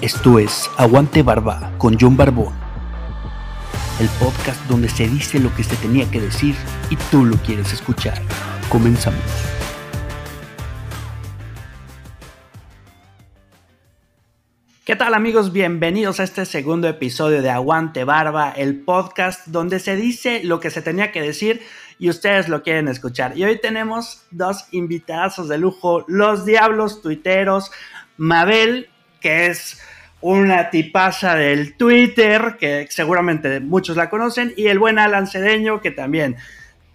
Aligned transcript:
Esto 0.00 0.38
es 0.38 0.70
Aguante 0.76 1.24
Barba 1.24 1.72
con 1.76 1.98
John 2.00 2.16
Barbón, 2.16 2.54
el 3.98 4.08
podcast 4.20 4.64
donde 4.68 4.88
se 4.88 5.08
dice 5.08 5.40
lo 5.40 5.52
que 5.56 5.64
se 5.64 5.74
tenía 5.74 6.08
que 6.08 6.20
decir 6.20 6.54
y 6.88 6.94
tú 7.10 7.24
lo 7.24 7.36
quieres 7.38 7.72
escuchar. 7.72 8.16
Comenzamos. 8.68 9.20
¿Qué 14.84 14.94
tal 14.94 15.14
amigos? 15.14 15.52
Bienvenidos 15.52 16.20
a 16.20 16.22
este 16.22 16.46
segundo 16.46 16.86
episodio 16.86 17.42
de 17.42 17.50
Aguante 17.50 18.04
Barba, 18.04 18.52
el 18.52 18.78
podcast 18.78 19.48
donde 19.48 19.80
se 19.80 19.96
dice 19.96 20.44
lo 20.44 20.60
que 20.60 20.70
se 20.70 20.80
tenía 20.80 21.10
que 21.10 21.22
decir 21.22 21.60
y 21.98 22.08
ustedes 22.08 22.48
lo 22.48 22.62
quieren 22.62 22.86
escuchar. 22.86 23.36
Y 23.36 23.42
hoy 23.42 23.60
tenemos 23.60 24.22
dos 24.30 24.66
invitados 24.70 25.48
de 25.48 25.58
lujo, 25.58 26.04
los 26.06 26.44
diablos 26.44 27.02
tuiteros, 27.02 27.72
Mabel, 28.16 28.90
que 29.20 29.46
es 29.46 29.80
una 30.20 30.70
tipaza 30.70 31.34
del 31.34 31.76
Twitter, 31.76 32.56
que 32.58 32.86
seguramente 32.90 33.60
muchos 33.60 33.96
la 33.96 34.10
conocen, 34.10 34.52
y 34.56 34.66
el 34.66 34.78
buen 34.78 34.98
Alan 34.98 35.26
Cedeño, 35.26 35.80
que 35.80 35.90
también 35.90 36.36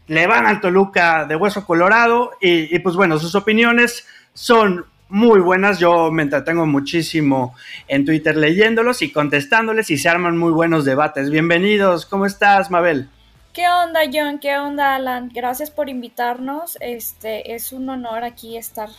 le 0.08 0.28
van 0.28 0.45
al 0.45 0.59
Toluca 0.59 1.26
de 1.26 1.36
hueso 1.36 1.66
colorado, 1.66 2.31
y, 2.41 2.76
y 2.76 2.80
pues 2.80 2.95
bueno, 2.95 3.17
sus 3.20 3.36
opiniones 3.36 4.05
son 4.34 4.86
muy 5.09 5.40
buenas. 5.40 5.80
Yo 5.80 6.12
me 6.12 6.23
entretengo 6.23 6.66
muchísimo 6.66 7.55
en 7.88 8.04
Twitter 8.04 8.36
leyéndolos 8.36 9.02
y 9.03 9.12
contestándoles 9.12 9.92
y 9.92 9.98
se 9.98 10.09
arman 10.09 10.38
muy 10.38 10.52
buenos 10.52 10.86
debates. 10.86 11.30
Bienvenidos, 11.30 12.05
¿cómo 12.08 12.26
estás, 12.26 12.72
Mabel? 12.72 13.08
¿Qué 13.53 13.67
onda, 13.70 14.00
John? 14.12 14.40
¿Qué 14.40 14.58
onda, 14.58 14.95
Alan? 14.95 15.30
Gracias 15.31 15.70
por 15.70 15.88
invitarnos. 15.88 16.78
Este 16.81 17.53
es 17.53 17.72
un 17.72 17.88
honor 17.88 18.23
aquí 18.23 18.58
estar 18.58 18.90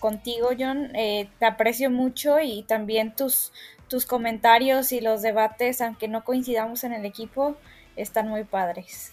contigo, 0.00 0.50
John. 0.58 0.94
Eh, 0.94 1.28
te 1.38 1.46
aprecio 1.46 1.90
mucho 1.90 2.40
y 2.40 2.62
también 2.64 3.14
tus, 3.14 3.52
tus 3.88 4.06
comentarios 4.06 4.92
y 4.92 5.00
los 5.00 5.22
debates, 5.22 5.80
aunque 5.80 6.08
no 6.08 6.24
coincidamos 6.24 6.84
en 6.84 6.92
el 6.92 7.04
equipo, 7.04 7.56
están 7.96 8.28
muy 8.28 8.44
padres. 8.44 9.12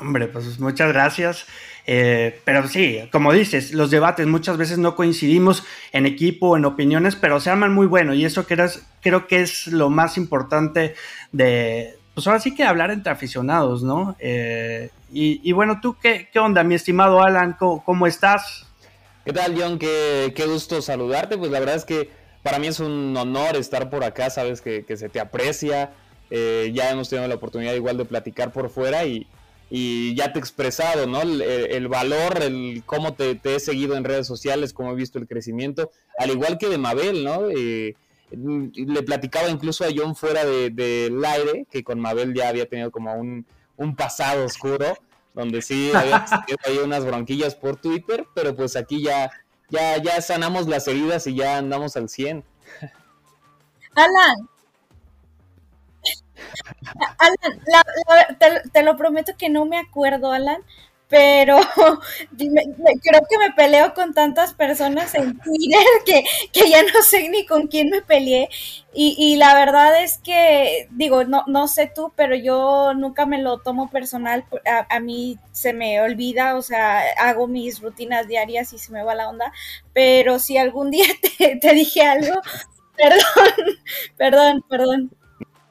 Hombre, 0.00 0.28
pues 0.28 0.58
muchas 0.60 0.92
gracias. 0.92 1.46
Eh, 1.86 2.40
pero 2.44 2.68
sí, 2.68 3.08
como 3.10 3.32
dices, 3.32 3.72
los 3.72 3.90
debates 3.90 4.26
muchas 4.26 4.56
veces 4.56 4.78
no 4.78 4.94
coincidimos 4.94 5.64
en 5.92 6.06
equipo, 6.06 6.56
en 6.56 6.64
opiniones, 6.64 7.16
pero 7.16 7.40
se 7.40 7.50
arman 7.50 7.74
muy 7.74 7.86
bueno 7.86 8.14
y 8.14 8.24
eso 8.24 8.46
creo 8.46 9.26
que 9.26 9.40
es 9.40 9.66
lo 9.66 9.90
más 9.90 10.16
importante 10.16 10.94
de, 11.32 11.98
pues 12.14 12.26
ahora 12.26 12.40
sí 12.40 12.54
que 12.54 12.64
hablar 12.64 12.90
entre 12.90 13.12
aficionados, 13.12 13.82
¿no? 13.82 14.14
Eh, 14.18 14.90
y, 15.12 15.50
bueno, 15.52 15.80
¿tú 15.80 15.96
qué, 16.00 16.28
qué, 16.32 16.38
onda, 16.38 16.62
mi 16.62 16.76
estimado 16.76 17.22
Alan? 17.22 17.56
¿Cómo, 17.58 18.06
estás? 18.06 18.69
¿Qué 19.24 19.34
tal, 19.34 19.54
John? 19.58 19.78
Qué, 19.78 20.32
qué, 20.34 20.46
gusto 20.46 20.80
saludarte. 20.80 21.36
Pues 21.36 21.50
la 21.50 21.60
verdad 21.60 21.76
es 21.76 21.84
que 21.84 22.08
para 22.42 22.58
mí 22.58 22.68
es 22.68 22.80
un 22.80 23.14
honor 23.16 23.56
estar 23.56 23.90
por 23.90 24.02
acá, 24.02 24.30
sabes 24.30 24.62
que, 24.62 24.84
que 24.84 24.96
se 24.96 25.10
te 25.10 25.20
aprecia. 25.20 25.92
Eh, 26.30 26.70
ya 26.74 26.90
hemos 26.90 27.10
tenido 27.10 27.28
la 27.28 27.34
oportunidad 27.34 27.74
igual 27.74 27.98
de 27.98 28.06
platicar 28.06 28.50
por 28.50 28.70
fuera 28.70 29.04
y, 29.04 29.26
y 29.68 30.14
ya 30.14 30.32
te 30.32 30.38
he 30.38 30.40
expresado, 30.40 31.06
¿no? 31.06 31.20
El, 31.20 31.88
valor, 31.88 32.42
el 32.42 32.82
cómo 32.86 33.12
te, 33.12 33.34
te, 33.34 33.56
he 33.56 33.60
seguido 33.60 33.96
en 33.96 34.04
redes 34.04 34.26
sociales, 34.26 34.72
cómo 34.72 34.92
he 34.92 34.94
visto 34.96 35.18
el 35.18 35.28
crecimiento, 35.28 35.90
al 36.18 36.30
igual 36.30 36.56
que 36.56 36.68
de 36.68 36.78
Mabel, 36.78 37.22
¿no? 37.22 37.50
Eh, 37.50 37.94
le 38.30 39.02
platicaba 39.02 39.50
incluso 39.50 39.84
a 39.84 39.88
John 39.94 40.16
fuera 40.16 40.44
del 40.44 40.74
de, 40.74 41.22
aire, 41.26 41.66
que 41.70 41.84
con 41.84 42.00
Mabel 42.00 42.32
ya 42.32 42.48
había 42.48 42.68
tenido 42.68 42.90
como 42.90 43.12
un, 43.14 43.44
un 43.76 43.96
pasado 43.96 44.44
oscuro, 44.44 44.96
donde 45.34 45.62
sí 45.62 45.92
había 45.94 46.24
tenido 46.62 46.84
unas 46.84 47.04
bronquillas 47.04 47.54
por 47.54 47.76
Twitter, 47.76 48.26
pero 48.34 48.54
pues 48.54 48.76
aquí 48.76 49.02
ya, 49.02 49.30
ya, 49.68 49.96
ya 49.98 50.20
sanamos 50.20 50.66
las 50.66 50.88
heridas 50.88 51.26
y 51.26 51.34
ya 51.34 51.58
andamos 51.58 51.96
al 51.96 52.08
100. 52.08 52.44
Alan, 53.94 54.48
Alan, 57.18 58.64
te, 58.72 58.82
lo 58.82 58.96
prometo 58.96 59.32
que 59.36 59.48
no 59.48 59.64
me 59.64 59.78
acuerdo, 59.78 60.32
Alan, 60.32 60.62
pero 61.10 61.58
creo 62.38 63.20
que 63.28 63.38
me 63.38 63.52
peleo 63.56 63.92
con 63.94 64.14
tantas 64.14 64.54
personas 64.54 65.12
en 65.16 65.36
Twitter 65.40 65.80
que, 66.06 66.24
que 66.52 66.70
ya 66.70 66.82
no 66.84 67.02
sé 67.02 67.28
ni 67.28 67.44
con 67.44 67.66
quién 67.66 67.90
me 67.90 68.00
peleé. 68.00 68.48
Y, 68.94 69.14
y, 69.18 69.36
la 69.36 69.54
verdad 69.54 70.02
es 70.02 70.18
que, 70.18 70.88
digo, 70.90 71.24
no, 71.24 71.44
no 71.46 71.68
sé 71.68 71.90
tú, 71.94 72.12
pero 72.16 72.34
yo 72.34 72.92
nunca 72.94 73.26
me 73.26 73.40
lo 73.42 73.58
tomo 73.58 73.90
personal. 73.90 74.44
A, 74.66 74.86
a, 74.96 75.00
mí 75.00 75.38
se 75.52 75.72
me 75.72 76.00
olvida, 76.00 76.56
o 76.56 76.62
sea, 76.62 77.02
hago 77.18 77.46
mis 77.46 77.80
rutinas 77.80 78.26
diarias 78.26 78.72
y 78.72 78.78
se 78.78 78.92
me 78.92 79.02
va 79.04 79.14
la 79.14 79.28
onda. 79.28 79.52
Pero 79.92 80.38
si 80.38 80.58
algún 80.58 80.90
día 80.90 81.06
te, 81.38 81.56
te 81.56 81.72
dije 81.74 82.02
algo, 82.02 82.40
perdón, 82.96 83.76
perdón, 84.16 84.64
perdón. 84.68 85.10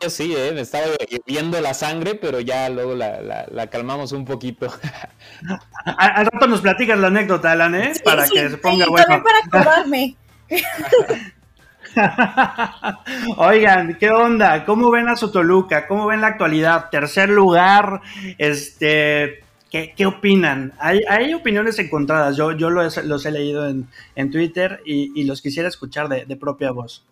Yo 0.02 0.10
sí, 0.10 0.34
¿eh? 0.36 0.52
me 0.54 0.62
estaba 0.62 0.86
viendo 1.26 1.60
la 1.60 1.74
sangre, 1.74 2.16
pero 2.16 2.40
ya 2.40 2.70
luego 2.70 2.96
la, 2.96 3.68
calmamos 3.70 4.14
un 4.14 4.24
poquito. 4.24 4.68
Al 5.86 6.26
rato 6.26 6.48
nos 6.48 6.62
platicas 6.62 6.98
la 6.98 7.08
anécdota, 7.08 7.52
Alan, 7.52 7.76
¿eh? 7.76 7.94
para 8.04 8.26
que 8.28 8.50
se 8.50 8.58
ponga 8.58 8.86
sí, 8.86 8.92
También 8.96 9.24
para 9.24 9.40
acordarme. 9.40 10.16
Oigan, 13.38 13.96
¿qué 13.96 14.10
onda? 14.10 14.64
¿Cómo 14.64 14.90
ven 14.90 15.10
a 15.10 15.18
su 15.18 15.32
Toluca? 15.32 15.86
¿Cómo 15.88 16.08
ven 16.08 16.22
la 16.22 16.28
actualidad? 16.28 16.90
Tercer 16.90 17.30
lugar, 17.30 18.02
este, 18.38 19.44
¿qué, 19.70 19.94
qué 19.98 20.06
opinan? 20.06 20.74
Hay, 20.80 21.02
hay, 21.10 21.34
opiniones 21.34 21.78
encontradas, 21.78 22.38
yo, 22.38 22.54
yo 22.54 22.70
los, 22.70 23.04
los 23.04 23.26
he 23.26 23.32
leído 23.32 23.68
en, 23.68 23.90
en 24.16 24.32
Twitter 24.32 24.82
y, 24.86 25.12
y, 25.20 25.26
los 25.26 25.42
quisiera 25.42 25.68
escuchar 25.68 26.08
de, 26.08 26.26
de 26.26 26.36
propia 26.38 26.72
voz. 26.72 27.06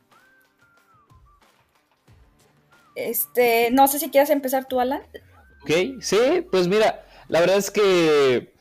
Este, 2.97 3.69
no 3.71 3.87
sé 3.87 3.99
si 3.99 4.09
quieres 4.09 4.31
empezar 4.31 4.65
tú, 4.65 4.79
Alan. 4.79 5.03
Ok, 5.61 6.01
sí, 6.01 6.17
pues 6.49 6.67
mira, 6.67 7.05
la 7.27 7.41
verdad 7.41 7.57
es 7.57 7.69
que 7.69 8.55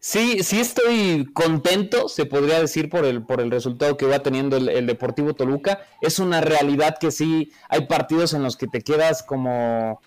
sí, 0.00 0.42
sí 0.42 0.58
estoy 0.58 1.26
contento, 1.34 2.08
se 2.08 2.24
podría 2.24 2.58
decir, 2.58 2.88
por 2.88 3.04
el, 3.04 3.26
por 3.26 3.42
el 3.42 3.50
resultado 3.50 3.98
que 3.98 4.06
va 4.06 4.20
teniendo 4.20 4.56
el, 4.56 4.86
Deportivo 4.86 5.34
Toluca. 5.34 5.80
Es 6.00 6.18
una 6.18 6.40
realidad 6.40 6.96
que 6.98 7.10
sí 7.10 7.52
hay 7.68 7.86
partidos 7.86 8.32
en 8.32 8.42
los 8.42 8.56
que 8.56 8.68
te 8.68 8.80
quedas 8.80 9.22
como, 9.22 10.00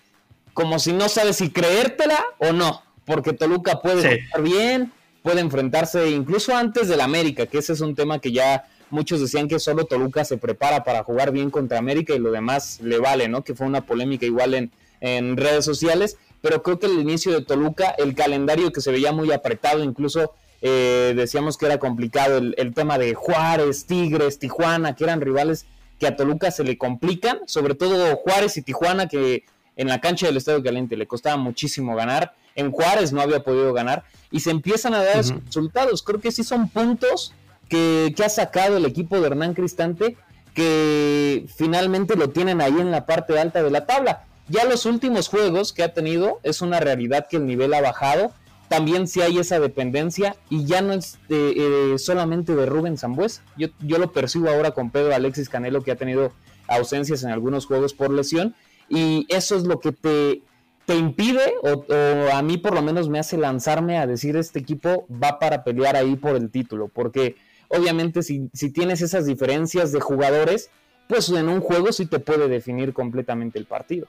como 0.54 0.80
si 0.80 0.92
no 0.92 1.08
sabes 1.08 1.36
si 1.36 1.50
creértela 1.50 2.18
o 2.38 2.52
no, 2.52 2.82
porque 3.04 3.32
Toluca 3.32 3.80
puede 3.80 4.22
estar 4.22 4.42
bien, 4.42 4.92
puede 5.22 5.40
enfrentarse 5.40 6.10
incluso 6.10 6.56
antes 6.56 6.88
del 6.88 7.00
América, 7.00 7.46
que 7.46 7.58
ese 7.58 7.74
es 7.74 7.80
un 7.80 7.94
tema 7.94 8.18
que 8.18 8.32
ya 8.32 8.68
muchos 8.90 9.20
decían 9.20 9.48
que 9.48 9.58
solo 9.58 9.84
Toluca 9.84 10.24
se 10.24 10.38
prepara 10.38 10.84
para 10.84 11.02
jugar 11.04 11.32
bien 11.32 11.50
contra 11.50 11.78
América 11.78 12.14
y 12.14 12.18
lo 12.18 12.30
demás 12.30 12.80
le 12.82 12.98
vale, 12.98 13.28
¿no? 13.28 13.44
Que 13.44 13.54
fue 13.54 13.66
una 13.66 13.86
polémica 13.86 14.26
igual 14.26 14.54
en, 14.54 14.70
en 15.00 15.36
redes 15.36 15.64
sociales, 15.64 16.16
pero 16.40 16.62
creo 16.62 16.78
que 16.78 16.86
el 16.86 16.98
inicio 16.98 17.32
de 17.32 17.44
Toluca, 17.44 17.94
el 17.98 18.14
calendario 18.14 18.72
que 18.72 18.80
se 18.80 18.90
veía 18.90 19.12
muy 19.12 19.32
apretado, 19.32 19.82
incluso 19.82 20.32
eh, 20.60 21.12
decíamos 21.16 21.56
que 21.56 21.66
era 21.66 21.78
complicado 21.78 22.38
el, 22.38 22.54
el, 22.58 22.74
tema 22.74 22.98
de 22.98 23.14
Juárez, 23.14 23.86
Tigres, 23.86 24.38
Tijuana, 24.38 24.96
que 24.96 25.04
eran 25.04 25.20
rivales 25.20 25.66
que 25.98 26.06
a 26.06 26.16
Toluca 26.16 26.50
se 26.50 26.64
le 26.64 26.78
complican, 26.78 27.40
sobre 27.46 27.74
todo 27.74 28.16
Juárez 28.16 28.56
y 28.56 28.62
Tijuana, 28.62 29.08
que 29.08 29.44
en 29.76 29.88
la 29.88 30.00
cancha 30.00 30.26
del 30.26 30.36
Estadio 30.36 30.62
Caliente 30.62 30.96
le 30.96 31.06
costaba 31.06 31.36
muchísimo 31.36 31.94
ganar, 31.94 32.34
en 32.54 32.72
Juárez 32.72 33.12
no 33.12 33.20
había 33.20 33.44
podido 33.44 33.72
ganar, 33.72 34.04
y 34.30 34.40
se 34.40 34.50
empiezan 34.50 34.94
a 34.94 35.02
dar 35.02 35.24
resultados. 35.24 36.02
Creo 36.02 36.20
que 36.20 36.32
sí 36.32 36.42
son 36.42 36.68
puntos 36.68 37.32
que, 37.68 38.14
ha 38.24 38.28
sacado 38.28 38.76
el 38.76 38.84
equipo 38.84 39.20
de 39.20 39.26
Hernán 39.26 39.54
Cristante, 39.54 40.16
que 40.54 41.46
finalmente 41.54 42.16
lo 42.16 42.30
tienen 42.30 42.60
ahí 42.60 42.78
en 42.78 42.90
la 42.90 43.06
parte 43.06 43.38
alta 43.38 43.62
de 43.62 43.70
la 43.70 43.86
tabla. 43.86 44.24
Ya 44.48 44.64
los 44.64 44.86
últimos 44.86 45.28
juegos 45.28 45.72
que 45.72 45.82
ha 45.82 45.92
tenido 45.92 46.40
es 46.42 46.62
una 46.62 46.80
realidad 46.80 47.26
que 47.28 47.36
el 47.36 47.46
nivel 47.46 47.74
ha 47.74 47.80
bajado. 47.80 48.32
También 48.68 49.06
sí 49.06 49.20
hay 49.20 49.38
esa 49.38 49.60
dependencia 49.60 50.36
y 50.50 50.64
ya 50.64 50.82
no 50.82 50.92
es 50.92 51.18
eh, 51.28 51.94
solamente 51.98 52.54
de 52.54 52.66
Rubén 52.66 52.98
Zambuesa. 52.98 53.42
Yo, 53.56 53.68
yo 53.80 53.98
lo 53.98 54.12
percibo 54.12 54.48
ahora 54.50 54.72
con 54.72 54.90
Pedro 54.90 55.14
Alexis 55.14 55.48
Canelo 55.48 55.82
que 55.82 55.92
ha 55.92 55.96
tenido 55.96 56.32
ausencias 56.66 57.22
en 57.24 57.30
algunos 57.30 57.66
juegos 57.66 57.94
por 57.94 58.10
lesión 58.10 58.54
y 58.88 59.26
eso 59.28 59.56
es 59.56 59.64
lo 59.64 59.80
que 59.80 59.92
te, 59.92 60.42
te 60.86 60.96
impide 60.96 61.54
o, 61.62 61.84
o, 61.88 62.32
a 62.34 62.42
mí 62.42 62.58
por 62.58 62.74
lo 62.74 62.82
menos 62.82 63.08
me 63.08 63.18
hace 63.18 63.36
lanzarme 63.36 63.98
a 63.98 64.06
decir 64.06 64.36
este 64.36 64.58
equipo 64.58 65.06
va 65.10 65.38
para 65.38 65.64
pelear 65.64 65.96
ahí 65.96 66.16
por 66.16 66.36
el 66.36 66.50
título 66.50 66.88
porque 66.88 67.36
Obviamente, 67.68 68.22
si, 68.22 68.48
tienes 68.72 69.02
esas 69.02 69.26
diferencias 69.26 69.92
de 69.92 70.00
jugadores, 70.00 70.70
pues 71.06 71.28
en 71.28 71.48
un 71.48 71.60
juego 71.60 71.92
sí 71.92 72.06
te 72.06 72.18
puede 72.18 72.48
definir 72.48 72.92
completamente 72.92 73.58
el 73.58 73.66
partido. 73.66 74.06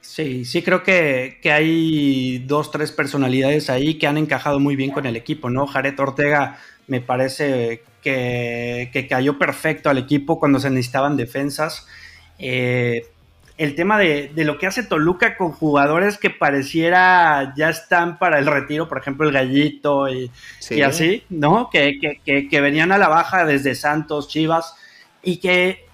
Sí, 0.00 0.46
sí 0.46 0.62
creo 0.62 0.82
que, 0.82 1.38
hay 1.44 2.38
dos, 2.46 2.70
tres 2.70 2.92
personalidades 2.92 3.68
ahí 3.68 3.98
que 3.98 4.06
han 4.06 4.16
encajado 4.16 4.58
muy 4.58 4.74
bien 4.74 4.90
con 4.90 5.06
el 5.06 5.16
equipo, 5.16 5.50
¿no? 5.50 5.66
Jared 5.66 5.98
Ortega 6.00 6.58
me 6.86 7.02
parece 7.02 7.82
que, 8.02 8.88
que 8.92 9.06
cayó 9.06 9.38
perfecto 9.38 9.90
al 9.90 9.98
equipo 9.98 10.40
cuando 10.40 10.58
se 10.58 10.70
necesitaban 10.70 11.16
defensas. 11.16 11.86
Eh, 12.38 13.06
el 13.60 13.74
tema 13.74 13.98
de, 13.98 14.32
lo 14.36 14.56
que 14.56 14.66
hace 14.66 14.82
Toluca 14.82 15.36
con 15.36 15.52
jugadores 15.52 16.16
que 16.16 16.30
pareciera 16.30 17.52
ya 17.54 17.68
están 17.68 18.18
para 18.18 18.38
el 18.38 18.46
retiro, 18.46 18.88
por 18.88 18.96
ejemplo 18.96 19.28
el 19.28 19.34
Gallito 19.34 20.08
y, 20.08 20.30
así, 20.82 21.24
¿no? 21.28 21.68
Que, 21.70 22.18
que, 22.24 22.60
venían 22.62 22.90
a 22.90 22.96
la 22.96 23.08
baja 23.08 23.44
desde 23.44 23.74
Santos, 23.74 24.28
Chivas, 24.28 24.76
y 25.22 25.40
que 25.40 25.84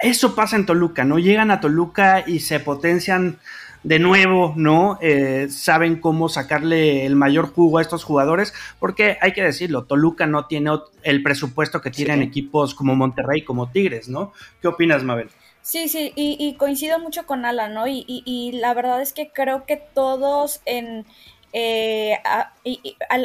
eso 0.00 0.34
pasa 0.34 0.56
en 0.56 0.66
Toluca, 0.66 1.04
¿no? 1.04 1.20
Llegan 1.20 1.52
a 1.52 1.60
Toluca 1.60 2.24
y 2.26 2.40
se 2.40 2.58
potencian 2.58 3.38
de 3.84 4.00
nuevo, 4.00 4.52
¿no? 4.56 4.98
Eh, 5.00 5.46
saben 5.50 6.00
cómo 6.00 6.28
sacarle 6.28 7.06
el 7.06 7.14
mayor 7.14 7.46
jugo 7.54 7.78
a 7.78 7.82
estos 7.82 8.02
jugadores, 8.02 8.52
porque 8.80 9.18
hay 9.20 9.32
que 9.34 9.44
decirlo, 9.44 9.84
Toluca 9.84 10.26
no 10.26 10.46
tiene 10.46 10.72
el 11.04 11.22
presupuesto 11.22 11.80
que 11.80 11.92
tienen 11.92 12.22
equipos 12.22 12.74
como 12.74 12.96
Monterrey, 12.96 13.42
como 13.42 13.70
Tigres, 13.70 14.08
¿no? 14.08 14.32
¿Qué 14.60 14.66
opinas, 14.66 15.04
Mabel? 15.04 15.28
Sí, 15.64 15.88
sí, 15.88 16.12
y, 16.14 16.54
coincido 16.56 16.98
mucho 16.98 17.26
con 17.26 17.46
Alan, 17.46 17.72
¿no? 17.72 17.86
Y, 17.88 18.52
la 18.52 18.74
verdad 18.74 19.00
es 19.00 19.14
que 19.14 19.30
creo 19.30 19.64
que 19.64 19.78
todos 19.78 20.60
en, 20.66 21.06
eh, 21.54 22.18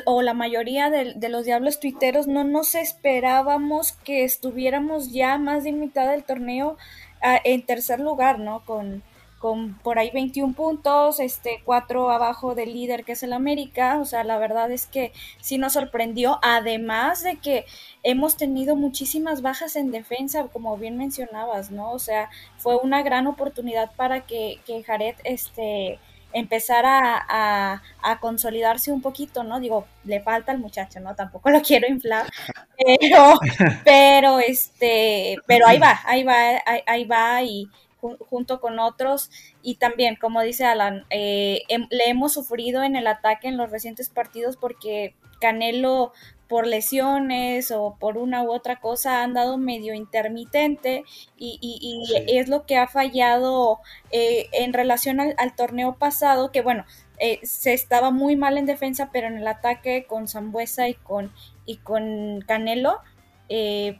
o 0.05 0.21
la 0.21 0.33
mayoría 0.33 0.89
de, 0.89 1.29
los 1.29 1.43
diablos 1.43 1.81
tuiteros 1.81 2.27
no 2.27 2.45
nos 2.45 2.75
esperábamos 2.75 3.91
que 3.91 4.23
estuviéramos 4.23 5.11
ya 5.11 5.37
más 5.37 5.65
de 5.65 5.73
mitad 5.73 6.09
del 6.09 6.23
torneo 6.23 6.77
ah, 7.21 7.39
en 7.43 7.65
tercer 7.65 7.99
lugar, 7.99 8.39
¿no? 8.39 8.63
Con, 8.65 9.03
con 9.39 9.73
por 9.79 9.97
ahí 9.99 10.11
21 10.11 10.53
puntos, 10.53 11.19
este, 11.19 11.61
cuatro 11.63 12.11
abajo 12.11 12.55
del 12.55 12.73
líder 12.73 13.05
que 13.05 13.13
es 13.13 13.23
el 13.23 13.33
América, 13.33 13.97
o 13.99 14.05
sea, 14.05 14.23
la 14.23 14.37
verdad 14.37 14.69
es 14.71 14.85
que 14.85 15.13
sí 15.41 15.57
nos 15.57 15.73
sorprendió, 15.73 16.39
además 16.41 17.23
de 17.23 17.37
que 17.37 17.65
hemos 18.03 18.37
tenido 18.37 18.75
muchísimas 18.75 19.41
bajas 19.41 19.75
en 19.75 19.91
defensa, 19.91 20.47
como 20.51 20.77
bien 20.77 20.97
mencionabas, 20.97 21.71
¿no? 21.71 21.91
O 21.91 21.99
sea, 21.99 22.29
fue 22.57 22.75
una 22.77 23.01
gran 23.01 23.27
oportunidad 23.27 23.91
para 23.95 24.21
que, 24.25 24.59
que 24.65 24.83
Jared, 24.83 25.15
este, 25.23 25.99
empezara 26.33 27.25
a, 27.27 27.81
a, 28.01 28.19
consolidarse 28.19 28.91
un 28.91 29.01
poquito, 29.01 29.43
¿no? 29.43 29.59
Digo, 29.59 29.87
le 30.03 30.21
falta 30.21 30.51
al 30.51 30.59
muchacho, 30.59 30.99
¿no? 30.99 31.15
Tampoco 31.15 31.49
lo 31.49 31.61
quiero 31.63 31.87
inflar, 31.87 32.29
pero, 32.77 33.39
pero, 33.83 34.39
este, 34.39 35.37
pero 35.47 35.67
ahí 35.67 35.79
va, 35.79 35.99
ahí 36.05 36.23
va, 36.23 36.61
ahí 36.85 37.05
va 37.05 37.41
y 37.43 37.69
junto 37.99 38.59
con 38.59 38.79
otros. 38.79 39.29
Y 39.61 39.75
también, 39.75 40.15
como 40.15 40.41
dice 40.41 40.65
Alan, 40.65 41.05
eh, 41.09 41.63
le 41.89 42.09
hemos 42.09 42.33
sufrido 42.33 42.83
en 42.83 42.95
el 42.95 43.07
ataque 43.07 43.47
en 43.47 43.57
los 43.57 43.71
recientes 43.71 44.09
partidos 44.09 44.57
porque 44.57 45.15
Canelo 45.39 46.13
por 46.47 46.65
lesiones 46.65 47.71
o 47.71 47.95
por 47.99 48.17
una 48.17 48.41
u 48.41 48.51
otra 48.51 48.79
cosa 48.79 49.23
han 49.23 49.33
dado 49.33 49.57
medio 49.57 49.93
intermitente 49.93 51.03
y, 51.37 52.11
es 52.27 52.49
lo 52.49 52.65
que 52.65 52.75
ha 52.75 52.87
fallado 52.87 53.79
eh, 54.11 54.47
en 54.53 54.73
relación 54.73 55.19
al, 55.19 55.55
torneo 55.55 55.95
pasado, 55.97 56.51
que 56.51 56.61
bueno, 56.61 56.85
eh, 57.19 57.39
se 57.43 57.73
estaba 57.73 58.09
muy 58.09 58.35
mal 58.35 58.57
en 58.57 58.65
defensa, 58.65 59.11
pero 59.13 59.27
en 59.27 59.37
el 59.37 59.47
ataque 59.47 60.05
con 60.07 60.27
Zambuesa 60.27 60.87
y 60.89 60.95
con, 60.95 61.31
y 61.67 61.77
con 61.77 62.41
Canelo, 62.47 62.99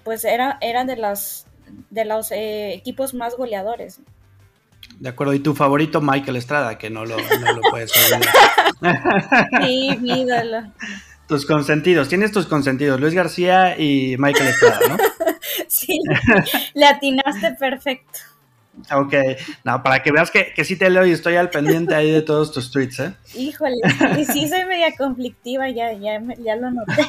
pues 0.04 0.26
era, 0.26 0.58
era 0.62 0.86
de 0.86 0.96
las 0.96 1.50
de 1.90 2.06
los 2.06 2.32
eh, 2.32 2.74
equipos 2.74 3.14
más 3.14 3.36
goleadores. 3.36 4.02
De 5.00 5.10
acuerdo, 5.10 5.34
y 5.34 5.40
tu 5.40 5.56
favorito 5.56 6.02
Michael 6.02 6.38
Estrada, 6.38 6.78
que 6.78 6.90
no 6.90 7.06
lo, 7.06 7.18
no 7.18 7.54
lo 7.54 7.62
puedes 7.70 7.92
olvidar. 7.96 8.22
sí. 9.62 10.00
Tus 11.28 11.46
consentidos, 11.46 12.10
tienes 12.10 12.32
tus 12.32 12.48
consentidos, 12.48 13.00
Luis 13.00 13.14
García 13.14 13.78
y 13.78 14.18
Michael 14.18 14.48
Estrada, 14.48 14.80
¿no? 14.90 14.98
sí, 15.68 16.00
le 16.74 16.86
atinaste 16.86 17.52
perfecto. 17.52 18.20
Ok, 18.92 19.14
no, 19.64 19.84
para 19.84 20.02
que 20.02 20.12
veas 20.12 20.32
que, 20.32 20.54
que 20.54 20.64
sí 20.64 20.76
te 20.76 20.90
leo 20.90 21.06
y 21.06 21.12
estoy 21.12 21.36
al 21.36 21.50
pendiente 21.50 21.94
ahí 21.94 22.12
de 22.12 22.22
todos 22.22 22.52
tus 22.52 22.72
tweets, 22.72 23.00
¿eh? 23.00 23.14
Híjole, 23.36 23.76
y 24.18 24.26
sí 24.26 24.48
soy 24.48 24.66
media 24.66 24.96
conflictiva, 24.98 25.70
ya, 25.70 25.94
ya, 25.94 26.22
ya 26.40 26.56
lo 26.56 26.72
noté. 26.72 27.06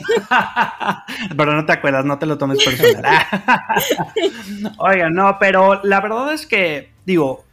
pero 1.37 1.55
no 1.55 1.65
te 1.65 1.73
acuerdas, 1.73 2.05
no 2.05 2.19
te 2.19 2.27
lo 2.27 2.39
tomes 2.39 2.63
personal. 2.65 3.05
Oiga, 4.79 5.11
no, 5.11 5.37
pero 5.39 5.81
la 5.85 6.01
verdad 6.01 6.33
es 6.33 6.47
que, 6.47 6.91
digo, 7.07 7.45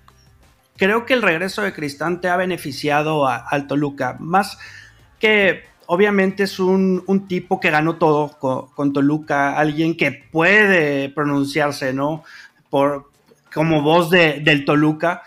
creo 0.78 1.06
que 1.06 1.14
el 1.14 1.22
regreso 1.22 1.62
de 1.62 1.74
Cristante 1.74 2.30
ha 2.30 2.38
beneficiado 2.38 3.28
a, 3.28 3.38
al 3.38 3.68
Toluca, 3.68 4.18
más 4.20 4.58
que 5.20 5.64
obviamente 5.88 6.44
es 6.44 6.60
un, 6.60 7.04
un 7.08 7.28
tipo 7.28 7.60
que 7.60 7.72
ganó 7.72 7.96
todo 7.96 8.38
con, 8.40 8.68
con, 8.68 8.94
Toluca, 8.94 9.58
alguien 9.58 9.96
que 9.98 10.12
puede 10.12 11.10
pronunciarse, 11.10 11.94
¿no? 11.94 12.24
Por, 12.70 13.10
como 13.58 13.82
voz 13.82 14.12
de, 14.12 14.40
del 14.42 14.66
Toluca. 14.66 15.24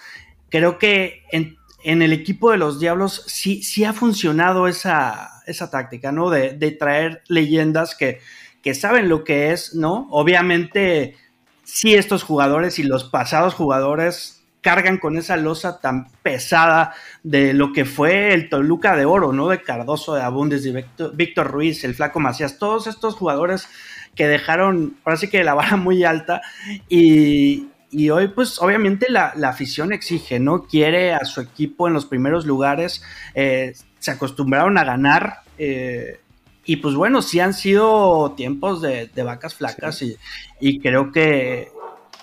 Creo 0.51 0.79
que 0.79 1.25
en, 1.33 1.57
el 1.83 2.13
equipo 2.13 2.53
de 2.53 2.59
los 2.59 2.79
Diablos 2.79 3.25
sí, 3.27 3.65
sí 3.65 3.83
ha 3.83 3.93
funcionado 3.93 4.69
esa, 4.69 5.43
esa 5.49 5.69
táctica, 5.69 6.13
¿no? 6.13 6.31
De, 6.31 6.71
traer 6.79 7.23
leyendas 7.27 7.97
que, 7.97 8.21
que, 8.63 8.73
saben 8.73 9.09
lo 9.09 9.25
que 9.25 9.51
es, 9.51 9.75
¿no? 9.75 10.07
Obviamente, 10.13 11.17
sí 11.65 11.97
estos 11.97 12.23
jugadores 12.23 12.79
y 12.79 12.85
los 12.85 13.03
pasados 13.03 13.55
jugadores 13.55 14.45
cargan 14.61 14.99
con 14.99 15.19
esa 15.19 15.37
losa 15.37 15.81
tan 15.81 16.09
pesada 16.23 16.95
de 17.25 17.53
lo 17.53 17.73
que 17.73 17.85
fue 17.85 18.33
el 18.33 18.49
Toluca 18.49 18.95
de 18.95 19.07
Oro, 19.07 19.33
¿no? 19.33 19.49
De 19.49 19.61
Cardoso, 19.61 20.15
de 20.15 20.23
Abundes, 20.23 20.63
de 20.63 20.85
Víctor 21.15 21.51
Ruiz, 21.51 21.83
el 21.83 21.97
Flaco 21.97 22.21
Macías, 22.21 22.61
todos 22.61 22.87
estos 22.87 23.17
jugadores 23.17 23.67
que 24.15 24.29
dejaron, 24.29 24.99
sí 25.17 25.29
que 25.29 25.43
la 25.43 25.55
vara 25.55 25.77
muy 25.77 26.05
alta 26.05 26.43
y, 26.89 27.71
y 27.91 28.11
hoy, 28.11 28.29
pues 28.29 28.61
obviamente 28.61 29.07
la, 29.11 29.33
afición 29.45 29.93
exige, 29.93 30.39
¿no? 30.39 30.63
Quiere 30.65 31.13
a 31.13 31.25
su 31.25 31.41
equipo 31.41 31.89
en 31.89 31.95
los 31.95 32.07
primeros 32.07 32.47
lugares, 32.47 33.03
eh, 33.35 33.75
se 33.99 34.11
acostumbraron 34.11 34.79
a 34.79 34.85
ganar. 34.85 35.41
Eh, 35.59 36.21
y 36.65 36.77
pues 36.77 36.95
bueno, 36.95 37.21
sí 37.21 37.41
han 37.41 37.53
sido 37.53 38.33
tiempos 38.37 38.81
de, 38.81 39.11
vacas 39.25 39.55
flacas 39.55 40.05
y, 40.61 40.79
creo 40.79 41.11
que, 41.11 41.69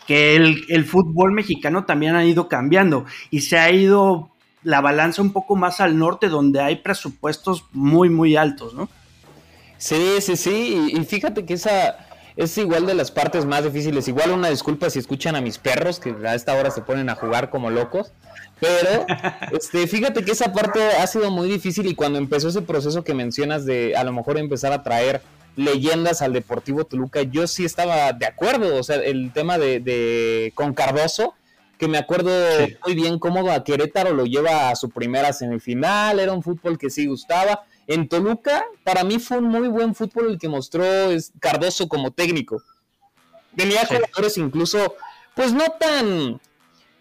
que 0.06 0.36
el, 0.36 0.64
el, 0.70 0.86
fútbol 0.86 1.34
mexicano 1.34 1.84
también 1.84 2.16
ha 2.16 2.24
ido 2.24 2.48
cambiando 2.48 3.06
y 3.30 3.42
se 3.42 3.58
ha 3.58 3.70
ido 3.72 4.30
la 4.64 4.80
balanza 4.80 5.22
un 5.22 5.34
poco 5.34 5.56
más 5.56 5.82
al 5.82 5.98
norte 5.98 6.30
donde 6.30 6.62
hay 6.62 6.78
presupuestos 6.78 7.66
muy, 7.74 8.10
muy 8.10 8.38
altos, 8.38 8.74
¿no? 8.74 8.90
Sí, 9.78 10.22
sí, 10.22 10.36
sí, 10.38 10.92
y 10.94 11.04
fíjate 11.04 11.46
que 11.46 11.54
esa 11.54 12.07
es 12.38 12.56
igual 12.60 12.86
de 12.86 12.94
las 12.94 13.10
partes 13.10 13.46
más 13.46 13.64
difíciles. 13.64 14.08
Igual 14.08 14.32
una 14.32 14.50
disculpa 14.50 14.92
si 14.92 15.00
escuchan 15.00 15.36
a 15.36 15.42
mis 15.42 15.58
perros, 15.58 16.00
que 16.00 16.16
a 16.26 16.36
esta 16.36 16.54
hora 16.54 16.70
se 16.70 16.82
ponen 16.82 17.10
a 17.10 17.16
jugar 17.16 17.50
como 17.50 17.72
locos. 17.72 18.12
Pero 18.60 19.06
este, 19.52 19.88
fíjate 19.88 20.24
que 20.24 20.32
esa 20.32 20.54
parte 20.54 20.80
ha 21.00 21.08
sido 21.08 21.32
muy 21.32 21.50
difícil 21.50 21.88
y 21.88 21.96
cuando 21.96 22.20
empezó 22.20 22.50
ese 22.50 22.62
proceso 22.62 23.04
que 23.04 23.16
mencionas 23.16 23.66
de 23.66 23.96
a 23.98 24.04
lo 24.04 24.14
mejor 24.14 24.38
empezar 24.38 24.72
a 24.72 24.84
traer 24.84 25.22
leyendas 25.56 26.22
al 26.22 26.34
Deportivo 26.34 26.86
Toluca, 26.86 27.24
yo 27.24 27.48
sí 27.48 27.66
estaba 27.66 28.14
de 28.14 28.28
acuerdo. 28.28 28.76
O 28.76 28.84
sea, 28.84 28.98
el 28.98 29.32
tema 29.34 29.58
de, 29.58 30.52
con 30.54 30.76
Cardoso, 30.76 31.34
que 31.80 31.88
me 31.88 31.98
acuerdo 31.98 32.32
muy 32.86 32.94
bien 32.94 33.18
cómo 33.18 33.50
a 33.50 33.64
Querétaro 33.64 34.14
lo 34.14 34.26
lleva 34.26 34.70
a 34.70 34.76
su 34.76 34.92
primera 34.92 35.34
semifinal, 35.34 36.20
era 36.20 36.34
un 36.34 36.44
fútbol 36.44 36.78
que 36.78 36.92
sí 36.92 37.08
gustaba 37.08 37.64
en 37.88 38.10
Toluca, 38.10 38.66
para 38.84 39.04
mí 39.04 39.18
fue 39.18 39.38
un 39.38 39.46
muy 39.46 39.68
buen 39.70 39.96
fútbol 39.96 40.32
el 40.32 40.40
que 40.40 40.50
mostró 40.50 40.84
Cardoso 41.40 41.88
como 41.88 42.12
técnico. 42.12 42.62
Tenía 43.56 43.86
jugadores 43.86 44.38
incluso, 44.38 44.96
pues 45.36 45.54
no 45.54 45.66
tan, 45.80 46.40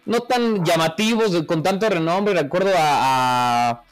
no 0.05 0.19
tan 0.21 0.65
llamativos, 0.65 1.43
con 1.45 1.61
tanto 1.61 1.89
renombre. 1.89 2.33
Recuerdo 2.33 2.71
a, 2.75 3.83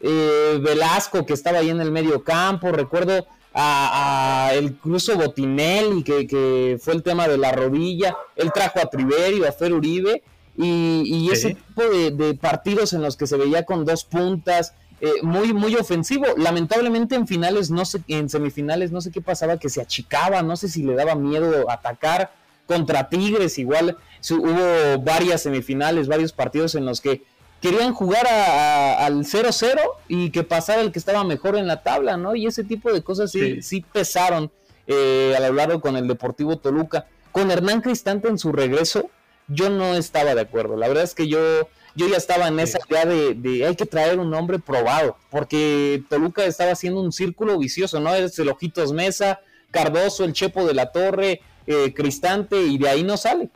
eh, 0.00 0.58
Velasco 0.62 1.26
que 1.26 1.34
estaba 1.34 1.58
ahí 1.58 1.70
en 1.70 1.80
el 1.80 1.90
medio 1.90 2.22
campo. 2.22 2.70
Recuerdo 2.72 3.26
a, 3.52 4.50
el 4.54 4.64
incluso 4.66 5.16
Botinelli 5.16 6.02
que, 6.02 6.26
que, 6.26 6.78
fue 6.80 6.94
el 6.94 7.02
tema 7.02 7.28
de 7.28 7.36
la 7.36 7.52
rodilla. 7.52 8.16
Él 8.36 8.52
trajo 8.52 8.78
a 8.78 8.88
Triverio, 8.88 9.48
a 9.48 9.52
Fer 9.52 9.74
Uribe. 9.74 10.22
Y, 10.56 11.30
ese 11.32 11.54
tipo 11.54 11.82
de, 11.82 12.34
partidos 12.34 12.92
en 12.92 13.02
los 13.02 13.16
que 13.16 13.26
se 13.26 13.36
veía 13.36 13.64
con 13.64 13.84
dos 13.84 14.04
puntas, 14.04 14.74
eh, 15.04 15.20
muy, 15.20 15.52
muy 15.52 15.74
ofensivo. 15.74 16.24
Lamentablemente 16.38 17.14
en 17.14 17.26
finales, 17.26 17.70
no 17.70 17.84
sé, 17.84 18.00
en 18.08 18.30
semifinales, 18.30 18.90
no 18.90 19.02
sé 19.02 19.10
qué 19.10 19.20
pasaba, 19.20 19.58
que 19.58 19.68
se 19.68 19.82
achicaba, 19.82 20.40
no 20.40 20.56
sé 20.56 20.66
si 20.66 20.82
le 20.82 20.94
daba 20.94 21.14
miedo 21.14 21.70
atacar 21.70 22.32
contra 22.66 23.10
Tigres, 23.10 23.58
igual 23.58 23.98
hubo 24.30 25.02
varias 25.02 25.42
semifinales, 25.42 26.08
varios 26.08 26.32
partidos 26.32 26.74
en 26.74 26.86
los 26.86 27.02
que 27.02 27.22
querían 27.60 27.92
jugar 27.92 28.26
al 28.26 29.26
0-0 29.26 29.78
y 30.08 30.30
que 30.30 30.42
pasara 30.42 30.80
el 30.80 30.90
que 30.90 30.98
estaba 30.98 31.22
mejor 31.22 31.58
en 31.58 31.66
la 31.66 31.82
tabla, 31.82 32.16
¿no? 32.16 32.34
Y 32.34 32.46
ese 32.46 32.64
tipo 32.64 32.90
de 32.90 33.02
cosas 33.02 33.30
sí, 33.30 33.60
sí. 33.60 33.84
pesaron 33.92 34.50
eh, 34.86 35.34
al 35.36 35.44
hablar 35.44 35.78
con 35.80 35.96
el 35.96 36.08
Deportivo 36.08 36.56
Toluca. 36.56 37.08
Con 37.30 37.50
Hernán 37.50 37.82
Cristante 37.82 38.28
en 38.28 38.38
su 38.38 38.52
regreso, 38.52 39.10
yo 39.48 39.68
no 39.68 39.96
estaba 39.96 40.34
de 40.34 40.40
acuerdo. 40.40 40.78
La 40.78 40.88
verdad 40.88 41.04
es 41.04 41.14
que 41.14 41.28
yo 41.28 41.68
yo 41.94 42.08
ya 42.08 42.16
estaba 42.16 42.48
en 42.48 42.58
esa 42.58 42.78
idea 42.88 43.04
de, 43.06 43.64
hay 43.66 43.76
que 43.76 43.86
traer 43.86 44.18
un 44.18 44.30
nombre 44.30 44.58
probado, 44.58 45.16
porque 45.30 46.02
Toluca 46.08 46.44
estaba 46.44 46.72
haciendo 46.72 47.00
un 47.00 47.12
círculo 47.12 47.58
vicioso, 47.58 48.00
¿no? 48.00 48.14
Es 48.14 48.38
el 48.38 48.48
Ojitos 48.48 48.92
Mesa, 48.92 49.40
Cardoso, 49.70 50.24
el 50.24 50.32
Chepo 50.32 50.66
de 50.66 50.74
la 50.74 50.90
Torre, 50.92 51.40
eh, 51.66 51.94
Cristante, 51.94 52.60
y 52.60 52.78
de 52.78 52.88
ahí 52.88 53.02
no 53.04 53.16
sale. 53.16 53.48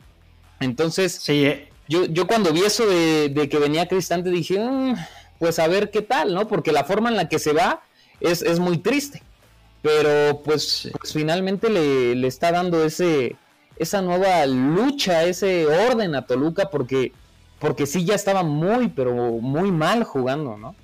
Entonces, 0.59 1.13
sí, 1.13 1.45
eh. 1.45 1.69
yo, 1.87 2.05
yo 2.05 2.27
cuando 2.27 2.53
vi 2.53 2.61
eso 2.61 2.85
de, 2.85 3.47
que 3.49 3.59
venía 3.59 3.87
Cristante 3.87 4.29
dije, 4.29 4.59
mm, 4.59 4.95
pues 5.37 5.59
a 5.59 5.67
ver 5.67 5.91
qué 5.91 6.01
tal, 6.01 6.33
¿no? 6.33 6.47
Porque 6.47 6.71
la 6.71 6.83
forma 6.85 7.09
en 7.09 7.17
la 7.17 7.27
que 7.27 7.39
se 7.39 7.53
va 7.53 7.81
es, 8.19 8.41
es 8.41 8.59
muy 8.59 8.77
triste. 8.77 9.21
Pero 9.81 10.41
pues, 10.43 10.89
pues 10.99 11.13
finalmente 11.13 11.69
le, 11.69 12.13
le, 12.15 12.27
está 12.27 12.51
dando 12.51 12.83
ese, 12.83 13.37
esa 13.77 14.01
nueva 14.01 14.45
lucha, 14.45 15.23
ese 15.23 15.65
orden 15.67 16.15
a 16.15 16.25
Toluca, 16.25 16.69
porque, 16.69 17.13
porque 17.59 17.85
sí 17.85 18.05
ya 18.05 18.15
estaba 18.15 18.43
muy, 18.43 18.87
pero 18.89 19.13
muy 19.13 19.71
mal 19.71 20.03
jugando, 20.03 20.57
¿no? 20.57 20.75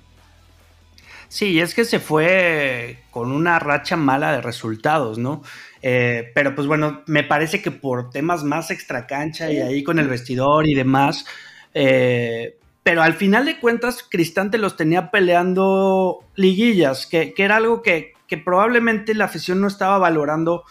Sí, 1.28 1.60
es 1.60 1.74
que 1.74 1.84
se 1.84 1.98
fue 1.98 2.98
con 3.10 3.32
una 3.32 3.58
racha 3.58 3.96
mala 3.96 4.32
de 4.32 4.40
resultados, 4.40 5.18
¿no? 5.18 5.42
Eh, 5.82 6.30
pero 6.34 6.54
pues 6.54 6.66
bueno, 6.66 7.02
me 7.06 7.24
parece 7.24 7.62
que 7.62 7.70
por 7.70 8.10
temas 8.10 8.44
más 8.44 8.70
extra 8.70 9.06
cancha 9.06 9.50
y 9.50 9.58
ahí 9.58 9.82
con 9.82 9.98
el 9.98 10.08
vestidor 10.08 10.68
y 10.68 10.74
demás, 10.74 11.26
eh, 11.74 12.56
pero 12.82 13.02
al 13.02 13.14
final 13.14 13.44
de 13.44 13.58
cuentas 13.58 14.04
Cristante 14.08 14.58
los 14.58 14.76
tenía 14.76 15.10
peleando 15.10 16.20
liguillas, 16.36 17.06
que, 17.06 17.34
era 17.36 17.56
algo 17.56 17.82
que, 17.82 18.12
que, 18.28 18.38
probablemente 18.38 19.14
la 19.14 19.24
afición 19.24 19.60
no 19.60 19.66
estaba 19.66 19.98
valorando 19.98 20.64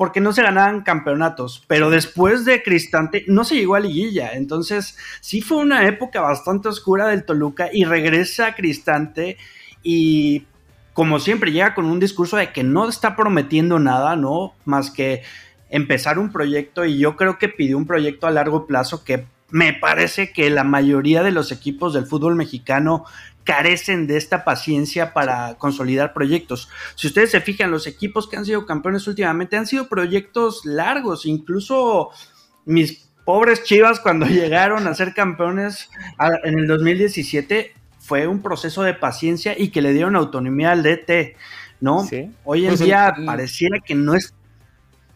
porque 0.00 0.22
no 0.22 0.32
se 0.32 0.42
ganaban 0.42 0.80
campeonatos, 0.80 1.62
pero 1.66 1.90
después 1.90 2.46
de 2.46 2.62
Cristante 2.62 3.26
no 3.28 3.44
se 3.44 3.56
llegó 3.56 3.74
a 3.74 3.80
liguilla, 3.80 4.32
entonces 4.32 4.96
sí 5.20 5.42
fue 5.42 5.58
una 5.58 5.86
época 5.86 6.22
bastante 6.22 6.70
oscura 6.70 7.08
del 7.08 7.26
Toluca 7.26 7.68
y 7.70 7.84
regresa 7.84 8.54
Cristante 8.54 9.36
y 9.82 10.46
como 10.94 11.20
siempre 11.20 11.52
llega 11.52 11.74
con 11.74 11.84
un 11.84 12.00
discurso 12.00 12.38
de 12.38 12.50
que 12.50 12.64
no 12.64 12.88
está 12.88 13.14
prometiendo 13.14 13.78
nada, 13.78 14.16
¿no? 14.16 14.54
Más 14.64 14.90
que 14.90 15.22
empezar 15.68 16.18
un 16.18 16.32
proyecto 16.32 16.86
y 16.86 16.96
yo 16.96 17.14
creo 17.14 17.36
que 17.36 17.50
pidió 17.50 17.76
un 17.76 17.86
proyecto 17.86 18.26
a 18.26 18.30
largo 18.30 18.66
plazo 18.66 19.04
que 19.04 19.26
me 19.50 19.74
parece 19.74 20.32
que 20.32 20.48
la 20.48 20.64
mayoría 20.64 21.22
de 21.22 21.32
los 21.32 21.52
equipos 21.52 21.92
del 21.92 22.06
fútbol 22.06 22.36
mexicano 22.36 23.04
carecen 23.50 24.06
de 24.06 24.16
esta 24.16 24.44
paciencia 24.44 25.12
para 25.12 25.56
consolidar 25.56 26.12
proyectos. 26.12 26.68
Si 26.94 27.08
ustedes 27.08 27.32
se 27.32 27.40
fijan, 27.40 27.72
los 27.72 27.88
equipos 27.88 28.28
que 28.28 28.36
han 28.36 28.44
sido 28.44 28.64
campeones 28.64 29.08
últimamente 29.08 29.56
han 29.56 29.66
sido 29.66 29.88
proyectos 29.88 30.64
largos, 30.64 31.26
incluso 31.26 32.10
mis 32.64 33.08
pobres 33.24 33.64
Chivas 33.64 33.98
cuando 33.98 34.26
llegaron 34.28 34.86
a 34.86 34.94
ser 34.94 35.14
campeones 35.14 35.90
en 36.44 36.60
el 36.60 36.68
2017 36.68 37.74
fue 37.98 38.28
un 38.28 38.40
proceso 38.40 38.84
de 38.84 38.94
paciencia 38.94 39.58
y 39.58 39.70
que 39.70 39.82
le 39.82 39.92
dieron 39.94 40.14
autonomía 40.14 40.70
al 40.70 40.84
DT, 40.84 41.34
¿no? 41.80 42.08
Hoy 42.44 42.66
en 42.66 42.70
pues 42.70 42.80
día 42.80 43.12
pareciera 43.26 43.80
que 43.80 43.96
no 43.96 44.14
es... 44.14 44.32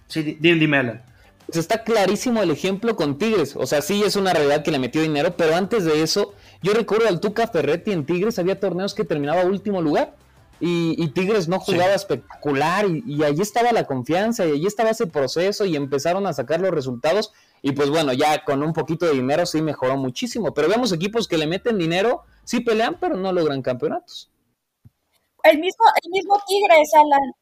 Sí, 0.08 0.36
dime, 0.40 0.58
dime 0.58 0.78
Alan. 0.78 1.02
Pues 1.46 1.58
está 1.58 1.84
clarísimo 1.84 2.42
el 2.42 2.50
ejemplo 2.50 2.96
con 2.96 3.16
Tigres. 3.16 3.54
O 3.54 3.64
sea, 3.64 3.80
sí 3.80 4.02
es 4.02 4.16
una 4.16 4.32
realidad 4.32 4.64
que 4.64 4.72
le 4.72 4.80
metió 4.80 5.02
dinero, 5.02 5.36
pero 5.36 5.54
antes 5.54 5.84
de 5.84 6.02
eso, 6.02 6.34
yo 6.64 6.72
recuerdo 6.72 7.06
al 7.06 7.20
Tuca 7.20 7.46
Ferretti 7.46 7.92
en 7.92 8.06
Tigres, 8.06 8.38
había 8.40 8.58
torneos 8.58 8.94
que 8.94 9.04
terminaba 9.04 9.44
último 9.44 9.80
lugar. 9.80 10.16
Y, 10.60 11.08
Tigres 11.08 11.46
no 11.46 11.60
jugaba 11.60 11.92
espectacular 11.92 12.86
y, 12.86 13.02
y, 13.06 13.22
allí 13.22 13.42
estaba 13.42 13.72
la 13.72 13.84
confianza 13.84 14.46
y 14.46 14.52
allí 14.52 14.66
estaba 14.66 14.90
ese 14.90 15.06
proceso 15.06 15.66
y 15.66 15.76
empezaron 15.76 16.26
a 16.26 16.32
sacar 16.32 16.60
los 16.60 16.70
resultados 16.70 17.32
y 17.60 17.72
pues 17.72 17.88
bueno, 17.88 18.12
ya 18.12 18.44
con 18.44 18.62
un 18.62 18.74
poquito 18.74 19.06
de 19.06 19.12
dinero 19.12 19.46
sí 19.46 19.62
mejoró 19.62 19.96
muchísimo, 19.96 20.52
pero 20.52 20.68
vemos 20.68 20.92
equipos 20.92 21.26
que 21.26 21.38
le 21.38 21.46
meten 21.46 21.78
dinero 21.78 22.24
sí 22.44 22.60
pelean, 22.60 22.98
pero 23.00 23.16
no 23.16 23.32
logran 23.32 23.62
campeonatos. 23.62 24.30
El 25.42 25.58
mismo, 25.58 25.84
el 26.02 26.10
mismo 26.10 26.38
Tigres, 26.46 26.90
Alan. 26.94 27.32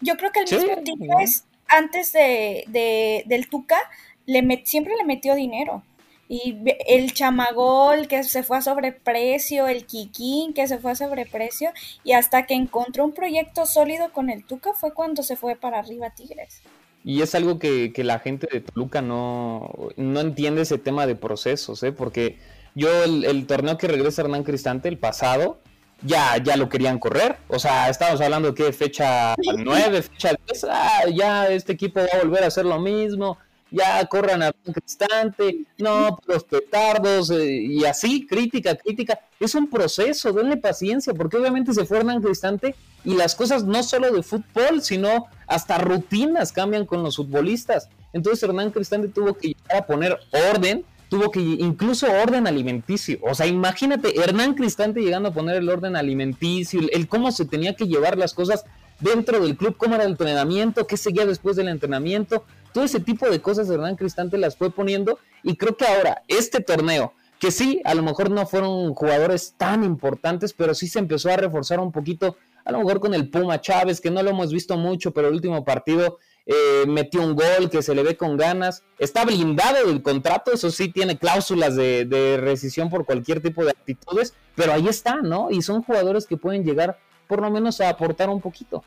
Yo 0.00 0.16
creo 0.16 0.30
que 0.30 0.40
el 0.40 0.50
mismo 0.50 0.82
Tigres, 0.84 1.46
antes 1.66 2.12
de, 2.12 3.24
del 3.26 3.48
Tuca, 3.48 3.78
le 4.26 4.62
siempre 4.64 4.94
le 4.96 5.04
metió 5.04 5.34
dinero. 5.34 5.82
Y 6.28 6.56
el 6.86 7.12
chamagol 7.12 8.08
que 8.08 8.24
se 8.24 8.42
fue 8.42 8.58
a 8.58 8.62
sobreprecio, 8.62 9.68
el 9.68 9.84
Kikín 9.84 10.54
que 10.54 10.66
se 10.66 10.78
fue 10.78 10.92
a 10.92 10.94
sobreprecio, 10.94 11.70
y 12.02 12.12
hasta 12.12 12.46
que 12.46 12.54
encontró 12.54 13.04
un 13.04 13.12
proyecto 13.12 13.66
sólido 13.66 14.12
con 14.12 14.30
el 14.30 14.44
Tuca 14.44 14.72
fue 14.72 14.94
cuando 14.94 15.22
se 15.22 15.36
fue 15.36 15.56
para 15.56 15.78
arriba 15.78 16.10
Tigres. 16.10 16.62
Y 17.04 17.20
es 17.20 17.34
algo 17.34 17.58
que, 17.58 17.92
la 17.98 18.18
gente 18.18 18.48
de 18.50 18.60
Toluca 18.60 19.02
no, 19.02 19.70
no 19.96 20.20
entiende 20.20 20.62
ese 20.62 20.78
tema 20.78 21.06
de 21.06 21.14
procesos, 21.14 21.82
¿eh? 21.82 21.92
porque 21.92 22.38
yo 22.74 23.04
el, 23.04 23.46
torneo 23.46 23.76
que 23.76 23.88
regresa 23.88 24.22
Hernán 24.22 24.42
Cristante, 24.42 24.88
el 24.88 24.96
pasado, 24.96 25.58
ya, 26.02 26.38
ya 26.42 26.56
lo 26.56 26.70
querían 26.70 26.98
correr. 26.98 27.36
O 27.48 27.58
sea, 27.58 27.90
estamos 27.90 28.20
hablando 28.22 28.54
que 28.54 28.72
fecha 28.72 29.34
9, 29.56 30.02
fecha 30.02 30.34
10, 30.46 30.64
ah, 30.70 31.02
ya 31.14 31.48
este 31.48 31.74
equipo 31.74 32.00
va 32.00 32.06
a 32.14 32.22
volver 32.22 32.42
a 32.42 32.46
hacer 32.46 32.64
lo 32.64 32.80
mismo, 32.80 33.38
ya 33.74 34.04
corran 34.06 34.42
a 34.42 34.46
Hernán 34.48 34.72
Cristante, 34.72 35.64
no, 35.78 36.18
los 36.26 36.44
petardos, 36.44 37.30
eh, 37.30 37.44
y 37.44 37.84
así, 37.84 38.26
crítica, 38.26 38.76
crítica. 38.76 39.18
Es 39.40 39.54
un 39.54 39.68
proceso, 39.68 40.32
denle 40.32 40.56
paciencia, 40.56 41.12
porque 41.12 41.36
obviamente 41.36 41.74
se 41.74 41.84
fue 41.84 41.98
Hernán 41.98 42.22
Cristante 42.22 42.74
y 43.04 43.14
las 43.14 43.34
cosas 43.34 43.64
no 43.64 43.82
solo 43.82 44.12
de 44.12 44.22
fútbol, 44.22 44.80
sino 44.80 45.26
hasta 45.46 45.78
rutinas 45.78 46.52
cambian 46.52 46.86
con 46.86 47.02
los 47.02 47.16
futbolistas. 47.16 47.88
Entonces 48.12 48.42
Hernán 48.42 48.70
Cristante 48.70 49.08
tuvo 49.08 49.34
que 49.34 49.48
llegar 49.48 49.82
a 49.82 49.86
poner 49.86 50.18
orden 50.52 50.84
tuvo 51.08 51.30
que 51.30 51.40
incluso 51.40 52.10
orden 52.10 52.48
alimenticio. 52.48 53.18
O 53.22 53.34
sea, 53.34 53.46
imagínate, 53.46 54.20
Hernán 54.20 54.54
Cristante 54.54 55.00
llegando 55.00 55.28
a 55.28 55.32
poner 55.32 55.56
el 55.56 55.68
orden 55.68 55.94
alimenticio, 55.94 56.80
el, 56.90 57.06
cómo 57.06 57.30
se 57.30 57.44
tenía 57.44 57.76
que 57.76 57.86
llevar 57.86 58.18
las 58.18 58.34
cosas 58.34 58.64
dentro 58.98 59.38
del 59.40 59.56
club, 59.56 59.76
cómo 59.76 59.94
era 59.94 60.04
el 60.04 60.10
entrenamiento, 60.10 60.86
qué 60.88 60.96
seguía 60.96 61.24
después 61.24 61.54
del 61.54 61.68
entrenamiento. 61.68 62.44
Todo 62.74 62.82
ese 62.82 62.98
tipo 62.98 63.30
de 63.30 63.40
cosas 63.40 63.70
Hernán 63.70 63.94
Cristante 63.94 64.36
las 64.36 64.56
fue 64.56 64.68
poniendo 64.68 65.20
y 65.44 65.56
creo 65.56 65.76
que 65.76 65.86
ahora 65.86 66.24
este 66.26 66.58
torneo, 66.60 67.12
que 67.38 67.52
sí, 67.52 67.80
a 67.84 67.94
lo 67.94 68.02
mejor 68.02 68.32
no 68.32 68.46
fueron 68.46 68.92
jugadores 68.94 69.54
tan 69.56 69.84
importantes, 69.84 70.52
pero 70.52 70.74
sí 70.74 70.88
se 70.88 70.98
empezó 70.98 71.30
a 71.30 71.36
reforzar 71.36 71.78
un 71.78 71.92
poquito, 71.92 72.36
a 72.64 72.72
lo 72.72 72.78
mejor 72.78 72.98
con 72.98 73.14
el 73.14 73.30
Puma 73.30 73.60
Chávez, 73.60 74.00
que 74.00 74.10
no 74.10 74.24
lo 74.24 74.30
hemos 74.30 74.52
visto 74.52 74.76
mucho, 74.76 75.12
pero 75.12 75.28
el 75.28 75.34
último 75.34 75.64
partido 75.64 76.18
eh, 76.46 76.84
metió 76.88 77.22
un 77.22 77.36
gol 77.36 77.70
que 77.70 77.80
se 77.80 77.94
le 77.94 78.02
ve 78.02 78.16
con 78.16 78.36
ganas, 78.36 78.82
está 78.98 79.24
blindado 79.24 79.86
del 79.86 80.02
contrato, 80.02 80.52
eso 80.52 80.72
sí 80.72 80.88
tiene 80.88 81.16
cláusulas 81.16 81.76
de, 81.76 82.38
rescisión 82.40 82.90
por 82.90 83.06
cualquier 83.06 83.40
tipo 83.40 83.64
de 83.64 83.70
actitudes, 83.70 84.34
pero 84.56 84.72
ahí 84.72 84.88
está, 84.88 85.22
¿no? 85.22 85.48
Y 85.52 85.62
son 85.62 85.84
jugadores 85.84 86.26
que 86.26 86.36
pueden 86.36 86.64
llegar 86.64 86.98
por 87.28 87.40
lo 87.40 87.52
menos 87.52 87.80
a 87.80 87.88
aportar 87.88 88.30
un 88.30 88.40
poquito. 88.40 88.82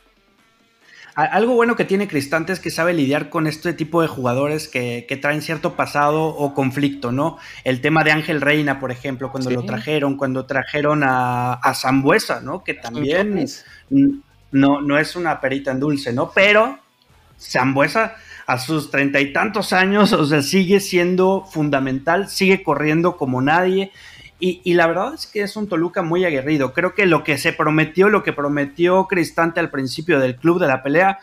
Algo 1.17 1.55
bueno 1.55 1.75
que 1.75 1.83
tiene 1.83 2.07
Cristante 2.07 2.53
es 2.53 2.59
que 2.59 2.69
sabe 2.69 2.93
lidiar 2.93 3.31
con 3.31 3.47
este 3.47 3.74
tipo 3.74 4.03
de 4.03 4.07
jugadores 4.07 4.67
que, 4.67 5.19
traen 5.19 5.41
cierto 5.41 5.75
pasado 5.75 6.25
o 6.25 6.53
conflicto, 6.53 7.12
¿no? 7.12 7.39
El 7.63 7.81
tema 7.81 8.03
de 8.03 8.12
Ángel 8.12 8.39
Reina, 8.39 8.79
por 8.79 8.91
ejemplo, 8.91 9.31
cuando 9.31 9.50
lo 9.50 9.63
trajeron, 9.63 10.15
cuando 10.15 10.45
trajeron 10.45 11.01
a, 11.03 11.53
a 11.53 11.74
Zambuesa, 11.74 12.41
¿no? 12.41 12.63
Que 12.63 12.75
también 12.75 13.47
no, 14.51 14.79
no 14.79 15.00
es 15.00 15.15
una 15.15 15.41
perita 15.41 15.71
en 15.71 15.79
dulce, 15.79 16.13
¿no? 16.13 16.29
Pero 16.29 16.77
Zambuesa 17.39 18.15
a 18.45 18.59
sus 18.59 18.91
treinta 18.91 19.19
y 19.19 19.33
tantos 19.33 19.74
años, 19.74 20.13
o 20.13 20.24
sea, 20.24 20.43
sigue 20.43 20.79
siendo 20.79 21.45
fundamental, 21.50 22.29
sigue 22.29 22.62
corriendo 22.62 23.17
como 23.17 23.41
nadie. 23.41 23.91
Y, 24.39 24.74
la 24.75 24.86
verdad 24.86 25.15
es 25.15 25.25
que 25.25 25.41
es 25.41 25.56
un 25.56 25.67
Toluca 25.67 26.03
muy 26.03 26.24
aguerrido. 26.24 26.74
Creo 26.74 26.94
que 26.94 27.08
lo 27.08 27.24
que 27.24 27.38
se 27.39 27.53
prometió, 27.53 28.10
lo 28.10 28.22
que 28.24 28.34
prometió 28.34 29.08
Cristante 29.08 29.60
al 29.60 29.72
principio 29.72 30.20
del 30.20 30.36
club 30.36 30.60
de 30.60 30.67
la 30.67 30.84
pelea, 30.84 31.20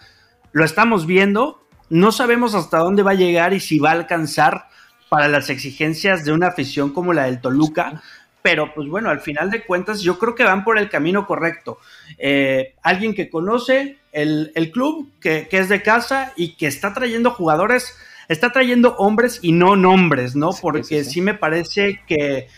lo 0.53 0.65
estamos 0.65 1.07
viendo. 1.07 1.65
No 1.91 2.11
sabemos 2.11 2.55
hasta 2.55 2.79
dónde 2.79 3.05
va 3.05 3.13
a 3.13 3.15
llegar 3.15 3.53
y 3.53 3.61
si 3.61 3.79
va 3.79 3.91
a 3.91 3.93
alcanzar 3.93 4.67
para 5.09 5.29
las 5.29 5.49
exigencias 5.49 6.25
de 6.25 6.33
una 6.33 6.49
afición 6.49 6.93
como 6.93 7.13
la 7.13 7.25
del 7.25 7.41
Toluca 7.41 8.03
pero 8.45 8.75
pues 8.75 8.87
bueno, 8.91 9.09
al 9.09 9.21
final 9.21 9.51
de 9.51 9.65
cuentas 9.65 10.03
yo 10.03 10.19
creo 10.19 10.35
que 10.35 10.45
van 10.45 10.65
por 10.65 10.77
el 10.77 10.91
camino 10.91 11.27
correcto. 11.27 11.79
Eh, 12.19 12.75
alguien 12.83 13.15
que 13.15 13.31
conoce 13.31 13.97
el, 14.13 14.71
club, 14.71 15.11
que, 15.19 15.49
es 15.51 15.71
de 15.71 15.81
casa 15.81 16.35
y 16.37 16.55
que 16.57 16.67
está 16.67 16.93
trayendo 16.93 17.31
jugadores, 17.31 17.97
está 18.29 18.53
trayendo 18.53 18.97
hombres 18.97 19.39
y 19.41 19.53
no 19.53 19.77
nombres, 19.77 20.37
¿no? 20.37 20.51
Porque 20.61 21.05
sí, 21.05 21.23
me 21.23 21.33
parece 21.33 22.03
que, 22.07 22.49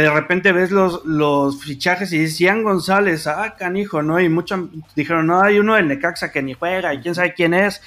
de 0.00 0.10
repente 0.10 0.52
ves 0.52 0.70
los, 0.70 1.04
los 1.04 1.62
fichajes 1.62 2.12
y 2.12 2.18
decían 2.18 2.62
González, 2.62 3.26
ah, 3.26 3.56
canijo, 3.58 4.02
¿no? 4.02 4.20
Y 4.20 4.28
muchos 4.28 4.60
dijeron, 4.96 5.26
no, 5.26 5.42
hay 5.42 5.58
uno 5.58 5.74
del 5.74 5.88
Necaxa 5.88 6.32
que 6.32 6.42
ni 6.42 6.54
juega 6.54 6.94
y 6.94 7.00
quién 7.00 7.14
sabe 7.14 7.34
quién 7.34 7.52
es 7.52 7.82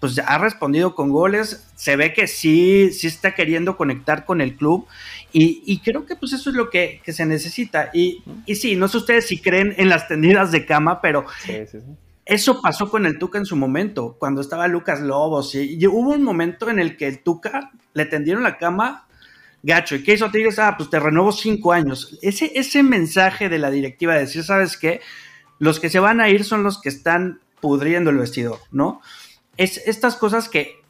pues 0.00 0.18
ha 0.18 0.38
respondido 0.38 0.94
con 0.94 1.10
goles, 1.10 1.66
se 1.74 1.96
ve 1.96 2.12
que 2.12 2.26
sí, 2.26 2.92
sí 2.92 3.06
está 3.06 3.34
queriendo 3.34 3.76
conectar 3.76 4.24
con 4.24 4.40
el 4.40 4.54
club 4.54 4.86
y, 5.32 5.80
creo 5.80 6.06
que 6.06 6.16
pues 6.16 6.32
eso 6.32 6.48
es 6.48 6.56
lo 6.56 6.70
que, 6.70 7.02
se 7.06 7.26
necesita. 7.26 7.90
Y, 7.92 8.22
y, 8.46 8.54
sí, 8.54 8.74
no 8.74 8.88
sé 8.88 8.96
ustedes 8.96 9.26
si 9.26 9.38
creen 9.38 9.74
en 9.76 9.90
las 9.90 10.08
tendidas 10.08 10.50
de 10.50 10.64
cama, 10.64 11.02
pero 11.02 11.26
eso 12.24 12.62
pasó 12.62 12.88
con 12.88 13.04
el 13.04 13.18
Tuca 13.18 13.36
en 13.36 13.44
su 13.44 13.54
momento, 13.54 14.16
cuando 14.18 14.40
estaba 14.40 14.66
Lucas 14.66 15.00
Lobos 15.00 15.54
y, 15.54 15.86
hubo 15.86 16.12
un 16.12 16.22
momento 16.22 16.70
en 16.70 16.78
el 16.78 16.96
que 16.96 17.06
el 17.06 17.18
Tuca 17.18 17.70
le 17.92 18.06
tendieron 18.06 18.42
la 18.42 18.56
cama 18.56 19.05
gacho. 19.66 19.96
¿Y 19.96 20.02
qué 20.02 20.14
hizo 20.14 20.30
Tigres? 20.30 20.58
Ah, 20.58 20.76
pues 20.78 20.88
te 20.88 20.98
renuevo 20.98 21.32
cinco 21.32 21.72
años. 21.72 22.18
Ese, 22.22 22.52
ese 22.54 22.82
mensaje 22.82 23.48
de 23.48 23.58
la 23.58 23.70
directiva 23.70 24.14
de 24.14 24.20
decir, 24.20 24.44
¿sabes 24.44 24.76
qué? 24.78 25.00
Los 25.58 25.80
que 25.80 25.90
se 25.90 25.98
van 25.98 26.20
a 26.20 26.28
ir 26.28 26.44
son 26.44 26.62
los 26.62 26.80
que 26.80 26.88
están 26.88 27.40
pudriendo 27.60 28.10
el 28.10 28.18
vestidor, 28.18 28.58
¿no? 28.70 29.00
es 29.56 29.78
estas 29.86 30.16
cosas 30.16 30.48
que 30.48 30.82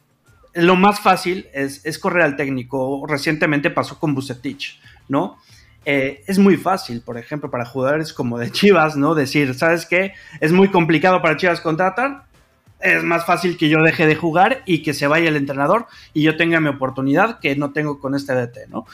lo 0.53 0.75
más 0.75 0.99
fácil 0.99 1.47
es, 1.53 1.99
correr 1.99 2.23
al 2.23 2.35
técnico. 2.35 3.05
Recientemente 3.07 3.69
pasó 3.69 3.99
con 3.99 4.15
Bucetich, 4.15 4.79
¿no? 5.07 5.37
Eh, 5.85 6.23
es 6.27 6.39
muy 6.39 6.57
fácil, 6.57 7.01
por 7.01 7.17
ejemplo, 7.17 7.49
para 7.49 7.63
jugadores 7.63 8.11
como 8.11 8.39
de 8.39 8.51
Chivas, 8.51 8.97
¿no? 8.97 9.13
Decir, 9.13 9.53
¿sabes 9.53 9.85
qué? 9.85 10.13
Es 10.41 10.51
muy 10.51 10.69
complicado 10.69 11.21
para 11.21 11.37
Chivas 11.37 11.61
contratar. 11.61 12.25
Es 12.79 13.03
más 13.03 13.25
fácil 13.25 13.57
que 13.57 13.69
yo 13.69 13.81
deje 13.81 14.05
de 14.05 14.15
jugar 14.15 14.61
y 14.65 14.83
que 14.83 14.93
se 14.93 15.07
vaya 15.07 15.29
el 15.29 15.35
entrenador 15.35 15.87
y 16.13 16.23
yo 16.23 16.37
tenga 16.37 16.59
mi 16.59 16.69
oportunidad 16.69 17.39
que 17.39 17.55
no 17.55 17.71
tengo 17.71 17.99
con 17.99 18.15
este 18.15 18.33
DT, 18.33 18.69
¿no? 18.69 18.85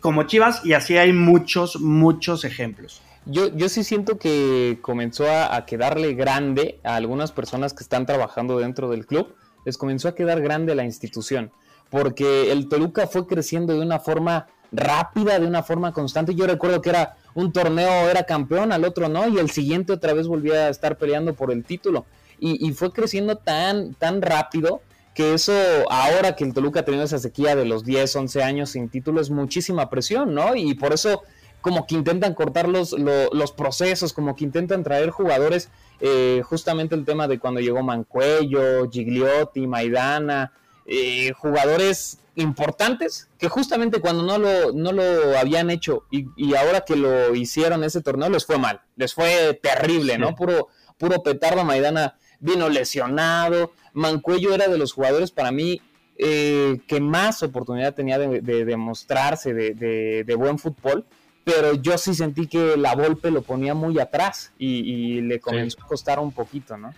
Como 0.00 0.24
Chivas, 0.24 0.64
y 0.64 0.74
así 0.74 0.96
hay 0.96 1.12
muchos, 1.12 1.80
muchos 1.80 2.44
ejemplos. 2.44 3.02
Yo, 3.26 3.54
yo 3.54 3.68
sí 3.68 3.84
siento 3.84 4.18
que 4.18 4.78
comenzó 4.80 5.26
a, 5.30 5.66
quedarle 5.66 6.14
grande 6.14 6.78
a 6.84 6.96
algunas 6.96 7.32
personas 7.32 7.74
que 7.74 7.82
están 7.82 8.06
trabajando 8.06 8.58
dentro 8.58 8.88
del 8.88 9.06
club, 9.06 9.34
les 9.64 9.76
comenzó 9.76 10.08
a 10.08 10.14
quedar 10.14 10.40
grande 10.40 10.74
la 10.74 10.84
institución, 10.84 11.50
porque 11.90 12.52
el 12.52 12.68
Toluca 12.68 13.06
fue 13.06 13.26
creciendo 13.26 13.74
de 13.74 13.80
una 13.80 13.98
forma 13.98 14.46
rápida, 14.72 15.38
de 15.38 15.46
una 15.46 15.62
forma 15.62 15.92
constante. 15.92 16.34
Yo 16.34 16.46
recuerdo 16.46 16.80
que 16.80 16.90
era 16.90 17.16
un 17.34 17.52
torneo, 17.52 18.08
era 18.08 18.22
campeón, 18.22 18.72
al 18.72 18.84
otro 18.84 19.08
no, 19.08 19.28
y 19.28 19.38
el 19.38 19.50
siguiente 19.50 19.92
otra 19.92 20.14
vez 20.14 20.26
volvía 20.26 20.66
a 20.66 20.68
estar 20.68 20.96
peleando 20.96 21.34
por 21.34 21.50
el 21.50 21.64
título 21.64 22.06
y, 22.40 22.72
fue 22.72 22.92
creciendo 22.92 23.36
tan, 23.36 23.94
tan 23.94 24.22
rápido 24.22 24.80
que 25.14 25.34
eso, 25.34 25.52
ahora 25.90 26.36
que 26.36 26.44
el 26.44 26.54
Toluca 26.54 26.80
ha 26.80 26.84
tenido 26.84 27.02
esa 27.02 27.18
sequía 27.18 27.56
de 27.56 27.64
los 27.64 27.84
10, 27.84 28.14
11 28.14 28.42
años 28.42 28.70
sin 28.70 28.88
título, 28.88 29.20
es 29.20 29.30
muchísima 29.30 29.90
presión, 29.90 30.32
¿no? 30.32 30.54
Y 30.54 30.74
por 30.74 30.92
eso 30.92 31.22
como 31.60 31.86
que 31.86 31.96
intentan 31.96 32.34
cortar 32.34 32.68
los, 32.68 32.92
los, 32.92 33.52
procesos, 33.52 34.12
como 34.12 34.36
que 34.36 34.44
intentan 34.44 34.84
traer 34.84 35.10
jugadores, 35.10 35.70
eh, 36.00 36.42
justamente 36.44 36.94
el 36.94 37.04
tema 37.04 37.26
de 37.26 37.38
cuando 37.40 37.60
llegó 37.60 37.82
Mancuello, 37.82 38.88
Gigliotti, 38.88 39.66
Maidana, 39.66 40.52
eh, 40.86 41.32
jugadores 41.32 42.20
importantes 42.36 43.28
que 43.38 43.48
justamente 43.48 44.00
cuando 44.00 44.22
no 44.22 44.38
lo, 44.38 44.72
no 44.72 44.92
lo 44.92 45.36
habían 45.36 45.70
hecho 45.70 46.04
y, 46.10 46.28
y, 46.36 46.54
ahora 46.54 46.82
que 46.82 46.94
lo 46.94 47.34
hicieron 47.34 47.82
ese 47.82 48.00
torneo 48.00 48.30
les 48.30 48.46
fue 48.46 48.58
mal, 48.58 48.80
les 48.94 49.12
fue 49.12 49.58
terrible, 49.60 50.16
¿no? 50.18 50.36
Puro, 50.36 50.68
puro 50.96 51.22
petardo 51.24 51.64
Maidana 51.64 52.16
vino 52.40 52.68
lesionado. 52.68 53.72
Mancuello 53.92 54.54
era 54.54 54.68
de 54.68 54.78
los 54.78 54.92
jugadores 54.92 55.30
para 55.30 55.50
mí 55.50 55.80
eh, 56.20 56.80
que 56.88 57.00
más 57.00 57.44
oportunidad 57.44 57.94
tenía 57.94 58.18
de, 58.18 58.64
demostrarse 58.64 59.54
de, 59.54 60.34
buen 60.36 60.58
fútbol, 60.58 61.04
pero 61.44 61.74
yo 61.74 61.96
sí 61.96 62.12
sentí 62.12 62.48
que 62.48 62.76
la 62.76 62.96
Volpe 62.96 63.30
lo 63.30 63.42
ponía 63.42 63.72
muy 63.72 64.00
atrás 64.00 64.52
y, 64.58 65.20
le 65.20 65.38
comenzó 65.38 65.80
a 65.80 65.86
costar 65.86 66.18
un 66.18 66.32
poquito, 66.32 66.76
¿no? 66.76 66.92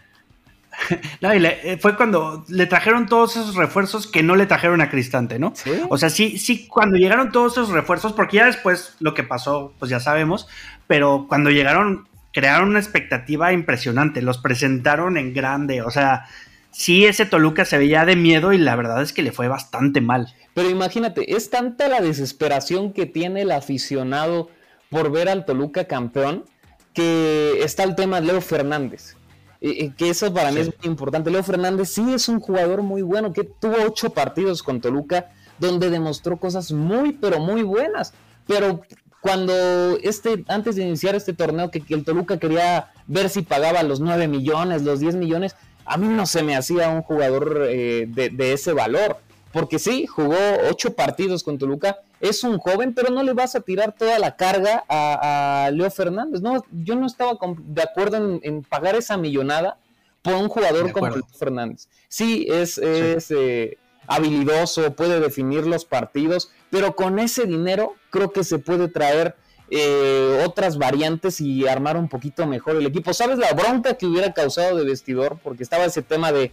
No, 1.21 1.35
y 1.35 1.45
eh, 1.45 1.79
fue 1.79 1.97
cuando 1.97 2.47
le 2.49 2.65
trajeron 2.65 3.07
todos 3.07 3.37
esos 3.37 3.57
refuerzos 3.57 4.07
que 4.07 4.23
no 4.23 4.37
le 4.37 4.47
trajeron 4.47 4.81
a 4.81 4.89
Cristante, 4.89 5.39
¿no? 5.39 5.53
O 5.91 5.99
sea, 5.99 6.09
sí, 6.09 6.39
sí, 6.39 6.67
cuando 6.67 6.97
llegaron 6.97 7.31
todos 7.31 7.53
esos 7.53 7.69
refuerzos, 7.71 8.15
porque 8.15 8.39
ya 8.39 8.47
después 8.47 8.97
lo 9.01 9.13
que 9.13 9.23
pasó, 9.23 9.75
pues 9.79 9.91
ya 9.91 10.01
sabemos, 10.01 10.49
pero 10.87 11.27
cuando 11.29 11.51
llegaron 11.51 12.09
crearon 12.33 12.71
una 12.71 12.79
expectativa 12.79 13.53
impresionante, 13.53 14.23
los 14.23 14.39
presentaron 14.39 15.17
en 15.17 15.35
grande, 15.35 15.83
o 15.83 15.91
sea, 15.91 16.27
sí 16.71 17.07
ese 17.07 17.27
Toluca 17.27 17.65
se 17.65 17.79
veía 17.79 18.05
de 18.05 18.17
miedo 18.17 18.53
y 18.53 18.59
la 18.59 18.77
verdad 18.77 19.03
es 19.03 19.13
que 19.13 19.23
le 19.23 19.33
fue 19.33 19.49
bastante 19.49 20.01
mal. 20.01 20.35
Pero 20.55 20.71
imagínate, 20.71 21.35
es 21.35 21.51
tanta 21.51 21.89
la 21.89 22.01
desesperación 22.01 22.93
que 22.93 23.07
tiene 23.07 23.43
el 23.43 23.53
aficionado 23.53 24.51
por 24.89 25.11
ver 25.11 25.29
al 25.29 25.45
Toluca 25.45 25.85
campeón 25.85 26.45
que 26.93 27.63
está 27.63 27.85
el 27.85 27.95
tema 27.95 28.21
de 28.21 28.27
Leo 28.29 28.41
Fernández. 28.41 29.17
que 29.61 30.11
eso 30.11 30.33
para 30.33 30.51
mí 30.51 30.61
es 30.61 30.67
muy 30.67 30.87
importante. 30.87 31.31
Leo 31.31 31.43
Fernández 31.43 31.91
sí 31.91 32.13
es 32.13 32.29
un 32.29 32.41
jugador 32.41 32.83
muy 32.83 33.03
bueno, 33.03 33.33
que 33.33 33.45
tuvo 33.45 33.77
ocho 33.87 34.11
partidos 34.11 34.63
con 34.63 34.81
Toluca 34.81 35.31
donde 35.59 35.91
demostró 35.91 36.39
cosas 36.39 36.73
muy, 36.73 37.13
pero 37.13 37.39
muy 37.39 37.63
buenas. 37.63 38.15
Pero 38.47 38.83
cuando 39.21 39.99
este, 40.03 40.45
antes 40.49 40.77
de 40.77 40.83
iniciar 40.83 41.15
este 41.15 41.33
torneo, 41.33 41.71
que, 41.71 41.83
el 41.89 42.05
Toluca 42.05 42.39
quería 42.39 42.91
ver 43.07 43.29
si 43.29 43.43
pagaba 43.43 43.83
los 43.83 44.00
9 44.00 44.29
millones, 44.29 44.83
los 44.83 45.00
10 45.00 45.17
millones, 45.17 45.57
a 45.85 45.97
mí 45.97 46.09
no 46.09 46.27
se 46.27 46.43
me 46.43 46.57
hacía 46.57 46.89
un 46.89 47.03
jugador 47.03 47.67
eh, 47.69 48.07
de, 48.09 48.53
ese 48.53 48.73
valor. 48.73 49.19
Porque 49.52 49.80
sí, 49.80 50.06
jugó 50.06 50.37
ocho 50.71 50.95
partidos 50.95 51.43
con 51.43 51.59
Toluca, 51.59 51.99
es 52.21 52.45
un 52.45 52.59
joven, 52.59 52.95
pero 52.95 53.13
no 53.13 53.25
le 53.25 53.33
vas 53.33 53.56
a 53.56 53.61
tirar 53.61 53.93
toda 53.93 54.21
la 54.21 54.37
carga 54.37 54.85
a, 54.89 55.71
Leo 55.73 55.91
Fernández. 55.91 56.41
No, 56.41 56.65
yo 56.71 56.95
no 56.95 57.06
estaba 57.06 57.37
de 57.59 57.83
acuerdo 57.83 58.39
en, 58.43 58.63
pagar 58.63 58.95
esa 58.95 59.17
millonada 59.17 59.76
por 60.23 60.35
un 60.35 60.49
jugador 60.49 60.93
como 60.93 61.09
Leo 61.09 61.26
Fernández. 61.37 61.89
Sí, 62.09 62.47
es, 62.49 62.78
es 62.78 63.33
eh, 63.33 63.76
habilidoso, 64.11 64.93
puede 64.95 65.21
definir 65.21 65.67
los 65.67 65.85
partidos, 65.85 66.51
pero 66.69 66.97
con 66.97 67.21
ese 67.21 67.47
dinero 67.47 67.95
creo 68.11 68.33
que 68.33 68.43
se 68.43 68.59
puede 68.59 68.89
traer 68.89 69.37
eh, 69.71 70.43
otras 70.45 70.79
variantes 70.79 71.41
y 71.41 71.69
armar 71.69 71.97
un 71.97 72.09
poquito 72.09 72.45
mejor 72.45 72.75
el 72.75 72.87
equipo. 72.87 73.15
¿Sabes 73.15 73.39
la 73.39 73.53
bronca 73.53 73.95
que 73.95 74.07
hubiera 74.07 74.33
causado 74.35 74.77
de 74.77 74.85
vestidor? 74.85 75.39
Porque 75.45 75.63
estaba 75.63 75.85
ese 75.85 76.03
tema 76.03 76.33
de, 76.33 76.51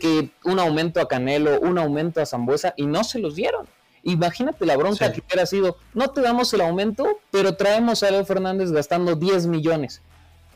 que 0.00 0.30
un 0.44 0.58
aumento 0.58 0.98
a 0.98 1.06
Canelo, 1.06 1.60
un 1.60 1.76
aumento 1.76 2.22
a 2.22 2.26
Zambuesa 2.26 2.72
y 2.78 2.86
no 2.86 3.04
se 3.04 3.18
los 3.18 3.34
dieron. 3.34 3.66
Imagínate 4.02 4.64
la 4.64 4.78
bronca 4.78 5.12
que 5.12 5.22
hubiera 5.26 5.44
sido, 5.44 5.76
no 5.92 6.08
te 6.08 6.22
damos 6.22 6.54
el 6.54 6.62
aumento, 6.62 7.20
pero 7.30 7.54
traemos 7.56 8.02
a 8.02 8.10
Leo 8.10 8.24
Fernández 8.24 8.72
gastando 8.72 9.14
10 9.14 9.46
millones. 9.46 10.00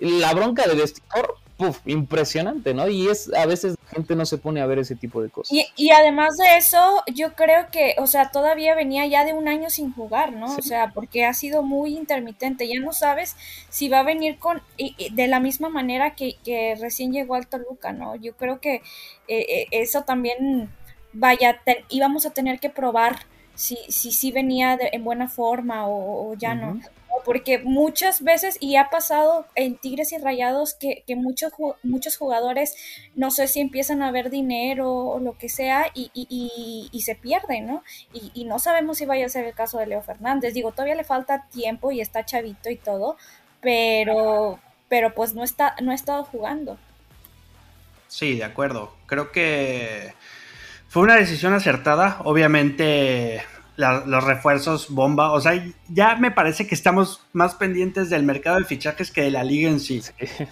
La 0.00 0.32
bronca 0.32 0.66
de 0.66 0.76
vestidor 0.76 1.36
impresionante, 1.86 2.72
¿no? 2.72 2.88
Y 2.88 3.08
es 3.08 3.32
a 3.34 3.46
veces 3.46 3.76
la 3.84 3.90
gente 3.90 4.14
no 4.14 4.24
se 4.26 4.38
pone 4.38 4.60
a 4.60 4.66
ver 4.66 4.78
ese 4.78 4.94
tipo 4.94 5.20
de 5.20 5.28
cosas. 5.28 5.56
Y, 5.76 5.90
además 5.90 6.36
de 6.36 6.56
eso, 6.56 7.02
yo 7.12 7.34
creo 7.34 7.68
que, 7.70 7.96
o 7.98 8.06
sea, 8.06 8.30
todavía 8.30 8.74
venía 8.74 9.06
ya 9.06 9.24
de 9.24 9.32
un 9.32 9.48
año 9.48 9.68
sin 9.70 9.92
jugar, 9.92 10.32
¿no? 10.32 10.56
O 10.56 10.62
sea, 10.62 10.92
porque 10.94 11.24
ha 11.24 11.34
sido 11.34 11.62
muy 11.62 11.96
intermitente. 11.96 12.68
Ya 12.68 12.80
no 12.80 12.92
sabes 12.92 13.36
si 13.70 13.88
va 13.88 14.00
a 14.00 14.04
venir 14.04 14.38
con 14.38 14.62
de 15.10 15.26
la 15.26 15.40
misma 15.40 15.68
manera 15.68 16.14
que, 16.14 16.36
recién 16.80 17.12
llegó 17.12 17.34
al 17.34 17.46
Toluca, 17.46 17.92
¿no? 17.92 18.14
Yo 18.16 18.36
creo 18.36 18.60
que 18.60 18.76
eh, 18.76 19.46
eh, 19.48 19.66
eso 19.70 20.02
también, 20.02 20.70
vaya, 21.12 21.60
íbamos 21.88 22.24
a 22.26 22.30
tener 22.30 22.60
que 22.60 22.70
probar 22.70 23.26
si 23.54 23.76
si, 23.88 24.12
si 24.12 24.30
venía 24.30 24.78
en 24.80 25.02
buena 25.02 25.28
forma 25.28 25.88
o, 25.88 26.34
ya 26.34 26.54
no 26.54 26.80
porque 27.24 27.58
muchas 27.58 28.22
veces, 28.22 28.56
y 28.60 28.76
ha 28.76 28.90
pasado 28.90 29.46
en 29.54 29.76
Tigres 29.76 30.12
y 30.12 30.18
Rayados, 30.18 30.74
que, 30.74 31.04
muchos, 31.16 31.52
muchos 31.82 32.16
jugadores, 32.16 32.74
no 33.14 33.30
sé 33.30 33.48
si 33.48 33.60
empiezan 33.60 34.02
a 34.02 34.10
ver 34.10 34.30
dinero 34.30 34.90
o 34.90 35.18
lo 35.18 35.36
que 35.36 35.48
sea, 35.48 35.86
y, 35.94 36.10
y, 36.14 37.00
se 37.02 37.14
pierden, 37.14 37.66
¿no? 37.66 37.82
Y, 38.12 38.44
no 38.44 38.58
sabemos 38.58 38.98
si 38.98 39.06
vaya 39.06 39.26
a 39.26 39.28
ser 39.28 39.44
el 39.44 39.54
caso 39.54 39.78
de 39.78 39.86
Leo 39.86 40.02
Fernández. 40.02 40.54
Digo, 40.54 40.72
todavía 40.72 40.94
le 40.94 41.04
falta 41.04 41.46
tiempo 41.50 41.92
y 41.92 42.00
está 42.00 42.24
chavito 42.24 42.70
y 42.70 42.76
todo, 42.76 43.16
pero, 43.60 44.58
pero 44.88 45.14
pues 45.14 45.34
no, 45.34 45.44
está, 45.44 45.74
no 45.82 45.92
ha 45.92 45.94
estado 45.94 46.24
jugando. 46.24 46.78
Sí, 48.08 48.36
de 48.36 48.44
acuerdo. 48.44 48.94
Creo 49.06 49.32
que 49.32 50.14
fue 50.88 51.02
una 51.02 51.16
decisión 51.16 51.52
acertada. 51.52 52.20
Obviamente 52.24 53.42
los 53.78 54.24
refuerzos 54.24 54.90
bomba. 54.90 55.30
O 55.30 55.40
sea, 55.40 55.64
ya 55.88 56.16
me 56.16 56.32
parece 56.32 56.66
que 56.66 56.74
estamos 56.74 57.24
más 57.32 57.54
pendientes 57.54 58.10
del 58.10 58.24
mercado 58.24 58.58
de 58.58 58.64
fichajes 58.64 59.12
que 59.12 59.22
de 59.22 59.30
la 59.30 59.44
liga 59.44 59.70
en 59.70 59.78
sí, 59.78 60.02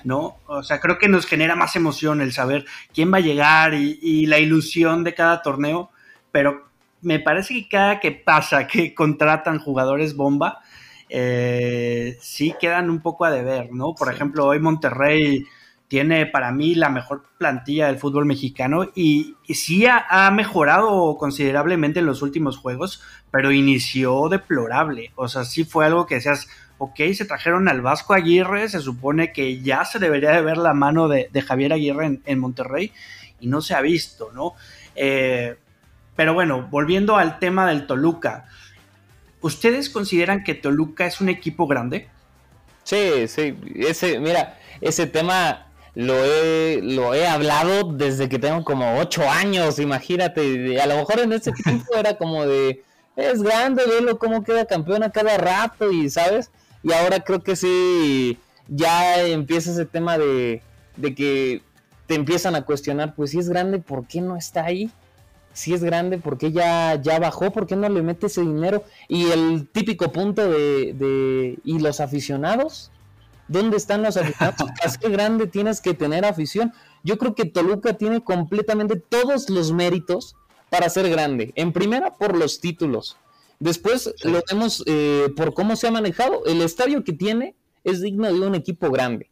¿no? 0.05 0.37
O 0.47 0.63
sea, 0.63 0.79
creo 0.81 0.97
que 0.99 1.09
nos 1.09 1.27
genera 1.27 1.57
más 1.57 1.75
emoción 1.75 2.21
el 2.21 2.33
saber 2.33 2.65
quién 2.95 3.13
va 3.13 3.19
a 3.19 3.21
llegar 3.21 3.75
y, 3.75 4.27
la 4.27 4.39
ilusión 4.39 5.03
de 5.03 5.15
cada 5.15 5.43
torneo, 5.43 5.91
pero 6.31 6.67
me 7.03 7.19
parece 7.19 7.55
que 7.55 7.69
cada 7.69 8.01
que 8.01 8.13
pasa 8.13 8.67
que 8.67 8.95
contratan 8.95 9.59
jugadores 9.59 10.15
bomba, 10.15 10.61
eh, 11.09 12.17
sí 12.21 12.55
quedan 12.61 12.91
un 12.91 13.01
poco 13.01 13.25
a 13.25 13.31
deber, 13.31 13.73
¿no? 13.73 13.95
Por 13.95 14.13
ejemplo, 14.13 14.47
hoy 14.47 14.61
Monterrey 14.61 15.45
tiene 15.89 16.27
para 16.27 16.51
mí 16.51 16.75
la 16.75 16.89
mejor 16.89 17.25
plantilla 17.39 17.87
del 17.87 17.99
fútbol 17.99 18.27
mexicano 18.27 18.91
y, 18.95 19.37
sí 19.49 19.87
ha, 19.87 20.31
mejorado 20.33 21.17
considerablemente 21.17 22.01
en 22.01 22.07
los 22.07 22.23
últimos 22.23 22.57
juegos, 22.57 23.03
pero 23.31 23.53
inició 23.53 24.29
deplorable. 24.29 25.13
O 25.15 25.29
sea, 25.29 25.45
sí 25.45 25.65
fue 25.65 25.87
algo 25.87 26.07
que 26.07 26.17
decías, 26.17 26.49
ok, 26.79 27.01
se 27.15 27.25
trajeron 27.25 27.69
al 27.69 27.83
Vasco 27.83 28.15
Aguirre, 28.15 28.69
se 28.69 28.81
supone 28.81 29.33
que 29.33 29.61
ya 29.61 29.85
se 29.85 29.99
debería 29.99 30.33
de 30.33 30.43
ver 30.43 30.57
la 30.57 30.75
mano 30.75 31.09
de, 31.09 31.31
Javier 31.41 31.73
Aguirre 31.73 32.21
en, 32.25 32.39
Monterrey 32.39 32.93
y 33.39 33.47
no 33.47 33.61
se 33.61 33.75
ha 33.75 33.81
visto, 33.81 34.33
¿no? 34.33 34.55
Eh, 34.97 35.57
pero 36.17 36.35
bueno, 36.35 36.67
volviendo 36.71 37.17
al 37.17 37.39
tema 37.39 37.67
del 37.69 37.87
Toluca, 37.87 38.47
¿ustedes 39.41 39.89
consideran 39.91 40.43
que 40.43 40.55
Toluca 40.55 41.07
es 41.07 41.21
un 41.21 41.29
equipo 41.29 41.67
grande? 41.69 42.09
Sí, 42.83 43.29
sí, 43.29 43.57
ese, 43.77 44.19
mira, 44.19 44.59
ese 44.81 45.07
tema 45.07 45.67
lo 45.97 46.15
he, 46.27 46.83
lo 46.83 47.15
he 47.15 47.27
hablado 47.27 47.91
desde 47.91 48.29
que 48.29 48.39
tengo 48.39 48.63
como 48.65 48.99
ocho 48.99 49.23
años, 49.29 49.79
imagínate. 49.79 50.79
A 50.79 50.87
lo 50.87 50.97
mejor 50.97 51.21
en 51.21 51.33
ese 51.33 51.53
tiempo 51.65 51.97
era 51.97 52.19
como 52.19 52.45
de, 52.45 52.85
es 53.17 53.43
grande, 53.43 53.83
velo 53.87 54.19
cómo 54.19 54.45
queda 54.45 54.67
campeón 54.67 55.03
a 55.03 55.11
cada 55.11 55.39
rato 55.39 55.91
y, 55.91 56.11
¿sabes? 56.11 56.51
Y 56.83 56.93
ahora 56.93 57.21
creo 57.21 57.43
que 57.43 57.57
sí, 57.57 58.39
ya 58.69 59.23
empieza 59.23 59.71
ese 59.71 59.87
tema 59.87 60.19
de, 60.19 60.61
de 60.97 61.15
que 61.15 61.63
te 62.07 62.15
empiezan 62.15 62.57
a 62.57 62.67
cuestionar, 62.67 63.15
pues 63.15 63.31
si 63.31 63.39
es 63.39 63.49
grande, 63.49 63.79
¿por 63.79 64.07
qué 64.07 64.21
no 64.21 64.37
está 64.37 64.67
ahí? 64.67 64.91
Si 65.55 65.73
es 65.73 65.83
grande, 65.83 66.19
¿por 66.19 66.37
qué 66.37 66.53
ya, 66.53 67.01
ya 67.01 67.19
bajó? 67.19 67.51
¿Por 67.53 67.67
qué 67.67 67.75
no 67.75 67.89
le 67.89 68.03
mete 68.03 68.27
ese 68.27 68.43
dinero? 68.43 68.85
Y 69.09 69.31
el 69.31 69.67
típico 69.67 70.13
punto 70.13 70.47
de, 70.47 70.93
de 70.93 71.59
¿y 71.65 71.79
los 71.79 72.01
aficionados? 72.01 72.91
¿Dónde 73.49 73.77
están 73.77 74.03
los 74.03 74.17
aficionados? 74.17 74.71
¿Qué 75.01 75.09
grande 75.09 75.47
tienes 75.47 75.81
que 75.81 75.95
tener 75.95 76.25
afición? 76.25 76.73
Yo 77.03 77.19
creo 77.19 77.35
que 77.35 77.45
Toluca 77.45 77.95
tiene 77.95 78.23
completamente 78.23 78.97
todos 78.97 79.49
los 79.49 79.73
méritos 79.73 80.37
para 80.71 80.91
ser 80.91 81.09
grande. 81.09 81.53
En 81.55 81.73
primera, 81.73 82.15
por 82.15 82.37
los 82.37 82.61
títulos. 82.61 83.17
Después 83.59 84.13
lo 84.25 84.43
vemos 84.51 84.83
eh, 84.87 85.29
por 85.37 85.55
cómo 85.55 85.77
se 85.77 85.87
ha 85.87 85.91
manejado. 85.91 86.45
El 86.47 86.61
estadio 86.61 87.05
que 87.05 87.13
tiene 87.13 87.55
es 87.85 88.03
digno 88.03 88.33
de 88.33 88.41
un 88.41 88.55
equipo 88.55 88.91
grande. 88.91 89.31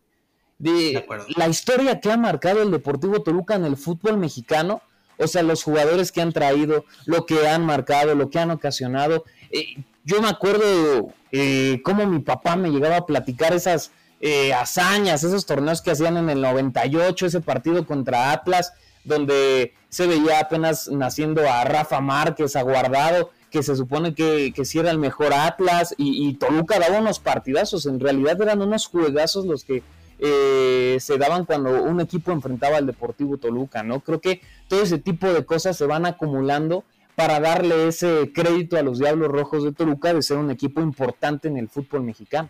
De, 0.58 1.04
la 1.36 1.48
historia 1.48 2.00
que 2.00 2.12
ha 2.12 2.16
marcado 2.16 2.62
el 2.62 2.70
Deportivo 2.70 3.22
Toluca 3.22 3.56
en 3.56 3.64
el 3.64 3.76
fútbol 3.76 4.16
mexicano, 4.16 4.80
o 5.18 5.26
sea, 5.26 5.42
los 5.42 5.62
jugadores 5.62 6.12
que 6.12 6.22
han 6.22 6.32
traído, 6.32 6.84
lo 7.06 7.26
que 7.26 7.48
han 7.48 7.66
marcado, 7.66 8.14
lo 8.14 8.30
que 8.30 8.38
han 8.38 8.50
ocasionado. 8.50 9.24
Eh, 9.50 9.84
yo 10.04 10.22
me 10.22 10.28
acuerdo 10.28 11.12
eh, 11.32 11.80
cómo 11.84 12.06
mi 12.06 12.20
papá 12.20 12.56
me 12.56 12.70
llegaba 12.70 12.98
a 12.98 13.06
platicar 13.06 13.52
esas 13.52 13.90
eh, 14.20 14.54
hazañas, 14.54 15.24
esos 15.24 15.46
torneos 15.46 15.82
que 15.82 15.90
hacían 15.90 16.16
en 16.16 16.30
el 16.30 16.40
98, 16.40 17.26
ese 17.26 17.40
partido 17.40 17.86
contra 17.86 18.32
Atlas, 18.32 18.72
donde 19.04 19.74
se 19.88 20.06
veía 20.06 20.40
apenas 20.40 20.88
naciendo 20.88 21.48
a 21.48 21.64
Rafa 21.64 22.00
Márquez, 22.00 22.56
a 22.56 22.62
Guardado, 22.62 23.30
que 23.50 23.62
se 23.62 23.76
supone 23.76 24.14
que, 24.14 24.52
que 24.54 24.64
sí 24.64 24.78
era 24.78 24.90
el 24.90 24.98
mejor 24.98 25.32
Atlas, 25.32 25.94
y, 25.96 26.34
Toluca 26.34 26.78
daba 26.78 26.98
unos 26.98 27.20
partidazos, 27.20 27.86
en 27.86 28.00
realidad 28.00 28.40
eran 28.40 28.62
unos 28.62 28.86
juegazos 28.86 29.46
los 29.46 29.62
que 29.64 29.82
eh, 30.18 30.96
se 31.00 31.18
daban 31.18 31.44
cuando 31.44 31.82
un 31.82 32.00
equipo 32.00 32.32
enfrentaba 32.32 32.78
al 32.78 32.86
Deportivo 32.86 33.36
Toluca, 33.36 33.82
¿no? 33.82 34.00
Creo 34.00 34.20
que 34.20 34.40
todo 34.68 34.82
ese 34.82 34.98
tipo 34.98 35.32
de 35.32 35.44
cosas 35.44 35.76
se 35.76 35.86
van 35.86 36.06
acumulando 36.06 36.84
para 37.14 37.40
darle 37.40 37.88
ese 37.88 38.32
crédito 38.34 38.76
a 38.76 38.82
los 38.82 38.98
Diablos 38.98 39.28
Rojos 39.28 39.62
de 39.64 39.72
Toluca 39.72 40.12
de 40.12 40.22
ser 40.22 40.38
un 40.38 40.50
equipo 40.50 40.80
importante 40.80 41.48
en 41.48 41.56
el 41.56 41.68
fútbol 41.68 42.02
mexicano. 42.02 42.48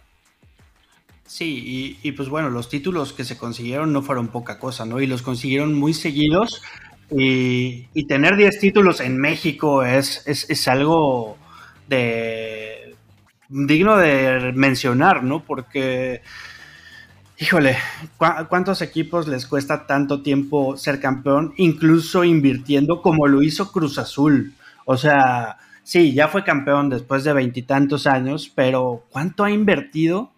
Sí, 1.26 1.98
y, 2.02 2.12
pues 2.12 2.28
bueno, 2.28 2.50
los 2.50 2.68
títulos 2.68 3.12
que 3.12 3.24
se 3.24 3.38
consiguieron 3.38 3.92
no 3.92 4.02
fueron 4.02 4.28
poca 4.28 4.58
cosa, 4.58 4.84
¿no? 4.84 5.00
Y 5.00 5.06
los 5.06 5.22
consiguieron 5.22 5.74
muy 5.74 5.94
seguidos. 5.94 6.62
Y, 7.10 7.86
tener 8.06 8.36
10 8.36 8.60
títulos 8.60 9.00
en 9.00 9.18
México 9.18 9.84
es, 9.84 10.22
es, 10.26 10.68
algo 10.68 11.38
digno 13.48 13.96
de 13.96 14.52
mencionar, 14.54 15.24
¿no? 15.24 15.42
Porque, 15.44 16.22
híjole, 17.38 17.78
¿cuántos 18.18 18.82
equipos 18.82 19.26
les 19.26 19.46
cuesta 19.46 19.86
tanto 19.86 20.22
tiempo 20.22 20.76
ser 20.76 21.00
campeón, 21.00 21.54
incluso 21.56 22.24
invirtiendo 22.24 23.00
como 23.00 23.26
lo 23.26 23.42
hizo 23.42 23.72
Cruz 23.72 23.96
Azul? 23.98 24.52
O 24.84 24.98
sea, 24.98 25.56
sí, 25.82 26.12
ya 26.12 26.28
fue 26.28 26.44
campeón 26.44 26.90
después 26.90 27.24
de 27.24 27.32
veintitantos 27.32 28.06
años, 28.06 28.52
pero 28.54 29.04
¿cuánto 29.10 29.44
ha 29.44 29.50
invertido 29.50 30.33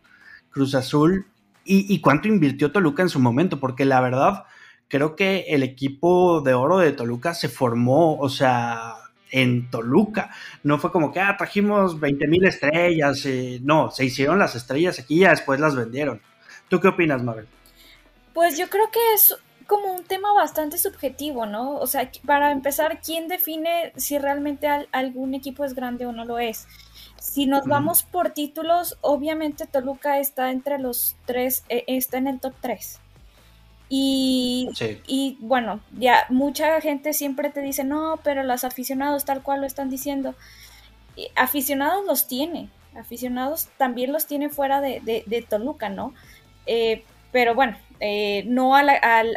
Cruz 0.56 0.74
Azul 0.74 1.26
y, 1.66 2.00
cuánto 2.00 2.28
invirtió 2.28 2.72
Toluca 2.72 3.02
en 3.02 3.10
su 3.10 3.20
momento, 3.20 3.60
porque 3.60 3.84
la 3.84 4.00
verdad 4.00 4.44
creo 4.88 5.16
que 5.16 5.44
el 5.48 5.62
equipo 5.62 6.40
de 6.40 6.54
oro 6.54 6.78
de 6.78 6.92
Toluca 6.92 7.34
se 7.34 7.50
formó, 7.50 8.16
o 8.16 8.30
sea, 8.30 8.94
en 9.30 9.70
Toluca. 9.70 10.30
No 10.62 10.78
fue 10.78 10.90
como 10.90 11.12
que, 11.12 11.20
ah, 11.20 11.36
trajimos 11.36 12.00
20 12.00 12.26
mil 12.26 12.46
estrellas. 12.46 13.22
no, 13.60 13.90
se 13.90 14.06
hicieron 14.06 14.38
las 14.38 14.54
estrellas 14.54 14.98
aquí 14.98 15.22
y 15.22 15.28
después 15.28 15.60
las 15.60 15.76
vendieron. 15.76 16.22
¿Tú 16.70 16.80
qué 16.80 16.88
opinas, 16.88 17.22
Mabel? 17.22 17.46
Pues 18.32 18.56
yo 18.56 18.70
creo 18.70 18.90
que 18.90 19.00
es 19.14 19.36
como 19.66 19.92
un 19.92 20.04
tema 20.04 20.32
bastante 20.32 20.78
subjetivo, 20.78 21.44
¿no? 21.44 21.76
O 21.76 21.86
sea, 21.86 22.10
para 22.24 22.50
empezar, 22.50 23.00
¿quién 23.04 23.28
define 23.28 23.92
si 23.96 24.16
realmente 24.16 24.68
algún 24.92 25.34
equipo 25.34 25.66
es 25.66 25.74
grande 25.74 26.06
o 26.06 26.12
no 26.12 26.24
lo 26.24 26.38
es? 26.38 26.66
Si 27.26 27.46
nos 27.46 27.66
vamos 27.66 28.04
por 28.04 28.30
títulos, 28.30 28.96
obviamente 29.00 29.66
Toluca 29.66 30.20
está 30.20 30.52
entre 30.52 30.78
los 30.78 31.16
tres, 31.26 31.64
eh, 31.68 31.84
está 31.88 32.18
en 32.18 32.28
el 32.28 32.40
top 32.40 32.54
3. 32.60 33.00
Y, 33.88 34.70
y 35.06 35.36
bueno, 35.40 35.80
ya 35.98 36.24
mucha 36.28 36.80
gente 36.80 37.12
siempre 37.12 37.50
te 37.50 37.62
dice, 37.62 37.84
no, 37.84 38.20
pero 38.22 38.42
los 38.42 38.64
aficionados 38.64 39.24
tal 39.24 39.42
cual 39.42 39.60
lo 39.60 39.66
están 39.66 39.90
diciendo. 39.90 40.34
aficionados 41.34 42.06
los 42.06 42.26
tiene, 42.28 42.70
aficionados 42.96 43.68
también 43.76 44.12
los 44.12 44.26
tiene 44.26 44.48
fuera 44.48 44.80
de, 44.80 45.46
Toluca, 45.48 45.88
¿no? 45.88 46.14
Eh, 46.64 47.04
pero 47.32 47.54
bueno, 47.54 47.76
eh, 48.00 48.44
no 48.46 48.76
al, 48.76 48.88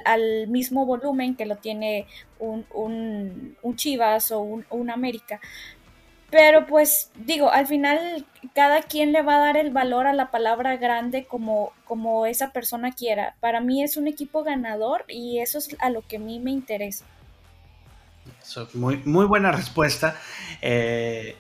al, 0.06 0.48
mismo 0.48 0.86
volumen 0.86 1.36
que 1.36 1.46
lo 1.46 1.58
tiene 1.58 2.06
un, 2.40 2.66
un, 2.74 3.76
Chivas 3.76 4.32
o 4.32 4.40
un, 4.40 4.66
un 4.70 4.90
América. 4.90 5.42
Pero 6.32 6.68
pues 6.68 7.12
digo, 7.16 7.52
al 7.52 7.66
final 7.66 8.26
cada 8.54 8.84
quien 8.84 9.12
le 9.12 9.22
va 9.22 9.36
a 9.36 9.40
dar 9.40 9.58
el 9.58 9.72
valor 9.72 10.08
a 10.08 10.14
la 10.14 10.32
palabra 10.32 10.78
grande 10.78 11.26
como, 11.26 11.74
como 11.86 12.26
esa 12.26 12.52
persona 12.52 12.92
quiera. 12.92 13.36
Para 13.40 13.62
mí 13.62 13.84
es 13.84 13.98
un 13.98 14.08
equipo 14.08 14.44
ganador 14.44 15.06
y 15.08 15.40
eso 15.40 15.58
es 15.58 15.76
a 15.80 15.90
lo 15.90 16.02
que 16.02 16.18
a 16.18 16.20
mí 16.20 16.40
me 16.40 16.52
interesa. 16.52 17.06
muy, 18.74 18.98
muy 19.06 19.26
buena 19.26 19.52
respuesta. 19.52 20.16
Eh, 20.62 21.36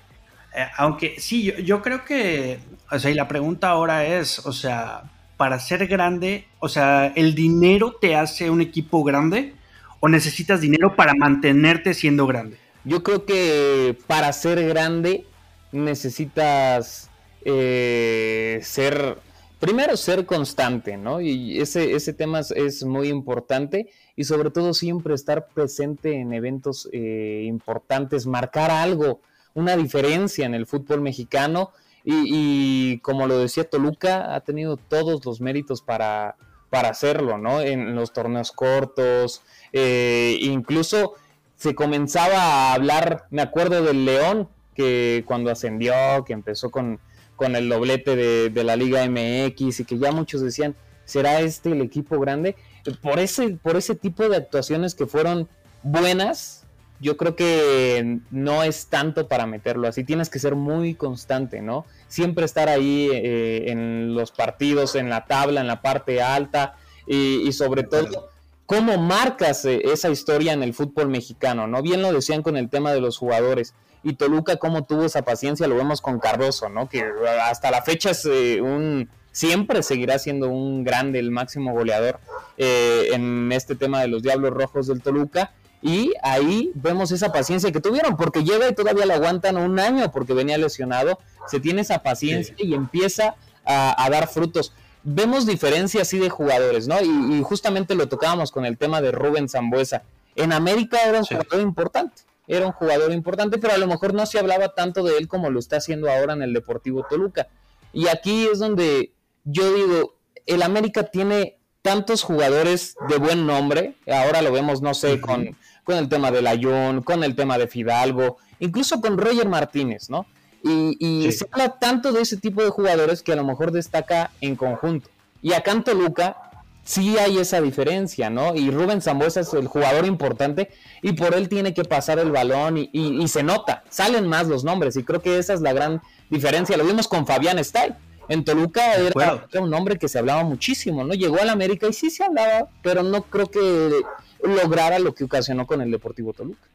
eh, 0.55 0.67
aunque 0.77 1.19
sí, 1.19 1.43
yo, 1.43 1.53
yo, 1.59 1.81
creo 1.81 2.03
que, 2.03 2.59
o 2.89 2.97
sea, 2.97 3.11
y 3.11 3.13
la 3.13 3.27
pregunta 3.27 3.69
ahora 3.69 4.05
es, 4.05 4.39
o 4.45 4.51
sea, 4.51 5.03
para 5.37 5.59
ser 5.59 5.87
grande, 5.87 6.47
o 6.59 6.67
sea, 6.67 7.13
¿el 7.15 7.35
dinero 7.35 7.93
te 7.93 8.15
hace 8.15 8.49
un 8.49 8.61
equipo 8.61 9.03
grande 9.03 9.53
o 9.99 10.09
necesitas 10.09 10.61
dinero 10.61 10.95
para 10.95 11.13
mantenerte 11.13 11.93
siendo 11.93 12.25
grande? 12.25 12.57
Yo 12.85 13.03
creo 13.03 13.25
que 13.25 13.97
para 14.07 14.31
ser 14.33 14.65
grande 14.67 15.25
necesitas 15.71 17.09
eh, 17.45 18.59
ser, 18.63 19.17
primero 19.59 19.97
ser 19.97 20.25
constante, 20.25 20.97
¿no? 20.97 21.21
Y 21.21 21.59
ese, 21.59 21.93
ese 21.93 22.13
tema 22.13 22.39
es, 22.39 22.83
muy 22.83 23.09
importante 23.09 23.89
y 24.15 24.23
sobre 24.23 24.49
todo 24.49 24.73
siempre 24.73 25.13
estar 25.13 25.47
presente 25.47 26.19
en 26.19 26.33
eventos 26.33 26.89
eh, 26.91 27.43
importantes, 27.45 28.25
marcar 28.25 28.71
algo, 28.71 29.21
una 29.53 29.75
diferencia 29.75 30.45
en 30.45 30.53
el 30.53 30.65
fútbol 30.65 31.01
mexicano 31.01 31.71
y, 32.05 32.99
como 32.99 33.27
lo 33.27 33.37
decía 33.37 33.69
Toluca, 33.69 34.33
ha 34.33 34.39
tenido 34.41 34.77
todos 34.77 35.23
los 35.25 35.41
méritos 35.41 35.81
para, 35.81 36.37
para 36.69 36.89
hacerlo, 36.89 37.37
¿no? 37.37 37.61
En 37.61 37.93
los 37.93 38.13
torneos 38.13 38.51
cortos, 38.51 39.43
eh, 39.73 40.37
incluso 40.41 41.15
se 41.59 41.75
comenzaba 41.75 42.37
a 42.37 42.73
hablar, 42.73 43.25
me 43.31 43.41
acuerdo 43.41 43.83
del 43.83 44.05
León, 44.05 44.47
que 44.73 45.25
cuando 45.27 45.51
ascendió, 45.51 45.93
que 46.25 46.31
empezó 46.31 46.71
con, 46.71 47.01
con 47.35 47.53
el 47.57 47.67
doblete 47.67 48.15
de, 48.15 48.63
la 48.63 48.77
Liga 48.77 49.05
MX 49.05 49.81
y 49.81 49.85
que 49.85 49.97
ya 49.97 50.13
muchos 50.13 50.39
decían, 50.39 50.73
¿será 51.03 51.41
este 51.41 51.73
el 51.73 51.81
equipo 51.81 52.17
grande? 52.17 52.55
Por 53.01 53.19
ese, 53.19 53.57
por 53.61 53.75
ese 53.75 53.93
tipo 53.93 54.29
de 54.29 54.37
actuaciones 54.37 54.95
que 54.95 55.05
fueron 55.05 55.49
buenas, 55.83 56.63
yo 57.01 57.17
creo 57.17 57.35
que 57.35 58.19
no 58.31 58.63
es 58.63 58.87
tanto 58.87 59.27
para 59.27 59.45
meterlo 59.45 59.89
así, 59.89 60.05
tienes 60.05 60.29
que 60.29 60.39
ser 60.39 60.55
muy 60.55 60.95
constante, 60.95 61.61
¿no? 61.61 61.85
Siempre 62.07 62.45
estar 62.45 62.69
ahí 62.69 63.09
eh, 63.11 63.69
en 63.69 64.13
los 64.13 64.31
partidos, 64.31 64.95
en 64.95 65.09
la 65.09 65.25
tabla, 65.25 65.59
en 65.59 65.67
la 65.67 65.81
parte 65.81 66.21
alta 66.21 66.77
y, 67.05 67.45
y 67.45 67.51
sobre 67.51 67.83
todo 67.83 68.29
cómo 68.69 68.99
marcas 68.99 69.65
eh, 69.65 69.81
esa 69.85 70.11
historia 70.11 70.53
en 70.53 70.61
el 70.61 70.75
fútbol 70.75 71.09
mexicano, 71.09 71.65
¿no? 71.65 71.81
Bien 71.81 72.03
lo 72.03 72.13
decían 72.13 72.43
con 72.43 72.55
el 72.55 72.69
tema 72.69 72.93
de 72.93 73.01
los 73.01 73.17
jugadores. 73.17 73.73
Y 74.03 74.13
Toluca, 74.13 74.57
cómo 74.57 74.83
tuvo 74.83 75.05
esa 75.05 75.23
paciencia, 75.23 75.67
lo 75.67 75.75
vemos 75.75 76.01
con 76.01 76.19
Cardoso, 76.19 76.69
¿no? 76.69 76.87
Que 76.87 77.03
hasta 77.41 77.71
la 77.71 77.81
fecha 77.81 78.11
es 78.11 78.25
eh, 78.25 78.61
un. 78.61 79.09
Siempre 79.31 79.81
seguirá 79.81 80.19
siendo 80.19 80.49
un 80.49 80.83
grande, 80.83 81.17
el 81.17 81.31
máximo 81.31 81.73
goleador 81.73 82.19
eh, 82.57 83.07
en 83.13 83.51
este 83.51 83.75
tema 83.75 84.01
de 84.01 84.07
los 84.07 84.21
Diablos 84.21 84.51
Rojos 84.51 84.85
del 84.85 85.01
Toluca. 85.01 85.51
Y 85.81 86.13
ahí 86.21 86.71
vemos 86.75 87.11
esa 87.11 87.31
paciencia 87.31 87.71
que 87.71 87.81
tuvieron, 87.81 88.17
porque 88.17 88.43
llega 88.43 88.69
y 88.69 88.75
todavía 88.75 89.07
lo 89.07 89.15
aguantan 89.15 89.57
un 89.57 89.79
año 89.79 90.11
porque 90.11 90.33
venía 90.33 90.59
lesionado. 90.59 91.17
Se 91.47 91.59
tiene 91.59 91.81
esa 91.81 92.03
paciencia 92.03 92.53
y 92.59 92.75
empieza 92.75 93.35
a, 93.65 94.03
a 94.03 94.09
dar 94.11 94.27
frutos 94.27 94.73
vemos 95.03 95.45
diferencias 95.45 96.07
así 96.07 96.17
de 96.19 96.29
jugadores, 96.29 96.87
¿no? 96.87 96.95
Y, 97.01 97.41
justamente 97.43 97.95
lo 97.95 98.07
tocábamos 98.07 98.51
con 98.51 98.65
el 98.65 98.77
tema 98.77 99.01
de 99.01 99.11
Rubén 99.11 99.49
Zambuesa. 99.49 100.03
En 100.35 100.53
América 100.53 100.99
era 101.07 101.19
un 101.19 101.25
jugador 101.25 101.61
importante, 101.61 102.21
era 102.47 102.65
un 102.65 102.71
jugador 102.71 103.11
importante, 103.11 103.57
pero 103.57 103.73
a 103.73 103.77
lo 103.77 103.87
mejor 103.87 104.13
no 104.13 104.25
se 104.25 104.39
hablaba 104.39 104.69
tanto 104.69 105.03
de 105.03 105.17
él 105.17 105.27
como 105.27 105.49
lo 105.49 105.59
está 105.59 105.77
haciendo 105.77 106.09
ahora 106.09 106.33
en 106.33 106.41
el 106.41 106.53
Deportivo 106.53 107.05
Toluca. 107.09 107.47
Y 107.93 108.07
aquí 108.07 108.47
es 108.51 108.59
donde 108.59 109.13
yo 109.43 109.73
digo, 109.73 110.15
el 110.45 110.61
América 110.61 111.03
tiene 111.03 111.57
tantos 111.81 112.23
jugadores 112.23 112.95
de 113.07 113.17
buen 113.17 113.45
nombre, 113.45 113.95
ahora 114.11 114.41
lo 114.41 114.51
vemos, 114.51 114.81
no 114.81 114.93
sé, 114.93 115.21
con, 115.21 115.55
con 115.83 115.97
el 115.97 116.09
tema 116.09 116.29
de 116.29 116.41
Layón, 116.41 117.01
con 117.01 117.23
el 117.23 117.35
tema 117.35 117.57
de 117.57 117.67
Fidalgo, 117.67 118.37
incluso 118.59 119.01
con 119.01 119.17
Roger 119.17 119.47
Martínez, 119.47 120.09
¿no? 120.09 120.25
Y, 120.63 121.31
se 121.31 121.47
habla 121.51 121.79
tanto 121.79 122.11
de 122.11 122.21
ese 122.21 122.37
tipo 122.37 122.63
de 122.63 122.69
jugadores 122.69 123.23
que 123.23 123.33
a 123.33 123.35
lo 123.35 123.43
mejor 123.43 123.71
destaca 123.71 124.31
en 124.41 124.55
conjunto. 124.55 125.09
Y 125.41 125.53
acá 125.53 125.71
en 125.71 125.83
Toluca 125.83 126.49
sí 126.83 127.17
hay 127.17 127.37
esa 127.37 127.61
diferencia, 127.61 128.29
¿no? 128.29 128.55
Y 128.55 128.71
Rubén 128.71 129.01
Zambuesa 129.01 129.41
es 129.41 129.53
el 129.53 129.67
jugador 129.67 130.05
importante 130.05 130.71
y 131.01 131.13
por 131.13 131.35
él 131.35 131.47
tiene 131.47 131.73
que 131.73 131.83
pasar 131.83 132.19
el 132.19 132.31
balón 132.31 132.77
y, 132.77 133.27
se 133.27 133.43
nota, 133.43 133.83
salen 133.89 134.27
más 134.27 134.47
los 134.47 134.63
nombres 134.63 134.97
y 134.97 135.03
creo 135.03 135.21
que 135.21 135.37
esa 135.37 135.53
es 135.53 135.61
la 135.61 135.71
gran 135.71 136.01
diferencia. 136.29 136.77
Lo 136.77 136.85
vimos 136.85 137.07
con 137.07 137.27
Fabián 137.27 137.59
Stay, 137.59 137.93
En 138.27 138.43
Toluca 138.43 138.95
era, 138.95 139.47
un 139.61 139.73
hombre 139.73 139.97
que 139.97 140.07
se 140.07 140.19
hablaba 140.19 140.43
muchísimo, 140.43 141.03
¿no? 141.03 141.13
Llegó 141.13 141.39
al 141.39 141.49
América 141.49 141.87
y 141.87 141.93
sí 141.93 142.09
se 142.09 142.23
hablaba, 142.23 142.67
pero 142.81 143.03
no 143.03 143.21
creo 143.21 143.51
que 143.51 144.01
lograra 144.43 144.99
lo 144.99 145.13
que 145.13 145.25
ocasionó 145.25 145.67
con 145.67 145.81
el 145.81 145.91
Deportivo 145.91 146.33
Toluca. 146.33 146.67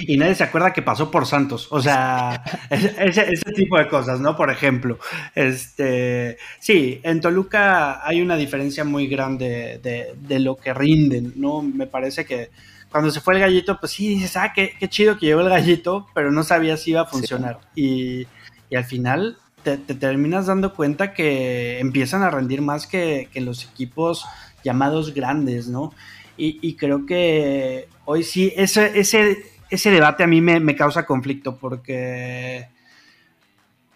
Y 0.00 0.16
nadie 0.16 0.34
se 0.34 0.44
acuerda 0.44 0.72
que 0.72 0.82
pasó 0.82 1.10
por 1.10 1.26
Santos. 1.26 1.68
O 1.70 1.80
sea, 1.80 2.42
ese, 2.70 3.52
tipo 3.54 3.78
de 3.78 3.88
cosas, 3.88 4.20
¿no? 4.20 4.36
Por 4.36 4.50
ejemplo. 4.50 4.98
Este, 5.34 6.38
sí, 6.58 7.00
en 7.02 7.20
Toluca 7.20 8.06
hay 8.06 8.20
una 8.20 8.36
diferencia 8.36 8.84
muy 8.84 9.06
grande 9.06 9.80
de, 9.82 10.38
lo 10.38 10.56
que 10.56 10.74
rinden, 10.74 11.32
¿no? 11.36 11.62
Me 11.62 11.86
parece 11.86 12.24
que 12.24 12.50
cuando 12.90 13.10
se 13.10 13.20
fue 13.20 13.34
el 13.34 13.40
gallito, 13.40 13.78
pues 13.78 13.92
sí, 13.92 14.08
dices, 14.08 14.36
ah, 14.36 14.52
qué, 14.54 14.72
chido 14.88 15.18
que 15.18 15.26
llegó 15.26 15.40
el 15.40 15.48
gallito, 15.48 16.06
pero 16.14 16.30
no 16.30 16.42
sabía 16.42 16.76
si 16.76 16.92
iba 16.92 17.02
a 17.02 17.06
funcionar. 17.06 17.60
Y, 17.74 18.26
al 18.74 18.84
final 18.84 19.38
te, 19.62 19.76
terminas 19.76 20.46
dando 20.46 20.74
cuenta 20.74 21.12
que 21.12 21.80
empiezan 21.80 22.22
a 22.22 22.30
rendir 22.30 22.62
más 22.62 22.86
que, 22.86 23.28
que 23.32 23.40
los 23.40 23.64
equipos 23.64 24.24
llamados 24.62 25.14
grandes, 25.14 25.68
¿no? 25.68 25.92
Y, 26.40 26.74
creo 26.74 27.04
que 27.04 27.88
hoy 28.04 28.22
sí, 28.22 28.52
ese, 28.56 28.96
ese, 28.96 29.38
ese 29.70 29.90
debate 29.90 30.24
a 30.24 30.26
mí 30.26 30.40
me, 30.40 30.76
causa 30.76 31.06
conflicto 31.06 31.56
porque, 31.56 32.68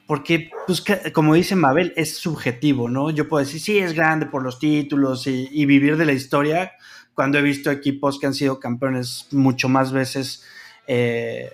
porque 0.07 0.51
pues, 0.67 0.85
como 1.13 1.35
dice 1.35 1.57
Mabel, 1.57 1.93
es 1.97 2.17
subjetivo, 2.17 2.89
¿no? 2.89 3.11
Yo 3.11 3.29
puedo 3.29 3.45
decir, 3.45 3.61
sí, 3.61 3.79
es 3.79 3.93
grande 3.95 4.27
por 4.27 4.43
los 4.43 4.59
títulos 4.59 5.27
y, 5.27 5.67
vivir 5.67 5.97
de 5.97 6.05
la 6.05 6.13
historia 6.13 6.73
cuando 7.15 7.39
he 7.39 7.43
visto 7.43 7.71
equipos 7.71 8.19
que 8.19 8.27
han 8.27 8.35
sido 8.35 8.59
campeones 8.59 9.29
mucho 9.33 9.69
más 9.69 9.93
veces 9.93 10.45
eh, 10.87 11.53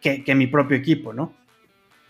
que, 0.00 0.34
mi 0.34 0.46
propio 0.46 0.76
equipo, 0.76 1.12
¿no? 1.12 1.32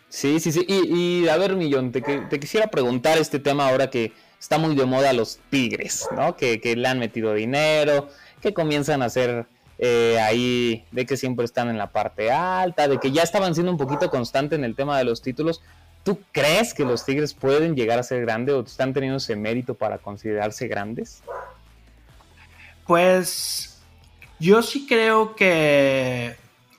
Sí, 0.08 0.40
sí, 0.40 0.50
sí. 0.50 0.64
Y, 0.68 1.28
a 1.28 1.36
ver, 1.36 1.54
Millón, 1.54 1.92
te, 1.92 2.00
te 2.00 2.40
quisiera 2.40 2.66
preguntar 2.66 3.18
este 3.18 3.38
tema 3.38 3.68
ahora 3.68 3.90
que 3.90 4.12
está 4.40 4.58
muy 4.58 4.74
de 4.74 4.86
moda 4.86 5.12
los 5.12 5.38
tigres, 5.50 6.08
¿no? 6.16 6.36
Que, 6.36 6.58
le 6.76 6.88
han 6.88 6.98
metido 6.98 7.34
dinero, 7.34 8.08
que 8.40 8.54
comienzan 8.54 9.02
a 9.02 9.06
hacer 9.06 9.46
eh, 9.82 10.20
ahí, 10.20 10.84
de 10.90 11.06
que 11.06 11.16
siempre 11.16 11.44
están 11.44 11.70
en 11.70 11.78
la 11.78 11.90
parte 11.90 12.30
alta, 12.30 12.86
de 12.86 12.98
que 12.98 13.10
ya 13.10 13.22
estaban 13.22 13.54
siendo 13.54 13.72
un 13.72 13.78
poquito 13.78 14.10
constante 14.10 14.54
en 14.54 14.64
el 14.64 14.74
tema 14.74 14.98
de 14.98 15.04
los 15.04 15.22
títulos. 15.22 15.62
¿Tú 16.04 16.20
crees 16.32 16.74
que 16.74 16.84
los 16.84 17.04
Tigres 17.04 17.34
pueden 17.34 17.74
llegar 17.74 17.98
a 17.98 18.02
ser 18.02 18.20
grandes 18.22 18.54
o 18.54 18.60
están 18.60 18.92
teniendo 18.92 19.16
ese 19.16 19.36
mérito 19.36 19.74
para 19.74 19.98
considerarse 19.98 20.68
grandes? 20.68 21.22
Pues 22.86 23.80
yo 24.38 24.62
sí 24.62 24.86
creo 24.86 25.34
que, 25.34 26.36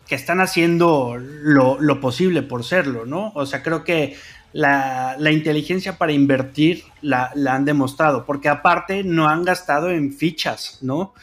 que 0.08 0.16
están 0.16 0.42
haciendo 0.42 1.18
lo, 1.18 1.80
lo, 1.80 2.00
posible 2.02 2.44
por 2.44 2.64
serlo, 2.64 3.06
¿no? 3.06 3.32
O 3.36 3.46
sea, 3.46 3.64
creo 3.64 3.84
que 3.84 4.16
la, 4.54 5.32
inteligencia 5.32 5.98
para 5.98 6.12
invertir 6.12 6.84
la, 7.02 7.32
han 7.48 7.66
demostrado, 7.66 8.26
porque 8.26 8.50
aparte 8.50 9.04
no 9.04 9.30
han 9.30 9.44
gastado 9.44 9.90
en 9.90 10.14
fichas, 10.14 10.80
¿no? 10.82 11.14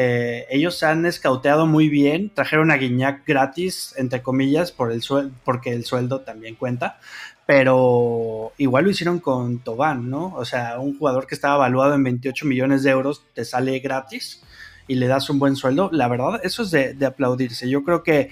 Eh, 0.00 0.46
ellos 0.50 0.80
han 0.84 1.06
escauteado 1.06 1.66
muy 1.66 1.88
bien, 1.88 2.30
trajeron 2.32 2.70
a 2.70 2.76
Guiñac 2.76 3.26
gratis, 3.26 3.94
entre 3.96 4.22
comillas, 4.22 4.70
por 4.70 4.92
el 4.92 5.02
porque 5.44 5.72
el 5.72 5.84
sueldo 5.84 6.20
también 6.20 6.54
cuenta, 6.54 7.00
pero 7.46 8.52
igual 8.58 8.84
lo 8.84 8.90
hicieron 8.90 9.18
con 9.18 9.58
Tobán, 9.58 10.08
¿no? 10.08 10.36
O 10.36 10.44
sea, 10.44 10.78
un 10.78 10.96
jugador 10.96 11.26
que 11.26 11.34
estaba 11.34 11.56
evaluado 11.56 11.96
en 11.96 12.04
28 12.04 12.46
millones 12.46 12.84
de 12.84 12.90
euros 12.90 13.24
te 13.34 13.44
sale 13.44 13.76
gratis 13.80 14.40
y 14.86 14.94
le 14.94 15.08
das 15.08 15.30
un 15.30 15.40
buen 15.40 15.56
sueldo. 15.56 15.90
La 15.92 16.06
verdad, 16.06 16.40
eso 16.44 16.62
es 16.62 16.70
de 16.70 17.04
aplaudirse. 17.04 17.68
Yo 17.68 17.82
creo 17.82 18.04
que 18.04 18.30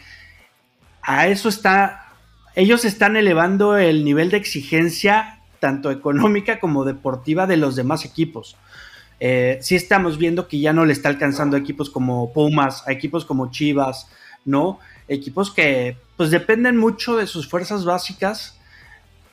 a 1.02 1.26
eso 1.26 1.48
está 1.48 2.06
ellos 2.54 2.84
están 2.84 3.16
elevando 3.16 3.76
el 3.76 4.04
nivel 4.04 4.30
de 4.30 4.36
exigencia 4.36 5.40
tanto 5.58 5.90
económica 5.90 6.60
como 6.60 6.84
deportiva 6.84 7.48
de 7.48 7.56
los 7.56 7.74
demás 7.74 8.04
equipos. 8.04 8.56
Eh, 9.18 9.58
sí 9.62 9.74
estamos 9.74 10.18
viendo 10.18 10.48
que 10.48 10.60
ya 10.60 10.72
no 10.72 10.84
le 10.84 10.92
está 10.92 11.08
alcanzando 11.08 11.56
a 11.56 11.60
equipos 11.60 11.90
como 11.90 12.32
Pumas, 12.32 12.86
a 12.86 12.92
equipos 12.92 13.24
como 13.24 13.50
Chivas, 13.50 14.08
¿no? 14.44 14.78
Equipos 15.08 15.50
que 15.50 15.96
pues 16.16 16.30
dependen 16.30 16.76
mucho 16.76 17.16
de 17.16 17.26
sus 17.26 17.48
fuerzas 17.48 17.84
básicas, 17.84 18.58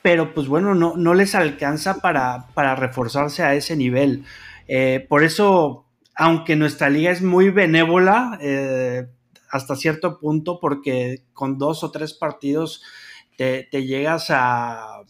pero 0.01 0.33
pues 0.33 0.47
bueno, 0.47 0.75
no, 0.75 0.95
no 0.95 1.13
les 1.13 1.35
alcanza 1.35 1.99
para, 1.99 2.47
para 2.53 2.75
reforzarse 2.75 3.43
a 3.43 3.55
ese 3.55 3.75
nivel. 3.75 4.25
Eh, 4.67 5.05
por 5.09 5.23
eso, 5.23 5.85
aunque 6.15 6.55
nuestra 6.55 6.89
liga 6.89 7.11
es 7.11 7.21
muy 7.21 7.49
benévola, 7.49 8.37
eh, 8.41 9.07
hasta 9.49 9.75
cierto 9.75 10.19
punto, 10.19 10.59
porque 10.59 11.23
con 11.33 11.57
dos 11.57 11.83
o 11.83 11.91
tres 11.91 12.13
partidos 12.13 12.81
te, 13.37 13.67
llegas 13.71 14.27
a, 14.29 15.01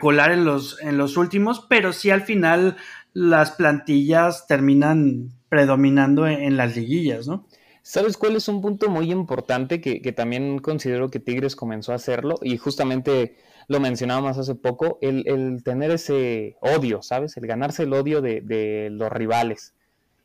colar 0.00 0.32
en 0.32 0.44
los, 0.44 0.80
en 0.80 0.96
los 0.96 1.16
últimos, 1.16 1.64
pero 1.68 1.92
sí 1.92 2.10
al 2.10 2.22
final 2.22 2.76
las 3.12 3.52
plantillas 3.52 4.46
terminan 4.46 5.30
predominando 5.48 6.26
en, 6.26 6.56
las 6.56 6.76
liguillas, 6.76 7.26
¿no? 7.28 7.46
¿Sabes 7.82 8.16
cuál 8.16 8.36
es 8.36 8.48
un 8.48 8.62
punto 8.62 8.88
muy 8.88 9.10
importante 9.10 9.80
que, 9.80 10.00
también 10.12 10.60
considero 10.60 11.10
que 11.10 11.18
Tigres 11.18 11.56
comenzó 11.56 11.92
a 11.92 11.96
hacerlo? 11.96 12.36
Y 12.40 12.56
justamente 12.56 13.36
lo 13.68 13.80
mencionábamos 13.80 14.38
hace 14.38 14.54
poco, 14.54 14.98
el, 15.02 15.62
tener 15.64 15.90
ese 15.90 16.56
odio, 16.60 17.02
¿sabes? 17.02 17.36
El 17.36 17.46
ganarse 17.46 17.82
el 17.82 17.92
odio 17.92 18.22
de, 18.22 18.88
los 18.90 19.10
rivales. 19.10 19.74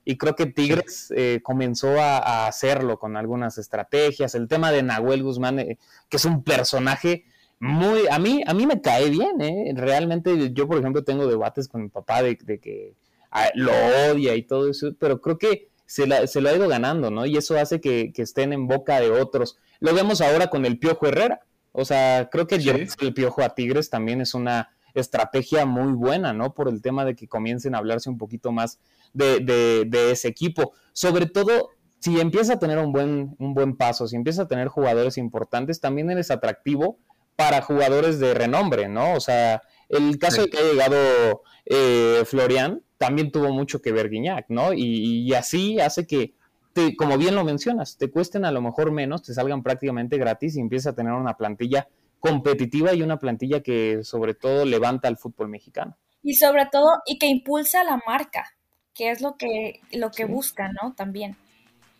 Y 0.05 0.17
creo 0.17 0.35
que 0.35 0.45
Tigres 0.45 1.11
eh, 1.15 1.41
comenzó 1.43 1.99
a, 1.99 2.47
hacerlo 2.47 2.99
con 2.99 3.17
algunas 3.17 3.57
estrategias. 3.57 4.35
El 4.35 4.47
tema 4.47 4.71
de 4.71 4.83
Nahuel 4.83 5.23
Guzmán, 5.23 5.59
eh, 5.59 5.77
que 6.07 6.17
es 6.17 6.25
un 6.25 6.43
personaje 6.43 7.25
muy, 7.59 8.07
a 8.09 8.19
mí, 8.19 8.43
a 8.45 8.53
mí 8.53 8.67
me 8.67 8.81
cae 8.81 9.09
bien, 9.09 9.41
¿eh? 9.41 9.73
Realmente 9.75 10.53
yo, 10.53 10.67
por 10.67 10.77
ejemplo, 10.77 11.03
tengo 11.03 11.27
debates 11.27 11.67
con 11.67 11.81
mi 11.81 11.89
papá 11.89 12.21
de, 12.21 12.37
que 12.37 12.95
ah, 13.31 13.49
lo 13.55 13.71
odia 14.11 14.35
y 14.35 14.43
todo 14.43 14.69
eso, 14.69 14.93
pero 14.99 15.21
creo 15.21 15.37
que 15.37 15.69
se, 15.85 16.05
lo 16.05 16.15
ha 16.49 16.53
ido 16.53 16.67
ganando, 16.67 17.09
¿no? 17.09 17.25
Y 17.25 17.37
eso 17.37 17.57
hace 17.57 17.81
que, 17.81 18.11
estén 18.17 18.53
en 18.53 18.67
boca 18.67 18.99
de 18.99 19.09
otros. 19.09 19.57
Lo 19.79 19.93
vemos 19.93 20.21
ahora 20.21 20.47
con 20.47 20.65
el 20.65 20.77
Piojo 20.77 21.07
Herrera. 21.07 21.41
O 21.71 21.85
sea, 21.85 22.29
creo 22.31 22.47
que 22.47 22.55
el 22.55 23.13
Piojo 23.13 23.41
a 23.41 23.49
Tigres 23.49 23.89
también 23.89 24.21
es 24.21 24.33
una 24.33 24.69
estrategia 24.93 25.65
muy 25.65 25.93
buena, 25.93 26.33
¿no? 26.33 26.53
Por 26.53 26.67
el 26.67 26.81
tema 26.81 27.05
de 27.05 27.15
que 27.15 27.27
comiencen 27.27 27.75
a 27.75 27.77
hablarse 27.79 28.09
un 28.09 28.17
poquito 28.17 28.51
más 28.51 28.79
de, 29.13 29.87
ese 30.11 30.27
equipo. 30.27 30.73
Sobre 30.93 31.25
todo, 31.25 31.69
si 31.99 32.19
empieza 32.19 32.53
a 32.53 32.59
tener 32.59 32.77
un 32.79 32.91
buen, 32.91 33.35
un 33.39 33.53
buen 33.53 33.75
paso, 33.75 34.07
si 34.07 34.15
empieza 34.15 34.43
a 34.43 34.47
tener 34.47 34.67
jugadores 34.67 35.17
importantes, 35.17 35.79
también 35.79 36.09
eres 36.09 36.31
atractivo 36.31 36.99
para 37.37 37.61
jugadores 37.61 38.19
de 38.19 38.33
renombre, 38.33 38.89
¿no? 38.89 39.13
O 39.13 39.21
sea, 39.21 39.61
el 39.87 40.19
caso 40.19 40.41
de 40.41 40.49
que 40.49 40.57
haya 40.57 40.71
llegado 40.71 41.43
eh, 41.65 42.23
Florian 42.25 42.83
también 42.97 43.31
tuvo 43.31 43.53
mucho 43.53 43.81
que 43.81 43.93
ver 43.93 44.09
Guiñac, 44.09 44.47
¿no? 44.49 44.73
Y, 44.73 45.33
así 45.33 45.79
hace 45.79 46.05
que, 46.05 46.33
te, 46.73 46.97
como 46.97 47.17
bien 47.17 47.35
lo 47.35 47.45
mencionas, 47.45 47.97
te 47.97 48.11
cuesten 48.11 48.43
a 48.43 48.51
lo 48.51 48.61
mejor 48.61 48.91
menos, 48.91 49.23
te 49.23 49.33
salgan 49.33 49.63
prácticamente 49.63 50.17
gratis 50.17 50.57
y 50.57 50.59
empiezas 50.59 50.91
a 50.91 50.95
tener 50.95 51.13
una 51.13 51.37
plantilla 51.37 51.87
competitiva 52.19 52.93
y 52.93 53.01
una 53.01 53.19
plantilla 53.19 53.61
que 53.61 54.03
sobre 54.03 54.33
todo 54.33 54.65
levanta 54.65 55.07
al 55.07 55.17
fútbol 55.17 55.47
mexicano. 55.47 55.95
Y 56.23 56.33
sobre 56.33 56.65
todo, 56.65 56.87
y 57.05 57.17
que 57.17 57.27
impulsa 57.27 57.85
la 57.85 58.01
marca 58.05 58.57
que 58.97 59.11
es 59.11 59.21
lo 59.21 59.37
que, 59.37 59.79
lo 59.91 60.09
que 60.09 60.25
buscan, 60.25 60.75
¿no? 60.81 60.93
También. 60.93 61.35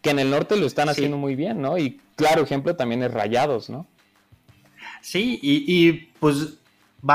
Que 0.02 0.10
en 0.10 0.19
el 0.19 0.32
norte 0.32 0.58
lo 0.58 0.65
están 0.65 0.89
haciendo 0.89 1.17
muy 1.17 1.36
bien, 1.36 1.62
¿no? 1.62 1.78
Y 1.78 2.02
claro 2.15 2.41
ejemplo 2.41 2.76
también 2.76 3.04
es 3.04 3.13
Rayados, 3.13 3.69
¿no? 3.69 3.86
Sí, 5.07 5.39
y, 5.41 5.93
pues 6.19 6.55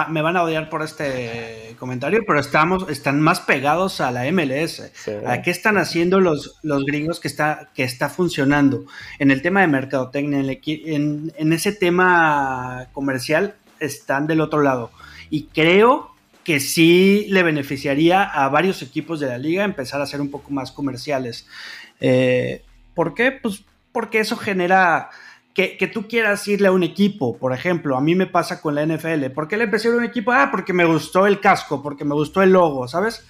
me 0.09 0.23
van 0.23 0.39
a 0.39 0.45
odiar 0.45 0.71
por 0.71 0.81
este 0.81 1.77
comentario, 1.79 2.23
pero 2.27 2.41
estamos, 2.41 2.89
están 2.89 3.21
más 3.21 3.41
pegados 3.41 4.01
a 4.01 4.11
la 4.11 4.25
MLS. 4.33 4.91
¿A 5.27 5.43
qué 5.43 5.51
están 5.51 5.77
haciendo 5.77 6.19
los, 6.19 6.59
los 6.63 6.87
gringos 6.87 7.21
que 7.21 7.29
está, 7.29 7.69
que 7.75 7.83
está 7.83 8.09
funcionando? 8.09 8.87
En 9.19 9.31
el 9.31 9.43
tema 9.43 9.61
de 9.61 9.67
mercadotecnia, 9.67 10.41
en, 10.41 11.35
en 11.37 11.53
ese 11.53 11.73
tema 11.73 12.89
comercial, 12.93 13.57
están 13.79 14.27
del 14.27 14.41
otro 14.41 14.63
lado. 14.63 14.91
Y 15.29 15.49
creo 15.49 16.15
que 16.45 16.61
sí 16.61 17.27
le 17.29 17.43
beneficiaría 17.43 18.23
a 18.23 18.49
varios 18.49 18.81
equipos 18.81 19.21
de 19.21 19.27
la 19.27 19.37
liga 19.37 19.65
empezar 19.65 20.01
a 20.01 20.07
ser 20.07 20.23
un 20.23 20.31
poco 20.31 20.51
más 20.51 20.73
comerciales. 20.73 21.47
Eh, 22.01 22.65
¿Por 22.95 23.13
qué? 23.13 23.33
Pues 23.33 23.65
porque 23.93 24.21
eso 24.21 24.39
genera 24.39 25.11
que, 25.55 25.91
tú 25.93 26.09
quieras 26.09 26.47
irle 26.49 26.69
a 26.69 26.73
un 26.73 26.83
equipo, 26.83 27.37
por 27.37 27.53
ejemplo, 27.53 27.97
a 27.97 28.01
mí 28.01 28.15
me 28.15 28.27
pasa 28.27 28.61
con 28.61 28.75
la 28.75 28.87
NFL. 28.87 29.27
¿Por 29.35 29.49
qué 29.49 29.57
le 29.57 29.65
empecé 29.65 29.89
a 29.89 29.93
un 29.93 30.05
equipo? 30.05 30.33
Ah, 30.33 30.49
porque 30.51 30.73
me 30.73 30.85
gustó 30.85 31.27
el 31.27 31.41
casco, 31.41 31.83
porque 31.83 32.05
me 32.05 32.15
gustó 32.15 32.43
el 32.43 32.53
logo, 32.53 32.89
¿sabes? 32.89 33.25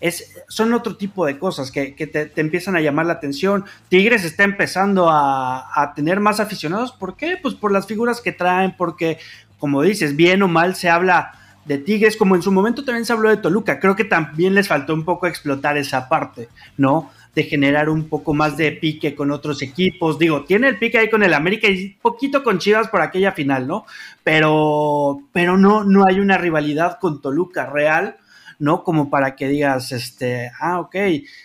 Es, 0.00 0.34
son 0.48 0.72
otro 0.72 0.96
tipo 0.96 1.26
de 1.26 1.38
cosas 1.38 1.70
que, 1.70 1.92
te, 1.92 2.32
empiezan 2.40 2.74
a 2.74 2.80
llamar 2.80 3.06
la 3.06 3.12
atención. 3.12 3.66
Tigres 3.88 4.24
está 4.24 4.44
empezando 4.44 5.10
a, 5.10 5.68
a, 5.74 5.94
tener 5.94 6.20
más 6.20 6.40
aficionados. 6.40 6.92
¿Por 6.92 7.16
qué? 7.16 7.38
Pues 7.40 7.54
por 7.54 7.70
las 7.70 7.86
figuras 7.86 8.20
que 8.20 8.32
traen, 8.32 8.74
porque, 8.76 9.18
como 9.58 9.82
dices, 9.82 10.16
bien 10.16 10.42
o 10.42 10.48
mal 10.48 10.74
se 10.74 10.88
habla 10.88 11.32
de 11.64 11.78
Tigres, 11.78 12.16
como 12.16 12.34
en 12.34 12.42
su 12.42 12.50
momento 12.50 12.84
también 12.84 13.04
se 13.04 13.12
habló 13.12 13.30
de 13.30 13.36
Toluca. 13.36 13.78
Creo 13.78 13.96
que 13.96 14.04
también 14.04 14.54
les 14.54 14.68
faltó 14.68 14.94
un 14.94 15.04
poco 15.04 15.26
explotar 15.26 15.76
esa 15.76 16.08
parte, 16.08 16.48
¿no? 16.76 17.10
De 17.34 17.44
generar 17.44 17.88
un 17.88 18.08
poco 18.08 18.34
más 18.34 18.56
de 18.56 18.72
pique 18.72 19.14
con 19.14 19.30
otros 19.30 19.62
equipos. 19.62 20.18
Digo, 20.18 20.44
tiene 20.44 20.68
el 20.68 20.78
pique 20.78 20.98
ahí 20.98 21.08
con 21.08 21.22
el 21.22 21.34
América 21.34 21.68
y 21.68 21.90
poquito 22.02 22.42
con 22.42 22.58
Chivas 22.58 22.88
por 22.88 23.00
aquella 23.00 23.32
final, 23.32 23.66
¿no? 23.66 23.86
Pero, 24.24 25.22
pero 25.32 25.56
no, 25.56 25.84
no 25.84 26.04
hay 26.06 26.20
una 26.20 26.38
rivalidad 26.38 26.98
con 27.00 27.22
Toluca 27.22 27.66
real 27.66 28.16
¿no? 28.62 28.84
Como 28.84 29.10
para 29.10 29.34
que 29.34 29.48
digas, 29.48 29.90
este, 29.90 30.52
ah, 30.60 30.78
ok, 30.78 30.94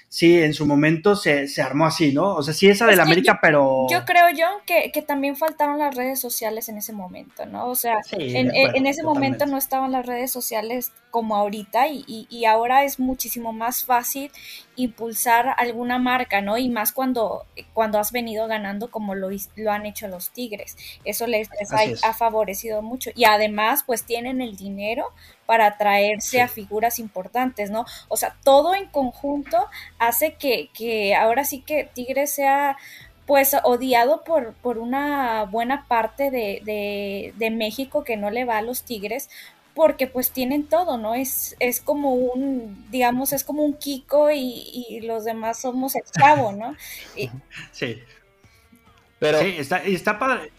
sí, 0.07 0.39
en 0.39 0.53
su 0.53 0.67
momento 0.67 1.15
se, 1.15 1.47
armó 1.59 1.87
así, 1.87 2.13
¿no? 2.13 2.35
O 2.35 2.43
sea, 2.43 2.53
sí 2.53 2.67
esa 2.67 2.85
del 2.85 2.99
América, 2.99 3.39
pero... 3.41 3.87
Yo 3.89 4.05
creo 4.05 4.29
yo 4.29 4.45
que, 4.67 4.91
también 5.01 5.35
faltaron 5.35 5.79
las 5.79 5.95
redes 5.95 6.19
sociales 6.19 6.69
en 6.69 6.77
ese 6.77 6.93
momento, 6.93 7.47
¿no? 7.47 7.69
O 7.69 7.75
sea, 7.75 8.01
en, 8.11 8.85
ese 8.85 9.01
momento 9.01 9.47
no 9.47 9.57
estaban 9.57 9.91
las 9.91 10.05
redes 10.05 10.31
sociales 10.31 10.91
como 11.09 11.35
ahorita 11.35 11.87
y, 11.87 12.27
y, 12.29 12.45
ahora 12.45 12.83
es 12.83 12.99
muchísimo 12.99 13.51
más 13.51 13.83
fácil 13.83 14.31
impulsar 14.75 15.55
alguna 15.57 15.97
marca, 15.97 16.41
¿no? 16.41 16.59
Y 16.59 16.69
más 16.69 16.91
cuando, 16.91 17.45
cuando 17.73 17.97
has 17.97 18.11
venido 18.11 18.47
ganando 18.47 18.91
como 18.91 19.15
lo, 19.15 19.29
lo 19.55 19.71
han 19.71 19.87
hecho 19.87 20.07
los 20.07 20.29
Tigres. 20.29 20.77
Eso 21.03 21.25
les, 21.25 21.49
ha, 22.03 22.13
favorecido 22.13 22.83
mucho. 22.83 23.09
Y 23.15 23.25
además, 23.25 23.83
pues 23.87 24.03
tienen 24.03 24.39
el 24.39 24.55
dinero 24.55 25.13
para 25.47 25.77
traerse 25.77 26.41
a 26.41 26.47
figuras 26.47 26.99
importantes, 26.99 27.71
¿no? 27.71 27.85
O 28.09 28.17
sea, 28.17 28.35
todo 28.43 28.75
en 28.75 28.85
conjunto 28.85 29.57
hace 29.97 30.35
que, 30.35 30.69
que 30.73 31.15
ahora 31.15 31.43
sí 31.45 31.61
que 31.61 31.89
Tigres 31.91 32.29
sea 32.31 32.77
pues 33.25 33.55
odiado 33.63 34.23
por, 34.23 34.53
por 34.53 34.77
una 34.77 35.43
buena 35.43 35.85
parte 35.87 36.31
de, 36.31 36.61
de, 36.63 37.33
de, 37.35 37.49
México 37.49 38.05
que 38.05 38.15
no 38.15 38.29
le 38.29 38.45
va 38.45 38.57
a 38.57 38.61
los 38.61 38.83
Tigres, 38.83 39.29
porque 39.73 40.07
pues 40.07 40.31
tienen 40.31 40.65
todo, 40.65 40.97
¿no? 40.97 41.13
Es, 41.13 41.55
es 41.59 41.81
como 41.81 42.13
un, 42.13 42.87
digamos, 42.89 43.33
es 43.33 43.43
como 43.43 43.63
un 43.63 43.73
Kiko 43.73 44.31
y, 44.31 45.01
los 45.03 45.25
demás 45.25 45.61
somos 45.61 45.95
el 45.95 46.03
chavo, 46.03 46.51
¿no? 46.53 46.75
sí. 47.71 48.01
Pero, 49.19 49.39
sí, 49.39 49.55
está, 49.57 49.77
está 49.83 50.17
padre. 50.17 50.51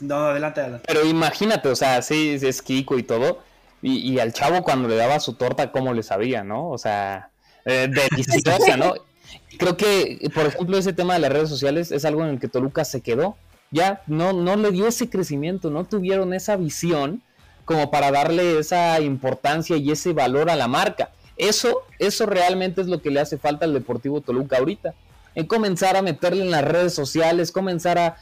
No, 0.00 0.16
adelante, 0.16 0.60
adelante. 0.60 0.84
Pero 0.88 1.04
imagínate, 1.04 1.68
o 1.68 1.76
sea, 1.76 2.00
sí, 2.02 2.38
es 2.40 2.62
Kiko 2.62 2.98
y 2.98 3.02
todo. 3.02 3.42
Y, 3.82 4.12
y 4.12 4.18
al 4.18 4.32
chavo 4.32 4.62
cuando 4.62 4.88
le 4.88 4.96
daba 4.96 5.20
su 5.20 5.34
torta, 5.34 5.70
¿cómo 5.70 5.94
le 5.94 6.02
sabía, 6.02 6.44
no? 6.44 6.68
O 6.70 6.78
sea, 6.78 7.30
eh, 7.64 7.88
deliciosa, 7.88 8.76
¿no? 8.76 8.94
Creo 9.58 9.76
que, 9.76 10.30
por 10.34 10.46
ejemplo, 10.46 10.78
ese 10.78 10.92
tema 10.92 11.14
de 11.14 11.20
las 11.20 11.32
redes 11.32 11.48
sociales 11.48 11.92
es 11.92 12.04
algo 12.04 12.24
en 12.24 12.30
el 12.30 12.40
que 12.40 12.48
Toluca 12.48 12.84
se 12.84 13.00
quedó. 13.00 13.36
Ya 13.70 14.02
no, 14.06 14.32
no 14.32 14.56
le 14.56 14.70
dio 14.70 14.86
ese 14.86 15.10
crecimiento, 15.10 15.70
no 15.70 15.84
tuvieron 15.84 16.32
esa 16.32 16.56
visión 16.56 17.22
como 17.66 17.90
para 17.90 18.10
darle 18.10 18.58
esa 18.58 18.98
importancia 19.00 19.76
y 19.76 19.90
ese 19.90 20.14
valor 20.14 20.48
a 20.48 20.56
la 20.56 20.68
marca. 20.68 21.10
Eso, 21.36 21.82
eso 21.98 22.24
realmente 22.24 22.80
es 22.80 22.86
lo 22.86 23.02
que 23.02 23.10
le 23.10 23.20
hace 23.20 23.36
falta 23.36 23.66
al 23.66 23.74
Deportivo 23.74 24.22
Toluca 24.22 24.56
ahorita. 24.56 24.94
En 25.38 25.46
comenzar 25.46 25.96
a 25.96 26.02
meterle 26.02 26.42
en 26.42 26.50
las 26.50 26.64
redes 26.64 26.92
sociales, 26.94 27.52
comenzar 27.52 27.96
a, 27.96 28.16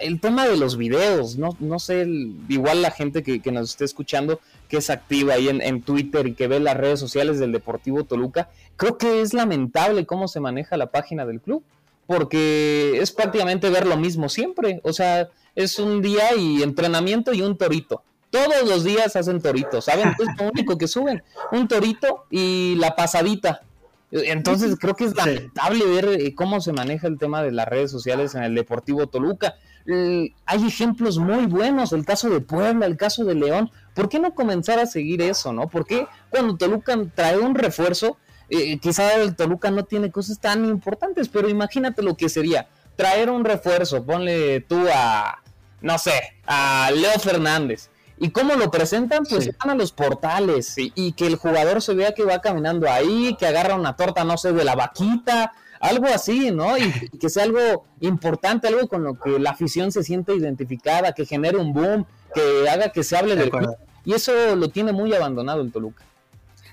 el 0.00 0.20
tema 0.20 0.46
de 0.46 0.58
los 0.58 0.76
videos, 0.76 1.38
no, 1.38 1.56
no 1.60 1.78
sé, 1.78 2.06
igual 2.50 2.82
la 2.82 2.90
gente 2.90 3.22
que, 3.22 3.40
nos 3.50 3.70
esté 3.70 3.86
escuchando, 3.86 4.38
que 4.68 4.76
es 4.76 4.90
activa 4.90 5.32
ahí 5.32 5.48
en, 5.48 5.62
en, 5.62 5.80
Twitter 5.80 6.26
y 6.26 6.34
que 6.34 6.46
ve 6.46 6.60
las 6.60 6.76
redes 6.76 7.00
sociales 7.00 7.38
del 7.38 7.52
Deportivo 7.52 8.04
Toluca, 8.04 8.50
creo 8.76 8.98
que 8.98 9.22
es 9.22 9.32
lamentable 9.32 10.04
cómo 10.04 10.28
se 10.28 10.40
maneja 10.40 10.76
la 10.76 10.90
página 10.90 11.24
del 11.24 11.40
club, 11.40 11.62
porque 12.06 12.98
es 13.00 13.12
prácticamente 13.12 13.70
ver 13.70 13.86
lo 13.86 13.96
mismo 13.96 14.28
siempre, 14.28 14.82
o 14.84 14.92
sea, 14.92 15.30
es 15.54 15.78
un 15.78 16.02
día 16.02 16.34
y 16.36 16.62
entrenamiento 16.62 17.32
y 17.32 17.40
un 17.40 17.56
torito. 17.56 18.02
Todos 18.28 18.68
los 18.68 18.84
días 18.84 19.16
hacen 19.16 19.40
toritos, 19.40 19.86
¿saben? 19.86 20.10
Es 20.10 20.28
lo 20.38 20.50
único 20.50 20.76
que 20.76 20.86
suben. 20.86 21.22
Un 21.50 21.66
torito 21.66 22.26
y 22.30 22.74
la 22.76 22.94
pasadita. 22.94 23.62
Entonces 24.10 24.76
creo 24.80 24.94
que 24.94 25.04
es 25.04 25.14
lamentable 25.14 25.84
ver 25.84 26.08
eh, 26.08 26.34
cómo 26.34 26.60
se 26.60 26.72
maneja 26.72 27.06
el 27.06 27.18
tema 27.18 27.42
de 27.42 27.52
las 27.52 27.68
redes 27.68 27.90
sociales 27.90 28.34
en 28.34 28.42
el 28.42 28.54
Deportivo 28.54 29.06
Toluca. 29.06 29.56
hay 29.86 30.66
ejemplos 30.66 31.18
muy 31.18 31.46
buenos, 31.46 31.92
el 31.92 32.04
caso 32.04 32.30
de 32.30 32.40
Puebla, 32.40 32.86
el 32.86 32.96
caso 32.96 33.24
de 33.24 33.34
León. 33.34 33.70
¿Por 33.94 34.08
qué 34.08 34.18
no 34.18 34.34
comenzar 34.34 34.78
a 34.78 34.86
seguir 34.86 35.20
eso, 35.20 35.52
no? 35.52 35.68
¿Por 35.68 35.84
qué 35.84 36.06
cuando 36.30 36.56
Toluca 36.56 36.96
trae 37.14 37.38
un 37.38 37.54
refuerzo, 37.54 38.16
eh, 38.48 38.78
quizá 38.78 39.14
el 39.16 39.36
Toluca 39.36 39.70
no 39.70 39.84
tiene 39.84 40.10
cosas 40.10 40.40
tan 40.40 40.64
importantes, 40.64 41.28
pero 41.28 41.48
imagínate 41.48 42.02
lo 42.02 42.16
que 42.16 42.28
sería 42.28 42.68
traer 42.96 43.30
un 43.30 43.44
refuerzo, 43.44 44.04
ponle 44.04 44.60
tú 44.62 44.86
a, 44.92 45.42
no 45.82 45.98
sé, 45.98 46.36
a 46.46 46.90
Leo 46.92 47.18
Fernández 47.20 47.90
¿Y 48.20 48.30
cómo 48.30 48.54
lo 48.54 48.70
presentan? 48.70 49.24
Pues 49.24 49.50
van 49.58 49.70
a 49.70 49.74
los 49.74 49.92
portales 49.92 50.74
y, 50.76 51.12
que 51.12 51.26
el 51.26 51.36
jugador 51.36 51.82
se 51.82 51.94
vea 51.94 52.14
que 52.14 52.24
va 52.24 52.40
caminando 52.40 52.90
ahí, 52.90 53.36
que 53.38 53.46
agarra 53.46 53.74
una 53.74 53.96
torta, 53.96 54.24
no 54.24 54.36
sé, 54.36 54.52
de 54.52 54.64
la 54.64 54.74
vaquita, 54.74 55.52
algo 55.80 56.06
así, 56.06 56.50
¿no? 56.50 56.76
Y, 56.76 56.90
que 57.20 57.28
sea 57.28 57.44
algo 57.44 57.84
importante, 58.00 58.68
algo 58.68 58.88
con 58.88 59.04
lo 59.04 59.18
que 59.18 59.38
la 59.38 59.50
afición 59.50 59.92
se 59.92 60.02
siente 60.02 60.34
identificada, 60.34 61.12
que 61.12 61.26
genere 61.26 61.58
un 61.58 61.72
boom, 61.72 62.06
que 62.34 62.68
haga 62.68 62.90
que 62.90 63.04
se 63.04 63.16
hable 63.16 63.36
del 63.36 63.50
club. 63.50 63.76
Y 64.04 64.14
eso 64.14 64.56
lo 64.56 64.68
tiene 64.70 64.92
muy 64.92 65.12
abandonado 65.14 65.60
el 65.60 65.70
Toluca. 65.70 66.04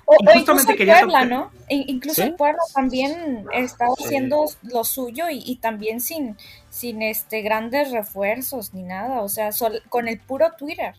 O, 0.06 0.16
incluso 0.36 0.70
el 0.70 0.78
Puebla, 0.78 1.26
¿no? 1.26 1.52
incluso 1.68 2.22
el 2.22 2.36
Puebla 2.36 2.60
también 2.76 3.46
está 3.52 3.86
haciendo 3.86 4.46
lo 4.62 4.84
suyo 4.84 5.26
y, 5.32 5.56
también 5.56 6.00
sin, 6.00 6.38
sin 6.70 7.02
este 7.02 7.42
grandes 7.42 7.92
refuerzos 7.92 8.74
ni 8.74 8.84
nada, 8.84 9.22
o 9.22 9.30
sea, 9.30 9.50
con 9.90 10.08
el 10.08 10.20
puro 10.20 10.52
Twitter. 10.58 10.94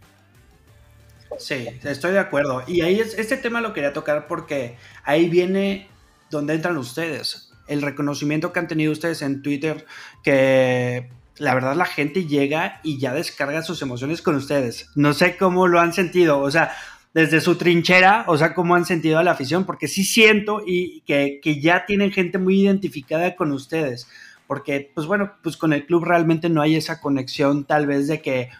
Sí, 1.38 1.66
estoy 1.84 2.12
de 2.12 2.18
acuerdo. 2.18 2.62
Y 2.66 2.80
ahí 2.80 3.00
es, 3.00 3.18
este 3.18 3.36
tema 3.36 3.60
lo 3.60 3.72
quería 3.72 3.92
tocar 3.92 4.26
porque 4.26 4.76
ahí 5.04 5.28
viene 5.28 5.88
donde 6.30 6.54
entran 6.54 6.76
ustedes. 6.76 7.52
El 7.68 7.82
reconocimiento 7.82 8.52
que 8.52 8.60
han 8.60 8.68
tenido 8.68 8.92
ustedes 8.92 9.22
en 9.22 9.42
Twitter, 9.42 9.86
que 10.22 11.10
la 11.38 11.54
verdad 11.54 11.76
la 11.76 11.84
gente 11.84 12.26
llega 12.26 12.80
y 12.82 12.98
ya 12.98 13.12
descarga 13.12 13.62
sus 13.62 13.82
emociones 13.82 14.22
con 14.22 14.36
ustedes. 14.36 14.90
No 14.94 15.12
sé 15.12 15.36
cómo 15.36 15.66
lo 15.66 15.80
han 15.80 15.92
sentido, 15.92 16.40
o 16.40 16.50
sea, 16.50 16.72
desde 17.12 17.40
su 17.40 17.56
trinchera, 17.56 18.24
o 18.28 18.36
sea, 18.36 18.54
cómo 18.54 18.74
han 18.74 18.84
sentido 18.84 19.18
a 19.18 19.24
la 19.24 19.32
afición, 19.32 19.64
porque 19.64 19.88
sí 19.88 20.04
siento 20.04 20.62
y 20.66 21.00
que, 21.02 21.40
ya 21.60 21.86
tienen 21.86 22.12
gente 22.12 22.38
muy 22.38 22.60
identificada 22.60 23.36
con 23.36 23.52
ustedes, 23.52 24.08
porque 24.46 24.90
pues 24.94 25.06
bueno, 25.06 25.32
pues 25.42 25.56
con 25.56 25.72
el 25.72 25.86
club 25.86 26.04
realmente 26.04 26.48
no 26.48 26.62
hay 26.62 26.76
esa 26.76 27.00
conexión 27.00 27.64
tal 27.64 27.86
vez 27.86 28.08
de 28.08 28.22
que... 28.22 28.50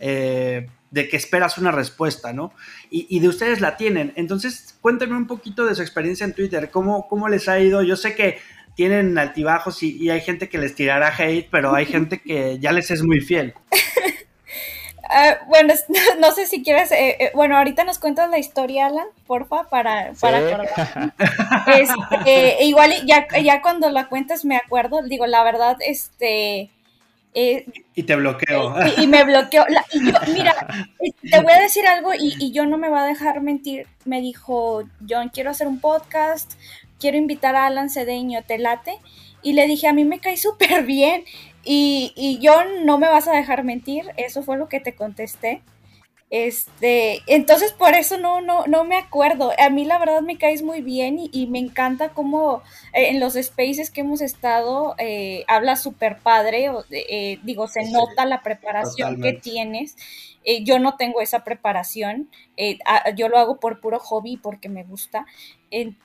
Eh, 0.00 0.66
de 0.94 1.08
que 1.08 1.16
esperas 1.16 1.58
una 1.58 1.72
respuesta, 1.72 2.32
¿no? 2.32 2.52
Y, 2.88 3.18
de 3.18 3.28
ustedes 3.28 3.60
la 3.60 3.76
tienen. 3.76 4.12
Entonces, 4.14 4.76
cuéntenme 4.80 5.16
un 5.16 5.26
poquito 5.26 5.66
de 5.66 5.74
su 5.74 5.82
experiencia 5.82 6.24
en 6.24 6.34
Twitter, 6.34 6.70
¿cómo, 6.70 7.08
cómo 7.08 7.28
les 7.28 7.48
ha 7.48 7.58
ido? 7.58 7.82
Yo 7.82 7.96
sé 7.96 8.14
que 8.14 8.38
tienen 8.76 9.18
altibajos 9.18 9.82
y, 9.82 10.08
hay 10.10 10.20
gente 10.20 10.48
que 10.48 10.58
les 10.58 10.76
tirará 10.76 11.12
hate, 11.12 11.48
pero 11.50 11.74
hay 11.74 11.86
gente 11.86 12.20
que 12.22 12.60
ya 12.60 12.70
les 12.70 12.92
es 12.92 13.02
muy 13.02 13.20
fiel. 13.20 13.54
Ah, 15.16 15.36
bueno, 15.46 15.72
no 16.18 16.32
sé 16.32 16.46
si 16.46 16.64
quieres, 16.64 16.90
eh, 16.90 17.16
eh, 17.20 17.30
bueno, 17.34 17.56
ahorita 17.58 17.84
nos 17.84 17.98
cuentas 17.98 18.28
la 18.30 18.38
historia, 18.38 18.86
Alan, 18.86 19.06
porfa, 19.26 19.68
para, 19.68 20.12
para 20.18 20.38
acordar. 20.38 21.14
Este, 21.68 22.56
igual 22.64 22.90
ya, 23.06 23.28
ya 23.40 23.60
cuando 23.60 23.90
la 23.90 24.08
cuentes 24.08 24.44
me 24.44 24.56
acuerdo, 24.56 25.02
digo, 25.02 25.26
la 25.26 25.44
verdad, 25.44 25.76
este, 25.80 26.70
eh, 27.34 27.66
y 27.96 28.04
te 28.04 28.14
bloqueo. 28.14 28.74
Y, 28.96 29.08
me 29.08 29.24
bloqueó. 29.24 29.64
mira, 30.32 30.54
eh, 31.00 31.10
te 31.30 31.40
voy 31.40 31.52
a 31.52 31.60
decir 31.60 31.84
algo 31.86 32.12
y, 32.14 32.52
yo 32.52 32.64
no 32.64 32.78
me 32.78 32.88
va 32.88 33.02
a 33.02 33.06
dejar 33.06 33.40
mentir. 33.40 33.88
Me 34.04 34.20
dijo, 34.20 34.84
John, 35.08 35.30
quiero 35.30 35.50
hacer 35.50 35.66
un 35.66 35.80
podcast, 35.80 36.54
quiero 37.00 37.16
invitar 37.16 37.56
a 37.56 37.66
Alan 37.66 37.90
Cedeño, 37.90 38.42
¿te 38.44 38.58
late? 38.58 38.98
Y 39.42 39.54
le 39.54 39.66
dije, 39.66 39.88
a 39.88 39.92
mí 39.92 40.04
me 40.04 40.20
cae 40.20 40.36
súper 40.36 40.84
bien. 40.84 41.24
Y, 41.64 42.12
y 42.14 42.40
John, 42.46 42.86
no 42.86 42.98
me 42.98 43.08
vas 43.08 43.26
a 43.26 43.32
dejar 43.32 43.64
mentir. 43.64 44.04
Eso 44.16 44.42
fue 44.42 44.56
lo 44.56 44.68
que 44.68 44.80
te 44.80 44.94
contesté. 44.94 45.62
Este, 46.36 47.22
entonces 47.28 47.70
por 47.70 47.94
eso 47.94 48.18
no, 48.18 48.40
no, 48.40 48.66
no 48.66 48.82
me 48.82 48.96
acuerdo. 48.96 49.52
A 49.56 49.70
mí 49.70 49.84
la 49.84 50.00
verdad 50.00 50.20
me 50.20 50.36
caes 50.36 50.62
muy 50.62 50.80
bien 50.80 51.16
y, 51.30 51.46
me 51.46 51.60
encanta 51.60 52.08
cómo 52.08 52.60
eh, 52.92 53.10
en 53.10 53.20
los 53.20 53.34
spaces 53.34 53.92
que 53.92 54.00
hemos 54.00 54.20
estado 54.20 54.96
eh, 54.98 55.44
habla 55.46 55.76
súper 55.76 56.18
padre. 56.18 56.72
Eh, 56.90 57.38
digo, 57.44 57.68
se 57.68 57.88
nota 57.88 58.24
la 58.24 58.42
preparación 58.42 59.22
que 59.22 59.34
tienes 59.34 59.94
eh, 60.44 60.62
yo 60.62 60.78
no 60.78 60.96
tengo 60.96 61.22
esa 61.22 61.42
preparación, 61.42 62.28
eh, 62.56 62.78
yo 63.16 63.28
lo 63.28 63.38
hago 63.38 63.58
por 63.58 63.80
puro 63.80 63.98
hobby 63.98 64.36
porque 64.36 64.68
me 64.68 64.84
gusta. 64.84 65.26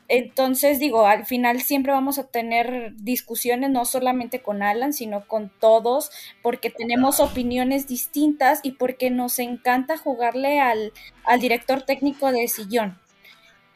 entonces 0.08 0.80
digo, 0.80 1.06
al 1.06 1.26
final 1.26 1.62
siempre 1.62 1.93
vamos 1.93 2.18
a 2.18 2.28
tener 2.28 2.93
discusiones 2.95 3.70
no 3.70 3.86
solamente 3.86 4.41
con 4.41 4.64
Alan, 4.64 4.93
sino 4.93 5.28
con 5.28 5.52
todos, 5.60 6.12
porque 6.41 6.70
tenemos 6.70 7.20
opiniones 7.20 7.88
distintas 7.88 8.60
y 8.64 8.72
porque 8.74 9.10
nos 9.12 9.39
encanta 9.39 9.97
jugarle 9.97 10.60
al, 10.60 10.91
al 11.24 11.39
director 11.39 11.84
técnico 11.84 12.32
de 12.32 12.47
sillón. 12.47 12.97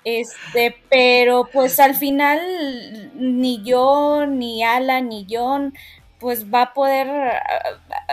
Este, 0.05 0.75
pero 0.89 1.47
pues 1.51 1.79
al 1.79 1.95
final 1.95 3.11
ni 3.15 3.63
yo, 3.63 4.25
ni 4.25 4.63
Alan, 4.63 5.07
ni 5.07 5.25
John 5.29 5.73
pues 6.23 6.53
va 6.53 6.61
a 6.61 6.73
poder 6.73 7.09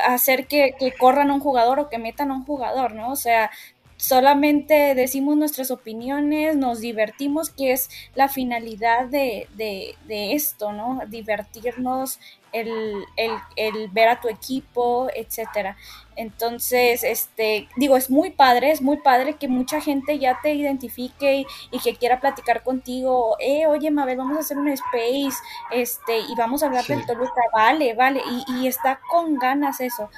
hacer 0.05 0.49
que, 0.49 0.75
corran 0.99 1.31
un 1.31 1.39
jugador 1.39 1.79
o 1.79 1.89
que 1.89 1.99
metan 1.99 2.33
a 2.33 2.35
un 2.35 2.45
jugador, 2.45 2.93
¿no? 2.93 3.13
O 3.13 3.17
sea, 3.17 3.53
solamente 4.01 4.95
decimos 4.95 5.37
nuestras 5.37 5.71
opiniones, 5.71 6.57
nos 6.57 6.81
divertimos, 6.81 7.51
que 7.51 7.73
es 7.73 7.91
la 8.15 8.29
finalidad 8.29 9.07
de, 9.07 9.47
de, 9.57 9.95
de 10.09 10.33
esto, 10.33 10.73
¿no? 10.73 11.01
Divertirnos, 11.09 12.19
el, 12.53 12.69
el, 13.17 13.33
el, 13.57 13.89
ver 13.89 14.09
a 14.09 14.21
tu 14.21 14.29
equipo, 14.29 15.09
etcétera. 15.15 15.77
Entonces, 16.17 17.05
este, 17.05 17.69
digo, 17.77 17.97
es 17.97 18.11
muy 18.11 18.31
padre, 18.31 18.73
es 18.73 18.83
muy 18.83 18.97
padre 18.99 19.37
que 19.37 19.49
mucha 19.49 19.81
gente 19.81 20.19
ya 20.19 20.41
te 20.43 20.55
identifique 20.55 21.45
y, 21.71 21.79
que 21.79 21.95
quiera 21.95 22.21
platicar 22.21 22.63
contigo, 22.63 23.37
eh, 23.39 23.67
oye 23.67 23.91
Mabel, 23.91 24.19
vamos 24.19 24.37
a 24.37 24.41
hacer 24.41 24.59
un 24.59 24.69
space, 24.69 25.39
este, 25.71 26.19
y 26.19 26.35
vamos 26.37 26.63
a 26.63 26.67
hablar 26.67 26.85
del 26.87 27.07
Toluca, 27.07 27.41
vale, 27.53 27.95
vale, 27.95 28.21
y, 28.49 28.61
y 28.61 28.67
está 28.67 29.01
con 29.11 29.37
ganas 29.37 29.81
eso 29.81 30.11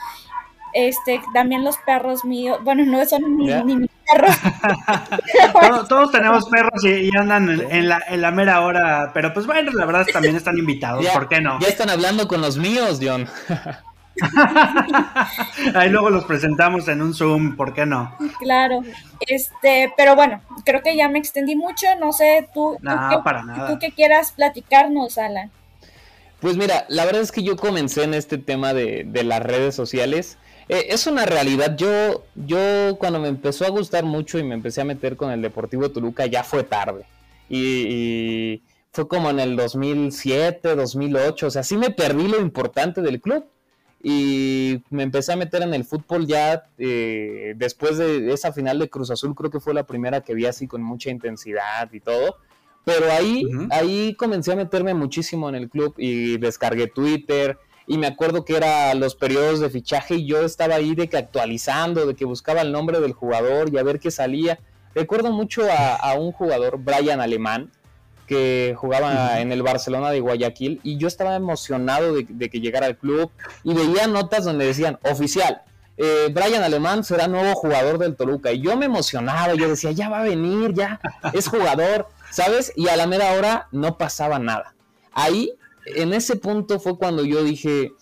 este, 0.73 1.21
también 1.33 1.65
los 1.65 1.77
perros 1.79 2.25
míos, 2.25 2.59
bueno, 2.63 2.85
no 2.85 3.05
son 3.07 3.37
ni, 3.37 3.53
mis 3.65 3.91
perros. 4.11 4.37
todos, 5.89 6.11
tenemos 6.13 6.49
perros 6.49 6.85
y, 6.85 7.11
andan 7.17 7.49
en, 7.71 7.89
la, 7.89 8.03
en, 8.09 8.21
la, 8.21 8.31
mera 8.31 8.61
hora, 8.63 9.11
pero 9.13 9.33
pues 9.35 9.47
bueno, 9.47 9.71
la 9.73 9.85
verdad 9.85 10.07
también 10.13 10.37
están 10.37 10.59
invitados, 10.59 11.07
¿por 11.09 11.29
qué 11.29 11.41
no? 11.41 11.59
Ya 11.61 11.69
están 11.69 11.91
hablando 11.91 12.29
con 12.29 12.41
los 12.41 12.57
míos, 12.57 13.01
John. 13.03 13.29
Ahí 15.75 15.89
luego 15.89 16.11
los 16.11 16.25
presentamos 16.25 16.87
en 16.89 17.01
un 17.03 17.15
Zoom, 17.15 17.57
¿por 17.57 17.73
qué 17.73 17.87
no? 17.87 18.15
Claro, 18.39 18.83
este, 19.21 19.93
pero 19.97 20.15
bueno, 20.15 20.43
creo 20.65 20.83
que 20.83 20.97
ya 20.97 21.09
me 21.09 21.19
extendí 21.19 21.57
mucho, 21.57 21.87
no 21.99 22.13
sé, 22.13 22.49
tú, 22.53 22.77
no, 22.81 23.23
para 23.25 23.43
nada. 23.43 23.69
tú 23.69 23.79
que 23.79 23.91
quieras 23.93 24.33
platicarnos, 24.33 25.19
Alan. 25.19 25.51
Pues 26.41 26.57
mira, 26.57 26.85
la 26.89 27.05
verdad 27.05 27.23
es 27.23 27.31
que 27.31 27.45
yo 27.45 27.57
comencé 27.57 28.03
en 28.03 28.15
este 28.15 28.37
tema 28.37 28.75
de, 28.75 29.05
de 29.07 29.23
las 29.23 29.41
redes 29.43 29.77
sociales 29.77 30.39
eh, 30.73 30.87
es 30.89 31.07
una 31.07 31.27
realidad. 31.27 31.77
Yo, 31.77 32.25
yo 32.35 32.97
cuando 32.99 33.21
me 33.21 33.29
empezó 33.29 33.67
a 33.67 33.69
gustar 33.69 34.05
mucho 34.05 34.39
y 34.39 34.43
me 34.43 34.55
empecé 34.55 34.81
a 34.81 34.85
meter 34.85 35.17
con 35.17 35.31
el 35.31 35.43
Deportivo 35.43 35.91
Toluca 35.91 36.25
ya 36.25 36.43
fue 36.45 36.65
tarde. 36.65 37.05
Y, 37.51 38.63
fue 38.91 39.07
como 39.07 39.29
en 39.29 39.39
el 39.39 39.55
2007, 39.55 40.75
2008. 40.75 41.47
O 41.47 41.51
sea, 41.51 41.63
sí 41.63 41.77
me 41.77 41.91
perdí 41.91 42.27
lo 42.27 42.41
importante 42.41 43.03
del 43.03 43.21
club. 43.21 43.45
Y 44.03 44.83
me 44.89 45.03
empecé 45.03 45.35
a 45.35 45.37
meter 45.37 45.61
en 45.61 45.75
el 45.75 45.85
fútbol 45.85 46.27
ya 46.27 46.65
eh, 46.79 47.53
después 47.57 47.99
de 47.99 48.33
esa 48.33 48.53
final 48.55 48.79
de 48.79 48.89
Cruz 48.89 49.11
Azul. 49.11 49.35
Creo 49.35 49.51
que 49.51 49.61
fue 49.61 49.75
la 49.75 49.85
primera 49.85 50.23
que 50.23 50.35
vi 50.35 50.47
así 50.47 50.67
con 50.67 50.83
mucha 50.83 51.11
intensidad 51.11 51.93
y 51.93 52.01
todo. 52.01 52.37
Pero 52.85 53.13
ahí, 53.13 53.45
ahí 53.71 54.15
comencé 54.15 54.53
a 54.53 54.57
meterme 54.57 54.95
muchísimo 54.95 55.51
en 55.51 55.55
el 55.55 55.69
club 55.69 55.95
y 55.99 56.39
descargué 56.39 56.87
Twitter 56.87 57.59
y 57.87 57.99
me 57.99 58.07
acuerdo 58.07 58.45
que 58.45 58.57
era 58.57 58.95
los 58.95 59.15
periodos 59.15 59.61
de 59.61 59.71
fichaje 59.71 60.17
y 60.17 60.27
yo 60.27 60.45
estaba 60.45 60.77
ahí 60.77 60.95
de 60.95 61.09
que 61.09 61.17
actualizando, 61.17 62.07
de 62.07 62.15
que 62.15 62.25
buscaba 62.25 62.61
el 62.61 62.73
nombre 62.73 63.01
del 63.01 63.13
jugador 63.13 63.73
y 63.73 63.79
a 63.79 63.83
ver 63.83 63.99
qué 63.99 64.11
salía. 64.11 64.59
Recuerdo 64.95 65.33
mucho 65.33 65.63
a, 65.71 66.15
un 66.15 66.33
jugador, 66.33 66.79
Brian 66.79 67.21
Alemán, 67.21 67.71
que 68.27 68.75
jugaba 68.77 69.41
en 69.41 69.53
el 69.53 69.63
Barcelona 69.63 70.11
de 70.11 70.21
Guayaquil 70.21 70.81
y 70.83 70.97
yo 70.97 71.09
estaba 71.09 71.35
emocionado 71.35 72.15
de, 72.15 72.51
que 72.51 72.61
llegara 72.61 72.87
al 72.87 72.97
club 72.97 73.31
y 73.65 73.75
veía 73.75 74.07
notas 74.07 74.45
donde 74.45 74.67
decían, 74.67 74.99
oficial, 75.11 75.63
eh, 75.97 76.29
Brian 76.33 76.63
Alemán 76.63 77.05
será 77.05 77.27
nuevo 77.27 77.55
jugador 77.55 77.99
del 77.99 78.17
Toluca. 78.17 78.53
Y 78.53 78.61
yo 78.61 78.77
me 78.77 78.87
emocionaba, 78.87 79.55
yo 79.55 79.69
decía, 79.69 79.93
ya 79.93 80.09
va 80.09 80.21
a 80.21 80.25
venir, 80.25 80.73
ya 80.75 81.01
es 81.33 81.49
jugador, 81.49 82.07
¿sabes? 82.31 82.73
Y 82.77 82.89
a 82.89 82.97
la 82.97 83.07
mera 83.07 83.33
hora 83.33 83.69
no 83.73 83.99
pasaba 83.99 84.39
nada. 84.39 84.75
Ahí 85.13 85.53
en 85.87 86.13
ese 86.13 86.37
punto 86.37 86.81
fue 86.81 86.97
cuando 86.97 87.25
yo 87.25 87.43
dije, 87.43 87.93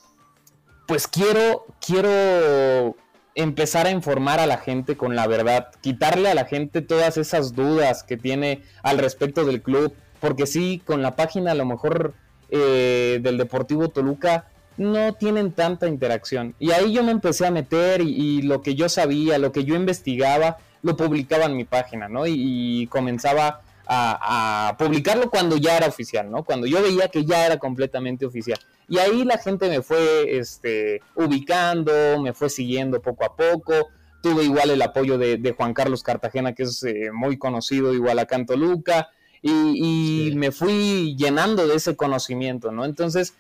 pues 0.87 1.07
quiero, 1.07 1.67
quiero 1.85 2.97
empezar 3.35 3.87
a 3.87 3.91
informar 3.91 4.41
a 4.41 4.47
la 4.47 4.59
gente 4.59 4.97
con 4.97 5.17
la 5.17 5.27
verdad, 5.27 5.69
quitarle 5.81 6.29
a 6.29 6.35
la 6.35 6.45
gente 6.45 6.83
todas 6.83 7.17
esas 7.17 7.55
dudas 7.55 8.03
que 8.03 8.17
tiene 8.17 8.63
al 8.83 8.99
respecto 8.99 9.45
del 9.45 9.63
club, 9.63 9.95
porque 10.21 10.47
sí, 10.47 10.83
con 10.85 11.03
la 11.03 11.17
página 11.17 11.53
a 11.53 11.55
lo 11.55 11.65
mejor 11.65 12.15
eh, 12.51 13.21
del 13.23 13.39
Deportivo 13.39 13.89
Toluca 13.89 14.47
no 14.77 15.13
tienen 15.15 15.53
tanta 15.53 15.87
interacción. 15.87 16.55
Y 16.59 16.73
ahí 16.73 16.93
yo 16.93 17.03
me 17.03 17.13
empecé 17.13 17.47
a 17.47 17.51
meter 17.51 18.01
y, 18.01 18.43
lo 18.43 18.63
que 18.63 18.75
yo 18.75 18.89
sabía, 18.89 19.39
lo 19.39 19.53
que 19.53 19.65
yo 19.65 19.75
investigaba, 19.75 20.59
lo 20.83 20.97
publicaba 20.97 21.45
en 21.45 21.57
mi 21.57 21.65
página, 21.65 22.09
¿no? 22.09 22.27
y 22.27 22.87
comenzaba 22.89 23.61
a, 23.93 24.77
publicarlo 24.79 25.31
cuando 25.31 25.57
ya 25.57 25.77
era 25.77 25.89
oficial, 25.89 26.31
¿no? 26.31 26.45
Cuando 26.45 26.67
yo 26.67 26.81
veía 26.83 27.09
que 27.09 27.25
ya 27.25 27.47
era 27.47 27.59
completamente 27.59 28.25
oficial. 28.25 28.59
Y 28.89 28.99
ahí 28.99 29.25
la 29.25 29.39
gente 29.39 29.69
me 29.69 29.83
fue 29.83 30.39
este, 30.39 31.03
ubicando, 31.17 32.21
me 32.23 32.33
fue 32.33 32.49
siguiendo 32.51 33.03
poco 33.03 33.25
a 33.25 33.35
poco. 33.35 33.89
Tuve 34.23 34.45
igual 34.45 34.71
el 34.71 34.83
apoyo 34.83 35.19
de, 35.19 35.55
Juan 35.57 35.75
Carlos 35.75 36.03
Cartagena, 36.03 36.55
que 36.55 36.65
es 36.65 36.83
eh, 36.85 37.11
muy 37.13 37.37
conocido, 37.37 37.93
igual 37.93 38.19
a 38.19 38.27
Canto 38.27 38.57
Luca, 38.57 39.09
y, 39.43 40.33
me 40.37 40.53
fui 40.53 41.17
llenando 41.17 41.67
de 41.67 41.75
ese 41.75 41.97
conocimiento, 41.97 42.71
¿no? 42.71 42.85
Entonces, 42.85 43.35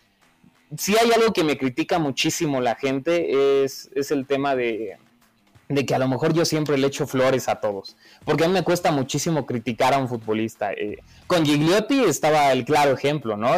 si 0.77 0.97
hay 0.97 1.13
algo 1.13 1.33
que 1.33 1.45
me 1.45 1.59
critica 1.59 1.99
muchísimo 1.99 2.61
la 2.61 2.75
gente, 2.75 3.65
es, 3.65 3.91
es 3.95 4.11
el 4.11 4.27
tema 4.27 4.57
de, 4.57 4.97
de 5.71 5.87
que 5.87 5.95
a 5.95 5.99
lo 5.99 6.09
mejor 6.09 6.35
yo 6.35 6.45
siempre 6.45 6.77
le 6.77 6.89
echo 6.89 7.07
flores 7.07 7.49
a 7.49 7.61
todos, 7.61 7.97
porque 8.25 8.45
a 8.45 8.49
mí 8.49 8.53
me 8.53 8.65
cuesta 8.65 8.91
muchísimo 8.91 9.47
criticar 9.47 9.95
a 9.95 9.99
un 9.99 10.09
futbolista. 10.09 10.73
Eh, 10.73 10.99
con 11.29 11.47
Gigliotti 11.47 12.03
estaba 12.03 12.53
el 12.53 12.65
claro 12.65 12.93
ejemplo, 12.93 13.37
¿no? 13.37 13.53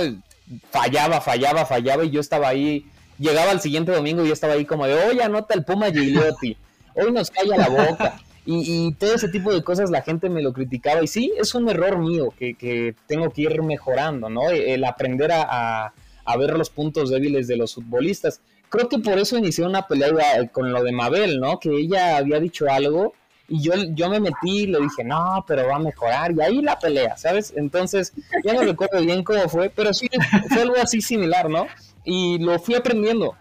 Fallaba, 0.70 1.22
fallaba, 1.22 1.64
fallaba 1.64 2.04
y 2.04 2.10
yo 2.10 2.20
estaba 2.20 2.48
ahí, 2.48 2.86
llegaba 3.18 3.50
el 3.50 3.60
siguiente 3.60 3.92
domingo 3.92 4.22
y 4.22 4.28
yo 4.28 4.34
estaba 4.34 4.52
ahí 4.52 4.66
como 4.66 4.86
de, 4.86 4.94
oye, 4.94 5.22
anota 5.22 5.54
el 5.54 5.64
Puma 5.64 5.86
Gigliotti, 5.86 6.56
hoy 6.94 7.12
nos 7.12 7.30
calla 7.30 7.56
la 7.56 7.68
boca. 7.68 8.20
Y, 8.44 8.92
todo 8.94 9.14
ese 9.14 9.28
tipo 9.28 9.54
de 9.54 9.62
cosas 9.62 9.88
la 9.88 10.02
gente 10.02 10.28
me 10.28 10.42
lo 10.42 10.52
criticaba 10.52 11.00
y 11.00 11.06
sí, 11.06 11.32
es 11.38 11.54
un 11.54 11.68
error 11.68 11.98
mío 11.98 12.34
que, 12.36 12.94
tengo 13.06 13.30
que 13.30 13.42
ir 13.42 13.62
mejorando, 13.62 14.28
¿no? 14.28 14.50
El 14.50 14.84
aprender 14.84 15.30
a, 15.30 15.92
a 16.24 16.36
ver 16.36 16.58
los 16.58 16.68
puntos 16.68 17.08
débiles 17.10 17.46
de 17.46 17.56
los 17.56 17.74
futbolistas 17.74 18.40
creo 18.72 18.88
que 18.88 18.98
por 18.98 19.18
eso 19.18 19.36
inicié 19.36 19.66
una 19.66 19.86
pelea 19.86 20.48
con 20.50 20.72
lo 20.72 20.82
de 20.82 20.92
Mabel, 20.92 21.38
¿no? 21.38 21.60
Que 21.60 21.68
ella 21.76 22.16
había 22.16 22.40
dicho 22.40 22.66
algo 22.70 23.12
y 23.46 23.60
yo, 23.60 23.74
yo 23.90 24.08
me 24.08 24.18
metí 24.18 24.62
y 24.62 24.66
le 24.66 24.80
dije, 24.80 25.04
no, 25.04 25.44
pero 25.46 25.68
va 25.68 25.76
a 25.76 25.78
mejorar, 25.78 26.32
y 26.32 26.40
ahí 26.40 26.62
la 26.62 26.78
pelea, 26.78 27.18
¿sabes? 27.18 27.52
Entonces, 27.54 28.14
ya 28.42 28.54
no 28.54 28.62
recuerdo 28.62 28.98
bien 29.02 29.22
cómo 29.24 29.46
fue, 29.50 29.68
pero 29.68 29.92
sí, 29.92 30.08
fue 30.48 30.62
algo 30.62 30.76
así 30.80 31.02
similar, 31.02 31.50
¿no? 31.50 31.66
Y 32.02 32.38
lo 32.38 32.58
fui 32.58 32.74
aprendiendo. 32.74 33.34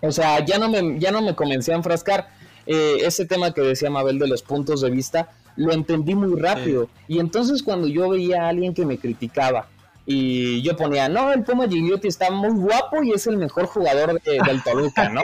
O 0.00 0.12
sea, 0.12 0.44
ya 0.44 0.58
no 0.58 0.68
me, 0.68 1.00
ya 1.00 1.10
no 1.10 1.20
me 1.20 1.34
comencé 1.34 1.72
a 1.72 1.76
enfrascar. 1.76 2.28
Eh, 2.66 2.98
ese 3.00 3.26
tema 3.26 3.52
que 3.52 3.60
decía 3.60 3.90
Mabel 3.90 4.20
de 4.20 4.28
los 4.28 4.42
puntos 4.42 4.82
de 4.82 4.90
vista, 4.90 5.30
lo 5.56 5.72
entendí 5.72 6.14
muy 6.14 6.40
rápido. 6.40 6.88
Y 7.08 7.18
entonces 7.18 7.60
cuando 7.64 7.88
yo 7.88 8.08
veía 8.10 8.44
a 8.44 8.48
alguien 8.50 8.72
que 8.72 8.86
me 8.86 8.98
criticaba, 8.98 9.66
y 10.06 10.60
yo 10.62 10.76
ponía, 10.76 11.08
no, 11.08 11.32
el 11.32 11.44
Puma 11.44 11.66
Gigliotti 11.66 12.08
está 12.08 12.30
muy 12.30 12.50
guapo 12.50 13.02
y 13.02 13.12
es 13.12 13.26
el 13.26 13.38
mejor 13.38 13.66
jugador 13.66 14.20
del 14.22 14.62
Toluca, 14.62 15.08
¿no? 15.08 15.22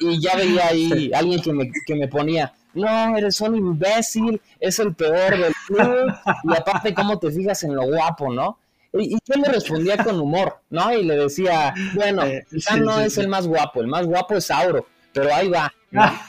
Y, 0.00 0.20
ya 0.20 0.36
veía 0.36 0.66
ahí 0.68 1.12
alguien 1.14 1.40
que 1.40 1.52
me, 1.52 1.70
que 1.86 1.94
me 1.94 2.08
ponía, 2.08 2.52
no, 2.74 3.16
eres 3.16 3.40
un 3.40 3.54
imbécil, 3.54 4.40
es 4.58 4.80
el 4.80 4.94
peor 4.94 5.38
del 5.38 5.52
club, 5.66 6.12
y 6.44 6.56
aparte, 6.56 6.92
¿cómo 6.92 7.18
te 7.18 7.30
fijas 7.30 7.62
en 7.62 7.76
lo 7.76 7.84
guapo, 7.84 8.32
no? 8.32 8.58
Y, 8.94 9.16
yo 9.24 9.40
le 9.40 9.48
respondía 9.48 9.96
con 10.02 10.18
humor, 10.18 10.58
¿no? 10.70 10.92
Y 10.92 11.04
le 11.04 11.16
decía, 11.16 11.72
bueno, 11.94 12.24
quizá 12.50 12.76
no 12.76 13.00
es 13.00 13.16
el 13.18 13.28
más 13.28 13.46
guapo, 13.46 13.80
el 13.80 13.86
más 13.86 14.06
guapo 14.06 14.34
es 14.34 14.50
Auro, 14.50 14.86
pero 15.12 15.32
ahí 15.32 15.48
va. 15.48 15.72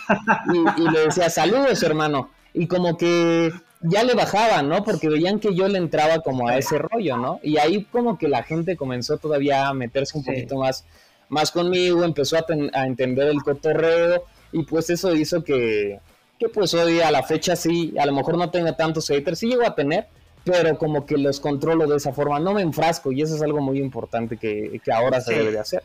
Y, 0.54 0.82
y 0.82 0.90
le 0.92 1.00
decía, 1.06 1.28
saludos, 1.28 1.82
hermano. 1.82 2.30
Y 2.54 2.68
como 2.68 2.96
que 2.98 3.52
ya 3.88 4.04
le 4.04 4.14
bajaban, 4.14 4.70
¿no? 4.70 4.84
Porque 4.84 5.10
veían 5.10 5.40
que 5.40 5.54
yo 5.54 5.68
le 5.68 5.78
entraba 5.78 6.20
como 6.20 6.48
a 6.48 6.58
ese 6.58 6.78
rollo, 6.78 7.18
¿no? 7.18 7.40
Y 7.44 7.58
ahí 7.58 7.84
como 7.86 8.18
que 8.18 8.28
la 8.28 8.44
gente 8.44 8.76
comenzó 8.76 9.18
todavía 9.18 9.68
a 9.68 9.74
meterse 9.74 10.18
un 10.18 10.24
poquito 10.24 10.58
más, 10.58 10.86
más 11.30 11.52
conmigo, 11.52 12.04
empezó 12.04 12.38
a, 12.38 12.46
a, 12.74 12.86
entender 12.86 13.28
el 13.28 13.42
cotorreo 13.44 14.24
y 14.52 14.64
pues 14.64 14.90
eso 14.90 15.14
hizo 15.14 15.44
que, 15.44 16.00
que 16.40 16.50
pues 16.50 16.74
hoy 16.74 17.00
a 17.02 17.12
la 17.12 17.24
fecha 17.24 17.56
sí, 17.56 17.94
a 18.00 18.06
lo 18.06 18.14
mejor 18.14 18.38
no 18.38 18.50
tenga 18.50 18.76
tantos 18.76 19.08
haters, 19.08 19.40
sí 19.40 19.48
llego 19.48 19.66
a 19.66 19.76
tener, 19.76 20.08
pero 20.44 20.78
como 20.78 21.06
que 21.06 21.18
los 21.18 21.40
controlo 21.40 21.88
de 21.88 21.98
esa 21.98 22.14
forma, 22.14 22.40
no 22.40 22.54
me 22.54 22.62
enfrasco 22.62 23.12
y 23.12 23.22
eso 23.22 23.36
es 23.36 23.42
algo 23.42 23.62
muy 23.62 23.80
importante 23.80 24.38
que, 24.38 24.80
que 24.84 24.92
ahora 24.92 25.22
se 25.22 25.34
debe 25.34 25.52
de 25.52 25.60
hacer. 25.60 25.84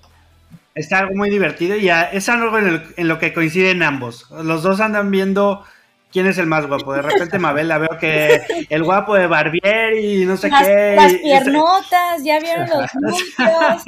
Está 0.75 1.01
algo 1.01 1.17
muy 1.17 1.31
divertido 1.31 1.77
y 1.77 1.89
es 1.89 2.29
algo 2.29 2.57
en, 2.57 2.83
en 2.97 3.09
lo 3.09 3.19
que 3.19 3.33
coinciden 3.33 3.83
ambos. 3.83 4.31
Los 4.31 4.63
dos 4.63 4.81
andan 4.81 5.11
viendo 5.11 5.65
quién 6.13 6.27
es 6.27 6.39
el 6.39 6.47
más 6.47 6.67
guapo. 6.67 6.93
De 6.93 7.03
repente 7.03 7.39
Mabel 7.39 7.69
la 7.69 7.79
veo 7.79 7.99
que 7.99 8.41
el 8.69 8.83
guapo 8.83 9.15
de 9.15 9.27
Barbier 9.27 9.95
y 9.99 10.25
no 10.27 10.37
sé 10.37 10.51
qué. 10.51 10.95
Las 10.97 11.15
piernotas, 11.15 12.25
ya 12.25 12.39
vieron 12.41 12.69
los 12.69 12.95
músculos. 13.01 13.85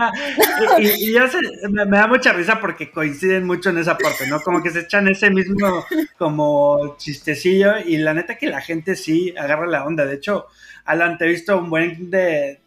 y, 0.78 1.10
y, 1.10 1.68
me, 1.70 1.84
da 1.84 2.06
mucha 2.06 2.32
risa 2.32 2.60
porque 2.60 2.90
coinciden 2.90 3.46
mucho 3.46 3.70
en 3.70 3.78
esa 3.78 3.96
parte, 3.98 4.26
¿no? 4.26 4.40
Como 4.40 4.62
que 4.62 4.70
se 4.70 4.80
echan 4.80 5.08
ese 5.08 5.30
mismo 5.30 5.84
como 6.18 6.96
chistecillo 6.96 7.78
y 7.84 7.98
la 7.98 8.14
neta 8.14 8.36
que 8.36 8.46
la 8.46 8.60
gente 8.60 8.96
sí 8.96 9.34
agarra 9.36 9.66
la 9.66 9.84
onda. 9.84 10.06
De 10.06 10.14
hecho, 10.14 10.46
Alan, 10.84 11.18
te 11.18 11.26
he 11.26 11.28
visto 11.28 11.58
un 11.58 11.70
buen 11.70 12.10
de, 12.10 12.61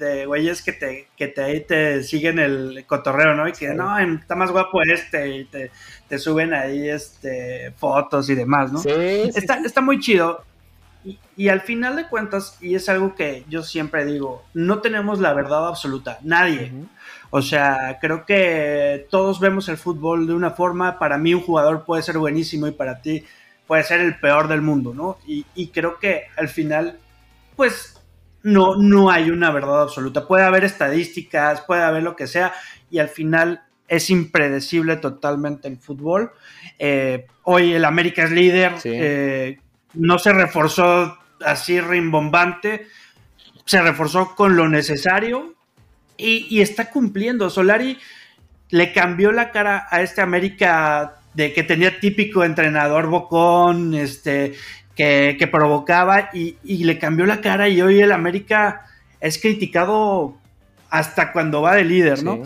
de 0.00 0.26
güeyes 0.26 0.62
que 0.62 0.72
te, 0.72 1.08
que 1.16 1.28
te 1.28 1.60
te 1.60 2.02
siguen 2.02 2.38
el 2.38 2.84
cotorreo, 2.86 3.34
¿no? 3.34 3.46
Y 3.46 3.52
que 3.52 3.68
no, 3.74 3.96
está 3.98 4.34
más 4.34 4.50
guapo 4.50 4.82
este, 4.82 5.36
y 5.36 5.44
te, 5.44 5.70
te, 6.08 6.18
suben 6.18 6.54
ahí 6.54 6.88
este 6.88 7.72
fotos 7.76 8.28
y 8.30 8.34
demás, 8.34 8.72
¿no? 8.72 8.80
Sí. 8.80 8.90
Está, 8.90 9.60
está 9.64 9.80
muy 9.80 10.00
chido. 10.00 10.42
Y, 11.04 11.18
y, 11.36 11.48
al 11.48 11.60
final 11.60 11.96
de 11.96 12.08
cuentas, 12.08 12.58
y 12.60 12.74
es 12.74 12.88
algo 12.88 13.14
que 13.14 13.44
yo 13.48 13.62
siempre 13.62 14.04
digo, 14.04 14.44
no 14.52 14.80
tenemos 14.80 15.20
la 15.20 15.32
verdad 15.32 15.68
absoluta, 15.68 16.18
nadie. 16.22 16.72
O 17.30 17.40
sea, 17.40 17.98
creo 18.00 18.26
que 18.26 19.06
todos 19.10 19.38
vemos 19.38 19.68
el 19.68 19.76
fútbol 19.76 20.26
de 20.26 20.34
una 20.34 20.50
forma, 20.50 20.98
para 20.98 21.16
mí 21.16 21.32
un 21.32 21.42
jugador 21.42 21.84
puede 21.84 22.02
ser 22.02 22.18
buenísimo 22.18 22.66
y 22.66 22.72
para 22.72 23.00
ti 23.00 23.24
puede 23.66 23.84
ser 23.84 24.00
el 24.00 24.18
peor 24.18 24.48
del 24.48 24.62
mundo, 24.62 24.92
¿no? 24.94 25.18
Y, 25.26 25.46
y 25.54 25.68
creo 25.68 25.98
que 25.98 26.24
al 26.36 26.48
final, 26.48 26.98
pues 27.56 27.99
no, 28.42 28.76
no 28.76 29.10
hay 29.10 29.30
una 29.30 29.50
verdad 29.50 29.82
absoluta. 29.82 30.26
Puede 30.26 30.44
haber 30.44 30.64
estadísticas, 30.64 31.62
puede 31.62 31.82
haber 31.82 32.02
lo 32.02 32.16
que 32.16 32.26
sea, 32.26 32.52
y 32.90 32.98
al 32.98 33.08
final 33.08 33.62
es 33.88 34.08
impredecible 34.10 34.96
totalmente 34.96 35.68
el 35.68 35.76
fútbol. 35.76 36.32
Eh, 36.78 37.26
hoy 37.42 37.72
el 37.72 37.84
América 37.84 38.24
es 38.24 38.30
líder, 38.30 38.74
eh, 38.84 39.58
no 39.94 40.18
se 40.18 40.32
reforzó 40.32 41.18
así 41.44 41.80
rimbombante, 41.80 42.86
se 43.64 43.82
reforzó 43.82 44.34
con 44.34 44.56
lo 44.56 44.68
necesario 44.68 45.54
y, 46.16 46.46
y, 46.48 46.60
está 46.60 46.90
cumpliendo. 46.90 47.50
Solari 47.50 47.98
le 48.70 48.92
cambió 48.92 49.32
la 49.32 49.50
cara 49.50 49.86
a 49.90 50.02
este 50.02 50.20
América 50.20 51.16
de 51.34 51.52
que 51.52 51.62
tenía 51.62 52.00
típico 52.00 52.44
entrenador 52.44 53.06
bocón, 53.06 53.94
este, 53.94 54.54
que, 55.00 55.48
provocaba 55.50 56.28
y, 56.34 56.84
le 56.84 56.98
cambió 56.98 57.24
la 57.24 57.40
cara 57.40 57.68
y 57.68 57.80
hoy 57.80 58.00
el 58.00 58.12
América 58.12 58.86
es 59.20 59.40
criticado 59.40 60.36
hasta 60.90 61.32
cuando 61.32 61.62
va 61.62 61.74
de 61.74 61.84
líder, 61.84 62.22
¿no? 62.22 62.42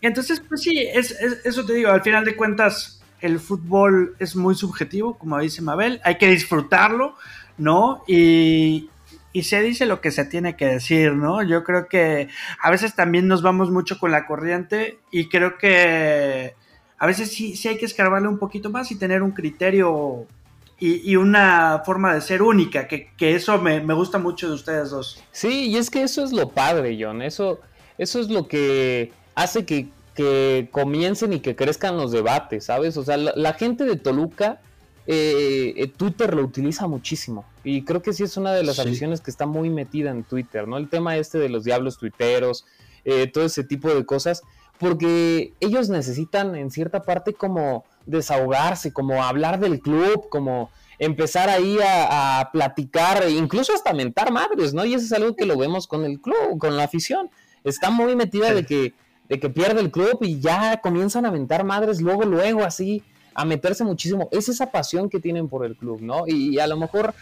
Entonces, 0.00 0.42
pues 0.48 0.62
sí, 0.62 0.76
es, 0.92 1.12
eso 1.44 1.64
te 1.64 1.74
digo, 1.74 1.90
al 1.90 2.02
final 2.02 2.24
de 2.24 2.34
cuentas 2.34 3.00
el 3.20 3.38
fútbol 3.38 4.16
es 4.18 4.34
muy 4.34 4.56
subjetivo, 4.56 5.16
como 5.16 5.38
dice 5.38 5.62
Mabel, 5.62 6.00
hay 6.02 6.18
que 6.18 6.28
disfrutarlo, 6.28 7.14
¿no? 7.56 8.02
Y, 8.08 8.90
y 9.32 9.44
se 9.44 9.62
dice 9.62 9.86
lo 9.86 10.00
que 10.00 10.10
se 10.10 10.24
tiene 10.24 10.56
que 10.56 10.66
decir, 10.66 11.12
¿no? 11.12 11.40
Yo 11.44 11.62
creo 11.62 11.86
que 11.86 12.28
a 12.60 12.70
veces 12.72 12.96
también 12.96 13.28
nos 13.28 13.42
vamos 13.42 13.70
mucho 13.70 14.00
con 14.00 14.10
la 14.10 14.26
corriente 14.26 14.98
y 15.12 15.28
creo 15.28 15.56
que 15.56 16.56
a 16.98 17.06
veces 17.06 17.32
sí, 17.32 17.54
sí 17.54 17.68
hay 17.68 17.78
que 17.78 17.86
escarbarle 17.86 18.26
un 18.26 18.38
poquito 18.38 18.70
más 18.70 18.90
y 18.90 18.98
tener 18.98 19.22
un 19.22 19.30
criterio 19.30 20.26
y, 20.84 21.14
una 21.14 21.82
forma 21.86 22.12
de 22.12 22.20
ser 22.20 22.42
única, 22.42 22.88
que, 22.88 23.08
eso 23.20 23.56
me, 23.58 23.80
gusta 23.94 24.18
mucho 24.18 24.48
de 24.48 24.54
ustedes 24.54 24.90
dos. 24.90 25.22
Sí, 25.30 25.68
y 25.68 25.76
es 25.76 25.90
que 25.90 26.02
eso 26.02 26.24
es 26.24 26.32
lo 26.32 26.48
padre, 26.48 26.98
John, 27.00 27.22
eso, 27.22 27.60
eso 27.98 28.18
es 28.18 28.28
lo 28.28 28.48
que 28.48 29.12
hace 29.36 29.64
que, 29.64 29.88
comiencen 30.72 31.32
y 31.34 31.40
que 31.40 31.54
crezcan 31.54 31.96
los 31.96 32.10
debates, 32.10 32.64
¿sabes? 32.64 32.96
O 32.96 33.04
sea, 33.04 33.16
la, 33.16 33.54
gente 33.54 33.84
de 33.84 33.94
Toluca, 33.94 34.60
eh, 35.06 35.72
eh, 35.76 35.86
Twitter 35.86 36.34
lo 36.34 36.42
utiliza 36.42 36.88
muchísimo, 36.88 37.44
y 37.62 37.84
creo 37.84 38.02
que 38.02 38.12
sí 38.12 38.24
es 38.24 38.36
una 38.36 38.52
de 38.52 38.64
las 38.64 38.80
aficiones 38.80 39.20
que 39.20 39.30
está 39.30 39.46
muy 39.46 39.70
metida 39.70 40.10
en 40.10 40.24
Twitter, 40.24 40.66
¿no? 40.66 40.78
El 40.78 40.88
tema 40.88 41.16
este 41.16 41.38
de 41.38 41.48
los 41.48 41.62
diablos 41.62 41.96
tuiteros, 41.96 42.66
eh, 43.04 43.28
todo 43.28 43.44
ese 43.44 43.62
tipo 43.62 43.94
de 43.94 44.04
cosas, 44.04 44.42
porque 44.80 45.54
ellos 45.60 45.88
necesitan 45.90 46.56
en 46.56 46.72
cierta 46.72 47.04
parte 47.04 47.34
como 47.34 47.84
desahogarse, 48.06 48.92
como 48.92 49.22
hablar 49.22 49.60
del 49.60 49.80
club, 49.80 50.28
como 50.28 50.70
empezar 50.98 51.48
ahí 51.48 51.78
a, 51.84 52.48
platicar, 52.52 53.28
incluso 53.28 53.74
hasta 53.74 53.92
mentar 53.92 54.30
madres, 54.30 54.72
¿no? 54.72 54.84
Y 54.84 54.94
eso 54.94 55.04
es 55.04 55.12
algo 55.12 55.34
que 55.34 55.46
lo 55.46 55.56
vemos 55.56 55.86
con 55.86 56.04
el 56.04 56.20
club, 56.20 56.58
con 56.58 56.76
la 56.76 56.84
afición. 56.84 57.30
Está 57.64 57.90
muy 57.90 58.14
metida 58.14 58.54
de 58.54 58.64
que, 58.64 58.94
de 59.28 59.40
que 59.40 59.50
pierde 59.50 59.80
el 59.80 59.90
club 59.90 60.18
y 60.20 60.40
ya 60.40 60.80
comienzan 60.80 61.26
a 61.26 61.30
mentar 61.30 61.64
madres 61.64 62.00
luego, 62.00 62.22
luego, 62.24 62.62
así, 62.62 63.02
a 63.34 63.44
meterse 63.44 63.84
muchísimo. 63.84 64.28
Es 64.30 64.48
esa 64.48 64.70
pasión 64.70 65.08
que 65.08 65.18
tienen 65.18 65.48
por 65.48 65.64
el 65.64 65.76
club, 65.76 66.00
¿no? 66.00 66.24
Y, 66.26 66.58
a 66.58 66.66
lo 66.66 66.76
mejor, 66.76 67.14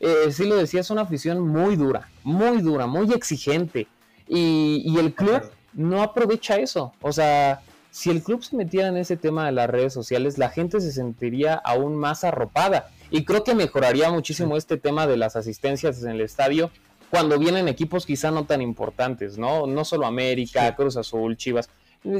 eh, 0.00 0.32
sí 0.32 0.44
lo 0.44 0.56
decía, 0.56 0.80
es 0.80 0.90
una 0.90 1.02
afición 1.02 1.46
muy 1.46 1.76
dura, 1.76 2.08
muy 2.24 2.60
dura, 2.60 2.86
muy 2.86 3.12
exigente. 3.12 3.86
Y, 4.26 4.82
y 4.84 4.98
el 4.98 5.14
club 5.14 5.42
no 5.74 6.02
aprovecha 6.02 6.56
eso. 6.56 6.92
O 7.00 7.12
sea, 7.12 7.60
si 7.90 8.10
el 8.10 8.22
club 8.22 8.42
se 8.42 8.56
metiera 8.56 8.88
en 8.88 8.96
ese 8.96 9.16
tema 9.16 9.46
de 9.46 9.52
las 9.52 9.68
redes 9.68 9.92
sociales, 9.92 10.38
la 10.38 10.50
gente 10.50 10.80
se 10.80 10.92
sentiría 10.92 11.54
aún 11.54 11.96
más 11.96 12.24
arropada. 12.24 12.90
Y 13.10 13.24
creo 13.24 13.44
que 13.44 13.54
mejoraría 13.54 14.10
muchísimo 14.10 14.56
este 14.56 14.76
tema 14.76 15.06
de 15.06 15.16
las 15.16 15.36
asistencias 15.36 16.02
en 16.02 16.10
el 16.10 16.20
estadio 16.20 16.70
cuando 17.10 17.38
vienen 17.38 17.68
equipos 17.68 18.04
quizá 18.04 18.30
no 18.30 18.44
tan 18.44 18.60
importantes, 18.60 19.38
¿no? 19.38 19.66
No 19.66 19.84
solo 19.84 20.06
América, 20.06 20.74
Cruz 20.76 20.96
Azul, 20.96 21.36
Chivas. 21.36 21.70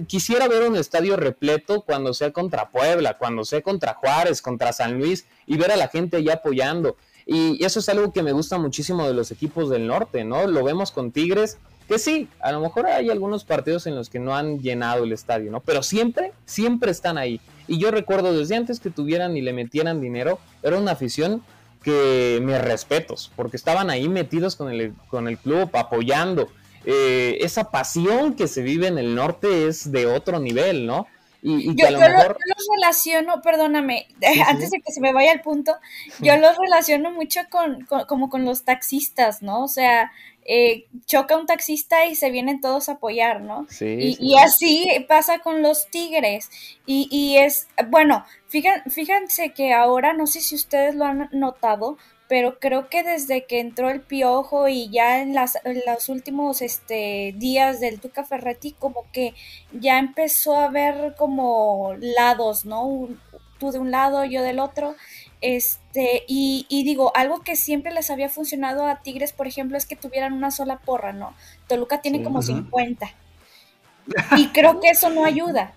Quisiera 0.07 0.49
ver 0.49 0.69
un 0.69 0.77
estadio 0.77 1.17
repleto 1.17 1.83
cuando 1.83 2.15
sea 2.15 2.33
contra 2.33 2.71
Puebla, 2.71 3.19
cuando 3.19 3.45
sea 3.45 3.61
contra 3.61 3.95
Juárez, 3.95 4.43
contra 4.43 4.73
San 4.73 4.99
Luis 4.99 5.27
y 5.47 5.57
ver 5.57 5.71
a 5.71 5.77
la 5.77 5.89
gente 5.89 6.23
ya 6.25 6.35
apoyando. 6.35 6.97
Y 7.27 7.63
eso 7.65 7.81
es 7.81 7.89
algo 7.91 8.11
que 8.13 8.23
me 8.23 8.33
gusta 8.33 8.59
muchísimo 8.59 9.07
de 9.07 9.15
los 9.15 9.31
equipos 9.31 9.69
del 9.69 9.87
norte, 9.87 10.25
¿no? 10.25 10.47
Lo 10.47 10.65
vemos 10.65 10.91
con 10.91 11.13
Tigres 11.13 11.59
que 11.89 11.99
sí, 11.99 12.29
a 12.41 12.53
lo 12.53 12.61
mejor 12.61 12.87
hay 12.87 13.09
algunos 13.09 13.45
partidos 13.45 13.87
en 13.87 13.97
los 13.97 14.11
que 14.11 14.19
no 14.19 14.37
han 14.37 14.61
llenado 14.61 15.05
el 15.05 15.13
estadio, 15.13 15.51
¿no? 15.51 15.61
Pero 15.61 15.83
siempre, 15.83 16.33
siempre 16.45 16.91
están 16.91 17.17
ahí. 17.17 17.41
Y 17.67 17.79
yo 17.79 17.91
recuerdo 17.91 18.39
desde 18.39 18.57
antes 18.57 18.79
que 18.79 18.91
tuvieran 18.91 19.37
y 19.37 19.41
le 19.41 19.55
metieran 19.55 20.01
dinero, 20.01 20.39
era 20.63 20.79
una 20.79 20.93
afición 20.93 21.43
que 21.83 22.41
me 22.43 22.59
respetos, 22.59 23.33
porque 23.35 23.57
estaban 23.57 23.89
ahí 23.89 24.09
metidos 24.09 24.55
con 24.55 24.71
el, 24.71 24.93
con 25.09 25.29
el 25.29 25.39
club, 25.39 25.71
apoyando. 25.73 26.49
Eh, 26.85 27.39
esa 27.41 27.71
pasión 27.71 28.35
que 28.35 28.49
se 28.49 28.63
vive 28.63 28.87
en 28.87 28.99
el 28.99 29.15
norte 29.15 29.67
es 29.67 29.91
de 29.91 30.07
otro 30.07 30.41
nivel, 30.41 30.87
¿no? 30.87 31.07
Y, 31.43 31.75
yo, 31.77 31.91
lo 31.91 31.99
los 31.99 32.67
relaciono, 32.77 33.41
perdóname, 33.43 34.09
antes 34.47 34.71
de 34.71 34.81
que 34.81 34.93
se 34.93 35.01
me 35.01 35.13
vaya 35.13 35.33
el 35.33 35.41
punto, 35.41 35.77
yo 36.21 36.37
los 36.37 36.57
relaciono 36.57 37.13
mucho 37.13 37.41
con, 37.51 37.87
como 38.07 38.29
con 38.29 38.45
los 38.45 38.65
taxistas, 38.65 39.43
¿no? 39.43 39.63
O 39.63 39.69
sea, 39.69 40.11
eh, 40.45 40.87
choca 41.07 41.37
un 41.37 41.47
taxista 41.47 42.07
y 42.07 42.17
se 42.17 42.31
vienen 42.31 42.61
todos 42.61 42.89
a 42.89 42.93
apoyar, 42.93 43.43
¿no? 43.43 43.67
Sí, 43.69 44.17
y, 44.19 44.37
así 44.39 44.89
pasa 45.07 45.41
con 45.41 45.63
los 45.63 45.89
tigres. 45.89 46.51
Y, 46.87 47.07
y 47.11 47.37
es, 47.37 47.69
bueno, 47.89 48.25
fíjense 48.49 49.53
que 49.53 49.73
ahora, 49.75 50.15
no 50.15 50.27
sé 50.27 50.41
si 50.41 50.55
ustedes 50.55 50.95
lo 50.95 51.05
han 51.05 51.29
notado, 51.33 51.99
pero 52.29 52.59
creo 52.59 52.89
que 52.89 53.03
desde 53.03 53.45
que 53.47 53.61
entró 53.61 53.91
el 53.91 54.01
piojo 54.01 54.69
y 54.69 54.91
ya 54.91 55.21
en, 55.21 55.35
las, 55.35 55.59
los 55.87 56.09
últimos 56.09 56.63
este, 56.63 57.35
días 57.37 57.81
del 57.81 58.01
Tuca 58.01 58.25
Ferretti, 58.25 58.73
como 58.73 59.07
que 59.13 59.35
ya 59.73 59.99
empezó 59.99 60.57
a 60.57 60.69
ver 60.69 61.15
como 61.17 61.95
lados, 61.99 62.65
¿no? 62.65 63.09
tú 63.59 63.73
de 63.73 63.79
un 63.79 63.91
lado, 63.91 64.25
yo 64.25 64.43
del 64.43 64.61
otro. 64.61 64.95
Este, 65.41 66.25
y, 66.27 66.67
digo, 66.71 67.13
algo 67.15 67.41
que 67.41 67.57
siempre 67.57 67.93
les 67.93 68.11
había 68.11 68.29
funcionado 68.29 68.87
a 68.87 69.03
Tigres, 69.03 69.33
por 69.33 69.47
ejemplo, 69.47 69.77
es 69.77 69.87
que 69.87 69.97
tuvieran 69.97 70.33
una 70.33 70.51
sola 70.51 70.79
porra, 70.79 71.13
¿no? 71.13 71.35
Toluca 71.67 72.01
tiene 72.01 72.23
como 72.23 72.43
50. 72.43 73.09
Y 74.37 74.49
creo 74.49 74.81
que 74.81 74.91
eso 74.91 75.11
no 75.11 75.25
ayuda. 75.25 75.75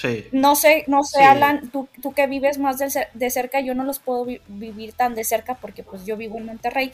Sí. 0.00 0.26
No 0.32 0.56
sé, 0.56 0.84
no 0.86 1.02
sé, 1.02 1.22
Alan, 1.22 1.70
tú, 1.70 1.88
tú, 2.00 2.12
que 2.12 2.26
vives 2.26 2.58
más 2.58 2.78
de, 2.78 3.30
cerca, 3.30 3.60
yo 3.60 3.74
no 3.74 3.84
los 3.84 3.98
puedo 3.98 4.24
vivir 4.24 4.92
tan 4.94 5.14
de 5.14 5.24
cerca 5.24 5.56
porque 5.56 5.82
pues 5.82 6.06
yo 6.06 6.16
vivo 6.16 6.38
en 6.38 6.46
Monterrey. 6.46 6.92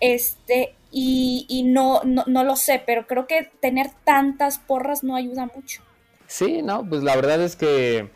Este, 0.00 0.74
y, 0.90 1.46
y 1.48 1.64
no, 1.64 2.02
no, 2.04 2.24
no 2.26 2.44
lo 2.44 2.56
sé, 2.56 2.82
pero 2.84 3.06
creo 3.06 3.26
que 3.26 3.50
tener 3.60 3.90
tantas 4.04 4.58
porras 4.58 5.02
no 5.02 5.16
ayuda 5.16 5.50
mucho. 5.54 5.82
Sí, 6.26 6.62
no, 6.62 6.88
pues 6.88 7.02
la 7.02 7.16
verdad 7.16 7.40
es 7.42 7.56
que 7.56 8.10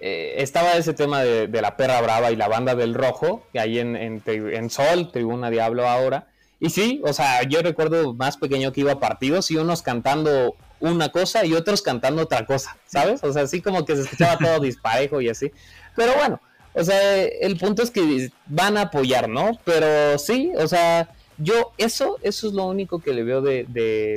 eh, 0.00 0.42
estaba 0.42 0.74
ese 0.74 0.92
tema 0.92 1.22
de, 1.22 1.48
la 1.48 1.76
perra 1.76 2.00
brava 2.00 2.30
y 2.30 2.36
la 2.36 2.48
banda 2.48 2.74
del 2.74 2.94
rojo, 2.94 3.46
que 3.52 3.60
ahí 3.60 3.78
en, 3.78 3.96
en, 3.96 4.70
Sol, 4.70 5.10
Tribuna 5.10 5.50
Diablo 5.50 5.88
ahora. 5.88 6.28
Y 6.60 6.70
sí, 6.70 7.00
o 7.04 7.12
sea, 7.12 7.42
yo 7.44 7.62
recuerdo 7.62 8.14
más 8.14 8.36
pequeño 8.36 8.72
que 8.72 8.82
iba 8.82 8.92
a 8.92 9.00
partidos 9.00 9.50
y 9.50 9.56
unos 9.56 9.82
cantando 9.82 10.56
una 10.90 11.10
cosa 11.10 11.44
y 11.44 11.54
otros 11.54 11.82
cantando 11.82 12.22
otra 12.22 12.46
cosa, 12.46 12.76
¿sabes? 12.86 13.22
O 13.24 13.32
sea, 13.32 13.42
así 13.42 13.60
como 13.60 13.84
que 13.84 13.96
se 13.96 14.02
escuchaba 14.02 14.38
todo 14.38 14.60
disparejo 14.60 15.20
y 15.20 15.28
así. 15.28 15.50
Pero 15.96 16.14
bueno, 16.14 16.40
o 16.74 16.82
sea, 16.82 17.22
el 17.22 17.56
punto 17.56 17.82
es 17.82 17.90
que 17.90 18.30
van 18.46 18.76
a 18.76 18.82
apoyar, 18.82 19.28
¿no? 19.28 19.58
Pero 19.64 20.18
sí, 20.18 20.52
o 20.56 20.66
sea, 20.66 21.08
yo 21.38 21.72
eso, 21.78 22.18
eso 22.22 22.48
es 22.48 22.52
lo 22.52 22.66
único 22.66 22.98
que 23.00 23.12
le 23.12 23.22
veo 23.22 23.40
de, 23.40 23.64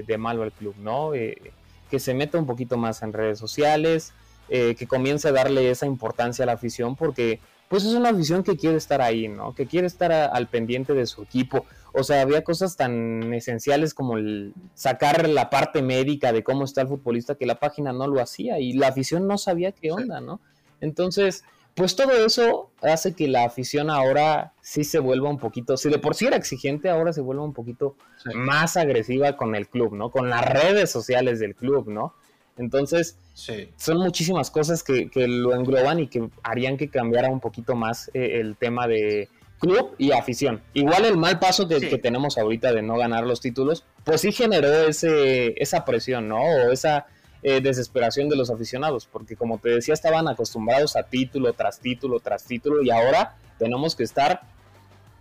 de, 0.06 0.18
malo 0.18 0.44
al 0.44 0.52
club, 0.52 0.76
¿no? 0.80 1.14
Eh, 1.14 1.54
que 1.90 2.00
se 2.00 2.14
meta 2.14 2.38
un 2.38 2.46
poquito 2.46 2.78
más 2.78 3.02
en 3.02 3.14
redes 3.14 3.40
sociales, 3.40 4.14
eh, 4.50 4.76
que 4.76 4.88
comience 4.88 5.28
a 5.28 5.32
darle 5.32 5.70
esa 5.70 5.86
importancia 5.86 6.44
a 6.44 6.46
la 6.48 6.54
afición 6.54 6.96
porque 6.96 7.40
pues 7.68 7.84
es 7.84 7.94
una 7.94 8.10
afición 8.10 8.44
que 8.44 8.58
quiere 8.58 8.78
estar 8.78 9.02
ahí, 9.02 9.28
¿no? 9.28 9.54
Que 9.54 9.66
quiere 9.66 9.88
estar 9.88 10.12
al 10.12 10.48
pendiente 10.48 10.94
de 10.94 11.06
su 11.06 11.24
equipo. 11.24 11.66
O 11.94 12.04
sea, 12.04 12.22
había 12.22 12.44
cosas 12.44 12.78
tan 12.78 13.34
esenciales 13.34 13.94
como 13.94 14.18
el 14.18 14.54
sacar 14.74 15.28
la 15.28 15.50
parte 15.50 15.82
médica 15.82 16.32
de 16.32 16.44
cómo 16.44 16.66
está 16.66 16.82
el 16.82 16.88
futbolista 16.88 17.36
que 17.36 17.46
la 17.46 17.60
página 17.60 17.92
no 17.92 18.08
lo 18.08 18.22
hacía 18.22 18.60
y 18.60 18.74
la 18.74 18.88
afición 18.88 19.28
no 19.28 19.38
sabía 19.38 19.72
qué 19.72 19.92
onda, 19.92 20.22
¿no? 20.22 20.40
Entonces, 20.80 21.44
pues 21.78 21.96
todo 21.96 22.12
eso 22.26 22.72
hace 22.82 23.14
que 23.14 23.28
la 23.28 23.44
afición 23.46 23.90
ahora 23.90 24.54
sí 24.62 24.84
se 24.84 25.00
vuelva 25.00 25.30
un 25.30 25.38
poquito, 25.38 25.78
si 25.78 25.90
de 25.90 26.00
por 26.00 26.16
sí 26.16 26.26
era 26.26 26.36
exigente, 26.36 26.90
ahora 26.90 27.14
se 27.14 27.22
vuelva 27.22 27.44
un 27.44 27.54
poquito 27.54 27.96
más 28.34 28.78
agresiva 28.78 29.38
con 29.38 29.56
el 29.56 29.68
club, 29.68 29.94
¿no? 29.94 30.10
Con 30.10 30.30
las 30.30 30.44
redes 30.44 30.90
sociales 30.90 31.40
del 31.40 31.54
club, 31.56 31.88
¿no? 31.90 32.16
Entonces, 32.58 33.18
son 33.34 33.98
muchísimas 33.98 34.50
cosas 34.52 34.84
que, 34.84 35.10
lo 35.28 35.54
engloban 35.54 36.00
y 36.00 36.08
que 36.08 36.30
harían 36.44 36.78
que 36.78 36.90
cambiara 36.90 37.30
un 37.30 37.40
poquito 37.40 37.76
más 37.76 38.10
eh, 38.14 38.40
el 38.40 38.56
tema 38.56 38.88
de 38.88 39.30
club 39.60 39.96
y 39.98 40.12
afición. 40.12 40.62
Igual 40.74 41.06
el 41.06 41.18
mal 41.18 41.40
paso 41.40 41.68
que, 41.68 41.80
que, 41.80 41.98
tenemos 41.98 42.38
ahorita 42.38 42.74
de 42.74 42.82
no 42.82 42.98
ganar 42.98 43.26
los 43.26 43.42
títulos, 43.42 43.84
pues 44.04 44.22
sí 44.22 44.32
generó 44.32 44.88
ese, 44.88 45.62
esa 45.62 45.86
presión, 45.86 46.28
¿no? 46.28 46.42
O 46.42 46.72
esa 46.72 47.08
eh, 47.44 47.62
desesperación 47.62 48.30
de 48.30 48.36
los 48.36 48.50
aficionados, 48.50 49.08
porque 49.12 49.36
como 49.36 49.60
te 49.60 49.70
decía, 49.70 49.94
estaban 49.94 50.28
acostumbrados 50.28 50.96
a 50.96 51.04
título 51.04 51.54
tras 51.54 51.80
título 51.80 52.20
tras 52.20 52.44
título 52.44 52.82
y 52.82 52.90
ahora 52.90 53.36
tenemos 53.60 53.96
que 53.96 54.04
estar 54.04 54.42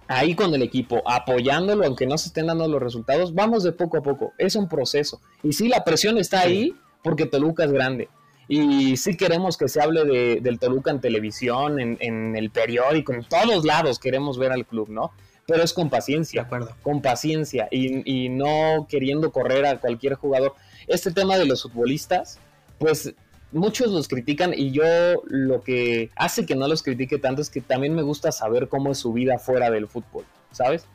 ahí 0.09 0.35
con 0.35 0.55
el 0.55 0.63
equipo, 0.63 1.03
apoyándolo, 1.07 1.85
aunque 1.85 2.07
no 2.07 2.17
se 2.17 2.29
estén 2.29 2.47
dando 2.47 2.69
los 2.69 2.83
resultados, 2.83 3.35
vamos 3.35 3.65
de 3.65 3.73
poco 3.73 3.99
a 3.99 4.03
poco, 4.03 4.33
es 4.39 4.57
un 4.57 4.69
proceso. 4.69 5.21
Y 5.43 5.53
sí, 5.53 5.69
la 5.69 5.85
presión 5.85 6.17
está 6.17 6.41
ahí 6.41 6.75
porque 7.07 7.27
Toluca 7.27 7.63
es 7.63 7.71
grande. 7.71 8.09
Y 8.49 8.97
sí 8.97 9.17
queremos 9.17 9.57
que 9.57 9.69
se 9.69 9.81
hable 9.81 10.05
de, 10.05 10.41
del 10.41 10.59
Toluca 10.59 10.91
en 10.91 11.01
televisión, 11.01 11.79
en, 11.79 11.97
en, 12.01 12.35
el 12.35 12.51
periódico, 12.51 13.13
en 13.13 13.23
todos 13.23 13.65
lados 13.65 14.01
queremos 14.01 14.39
ver 14.39 14.51
al 14.51 14.67
club, 14.67 14.89
¿no? 14.89 15.13
Pero 15.47 15.63
es 15.63 15.73
con 15.73 15.89
paciencia, 15.89 16.43
de 16.43 16.47
acuerdo. 16.47 16.77
con 16.83 17.03
paciencia 17.03 17.69
y, 17.71 18.25
y 18.25 18.29
no 18.29 18.89
queriendo 18.89 19.31
correr 19.31 19.67
a 19.67 19.79
cualquier 19.79 20.15
jugador 20.15 20.55
este 20.89 21.13
tema 21.13 21.39
de 21.39 21.47
los 21.47 21.63
futbolistas, 21.63 22.41
pues 22.79 23.15
muchos 23.53 23.93
los 23.93 24.09
critican 24.09 24.53
y 24.53 24.73
yo 24.73 24.85
lo 25.27 25.61
que 25.61 26.11
hace 26.17 26.45
que 26.45 26.57
no 26.57 26.67
los 26.67 26.83
critique 26.83 27.19
tanto 27.19 27.41
es 27.41 27.51
que 27.51 27.61
también 27.61 27.95
me 27.95 28.03
gusta 28.03 28.33
saber 28.33 28.69
cómo 28.69 28.91
es 28.91 28.99
su 28.99 29.13
vida 29.13 29.39
fuera 29.39 29.71
del 29.71 29.87
fútbol, 29.87 30.25
¿sabes? 30.51 30.87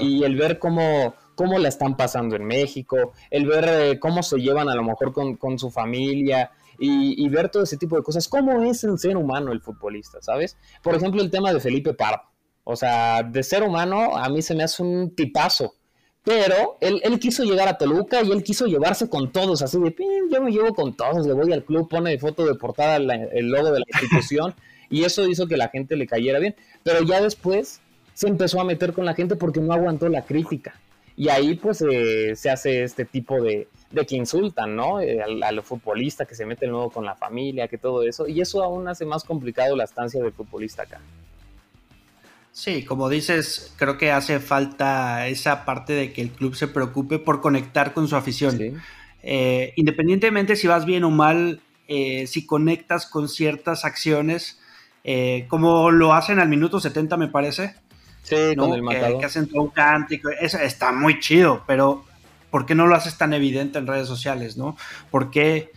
Y, 0.00 0.22
el 0.22 0.36
ver 0.36 0.58
cómo, 0.58 1.14
cómo 1.36 1.58
la 1.60 1.68
están 1.68 1.96
pasando 1.96 2.34
en 2.34 2.44
México, 2.44 3.12
el 3.30 3.46
ver 3.46 3.68
eh, 3.68 4.00
cómo 4.00 4.24
se 4.24 4.38
llevan 4.38 4.68
a 4.68 4.74
lo 4.74 4.82
mejor 4.82 5.12
con, 5.12 5.58
su 5.58 5.70
familia 5.70 6.50
y, 6.78 7.28
ver 7.28 7.48
todo 7.48 7.62
ese 7.62 7.76
tipo 7.76 7.96
de 7.96 8.02
cosas, 8.02 8.26
cómo 8.26 8.64
es 8.64 8.82
el 8.82 8.98
ser 8.98 9.16
humano 9.16 9.52
el 9.52 9.60
futbolista, 9.60 10.18
¿sabes? 10.20 10.56
Por 10.82 10.96
ejemplo, 10.96 11.22
el 11.22 11.30
tema 11.30 11.52
de 11.52 11.60
Felipe 11.60 11.94
Pardo. 11.94 12.22
O 12.64 12.74
sea, 12.74 13.22
de 13.22 13.44
ser 13.44 13.62
humano 13.62 14.16
a 14.16 14.28
mí 14.28 14.42
se 14.42 14.56
me 14.56 14.64
hace 14.64 14.82
un 14.82 15.14
tipazo 15.14 15.74
pero 16.26 16.76
él, 16.80 17.20
quiso 17.20 17.44
llegar 17.44 17.68
a 17.68 17.78
Toluca 17.78 18.20
y 18.20 18.32
él 18.32 18.42
quiso 18.42 18.66
llevarse 18.66 19.08
con 19.08 19.30
todos, 19.30 19.62
así 19.62 19.78
de, 19.78 19.94
yo 20.28 20.42
me 20.42 20.50
llevo 20.50 20.74
con 20.74 20.96
todos, 20.96 21.24
le 21.24 21.32
voy 21.32 21.52
al 21.52 21.62
club, 21.62 21.88
pone 21.88 22.18
foto 22.18 22.44
de 22.44 22.56
portada 22.56 22.96
el 22.96 23.48
logo 23.48 23.70
de 23.70 23.78
la 23.78 23.84
institución 23.86 24.52
y 24.90 25.04
eso 25.04 25.24
hizo 25.28 25.46
que 25.46 25.56
la 25.56 25.68
gente 25.68 25.94
le 25.94 26.08
cayera 26.08 26.40
bien. 26.40 26.56
Pero 26.82 27.04
ya 27.04 27.20
después 27.20 27.80
se 28.12 28.26
empezó 28.26 28.60
a 28.60 28.64
meter 28.64 28.92
con 28.92 29.04
la 29.04 29.14
gente 29.14 29.36
porque 29.36 29.60
no 29.60 29.72
aguantó 29.72 30.08
la 30.08 30.22
crítica. 30.22 30.74
Y 31.16 31.28
ahí 31.28 31.54
pues 31.54 31.82
eh, 31.82 32.36
se 32.36 32.50
hace 32.50 32.82
este 32.82 33.04
tipo 33.04 33.40
de, 33.40 33.68
de 33.90 34.06
que 34.06 34.16
insultan, 34.16 34.76
¿no? 34.76 35.00
Eh, 35.00 35.20
al, 35.22 35.62
futbolista 35.62 36.26
que 36.26 36.34
se 36.34 36.44
mete 36.44 36.66
nuevo 36.66 36.90
con 36.90 37.04
la 37.04 37.14
familia, 37.14 37.68
que 37.68 37.78
todo 37.78 38.02
eso. 38.02 38.28
Y 38.28 38.40
eso 38.40 38.62
aún 38.62 38.86
hace 38.88 39.06
más 39.06 39.24
complicado 39.24 39.74
la 39.76 39.84
estancia 39.84 40.22
del 40.22 40.32
futbolista 40.32 40.82
acá. 40.82 41.00
Sí, 42.52 42.84
como 42.84 43.10
dices, 43.10 43.74
creo 43.76 43.98
que 43.98 44.10
hace 44.10 44.40
falta 44.40 45.28
esa 45.28 45.66
parte 45.66 45.92
de 45.92 46.12
que 46.12 46.22
el 46.22 46.30
club 46.30 46.54
se 46.54 46.68
preocupe 46.68 47.18
por 47.18 47.42
conectar 47.42 47.92
con 47.92 48.08
su 48.08 48.16
afición. 48.16 48.80
Eh, 49.22 49.72
independientemente 49.76 50.56
si 50.56 50.66
vas 50.66 50.86
bien 50.86 51.04
o 51.04 51.10
mal, 51.10 51.60
eh, 51.88 52.26
si 52.26 52.46
conectas 52.46 53.06
con 53.06 53.28
ciertas 53.28 53.84
acciones, 53.84 54.58
eh, 55.04 55.46
como 55.48 55.90
lo 55.90 56.14
hacen 56.14 56.38
al 56.38 56.48
minuto 56.48 56.80
70 56.80 57.16
me 57.16 57.28
parece. 57.28 57.74
Sí, 58.26 58.56
con 58.56 58.72
el 58.72 58.82
que, 58.86 59.18
que, 59.18 59.24
hacen 59.24 59.48
todo 59.48 59.62
un 59.62 59.70
cántico, 59.70 60.28
eso 60.40 60.58
está 60.58 60.92
muy 60.92 61.20
chido, 61.20 61.62
pero 61.66 62.04
¿por 62.50 62.66
qué 62.66 62.74
no 62.74 62.86
lo 62.86 62.94
haces 62.94 63.16
tan 63.16 63.32
evidente 63.32 63.78
en 63.78 63.86
redes 63.86 64.08
sociales, 64.08 64.56
no? 64.56 64.76
¿Por 65.10 65.30
qué 65.30 65.70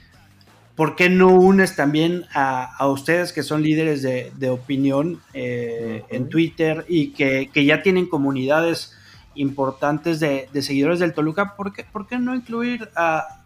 ¿por 0.80 0.96
qué 0.96 1.10
no 1.10 1.28
unes 1.28 1.76
también 1.76 2.24
a, 2.34 2.88
ustedes 2.88 3.34
que 3.34 3.44
son 3.44 3.62
líderes 3.64 4.02
de, 4.02 4.50
opinión 4.50 5.22
eh, 5.34 6.06
en 6.08 6.30
Twitter 6.30 6.86
y 6.88 7.10
que, 7.12 7.50
ya 7.54 7.82
tienen 7.82 8.06
comunidades 8.06 8.98
importantes 9.36 10.22
de, 10.22 10.48
seguidores 10.62 11.00
del 11.00 11.14
Toluca? 11.14 11.58
¿Por 11.58 11.74
qué, 11.74 12.18
no 12.18 12.34
incluir 12.34 12.88
a, 12.96 13.44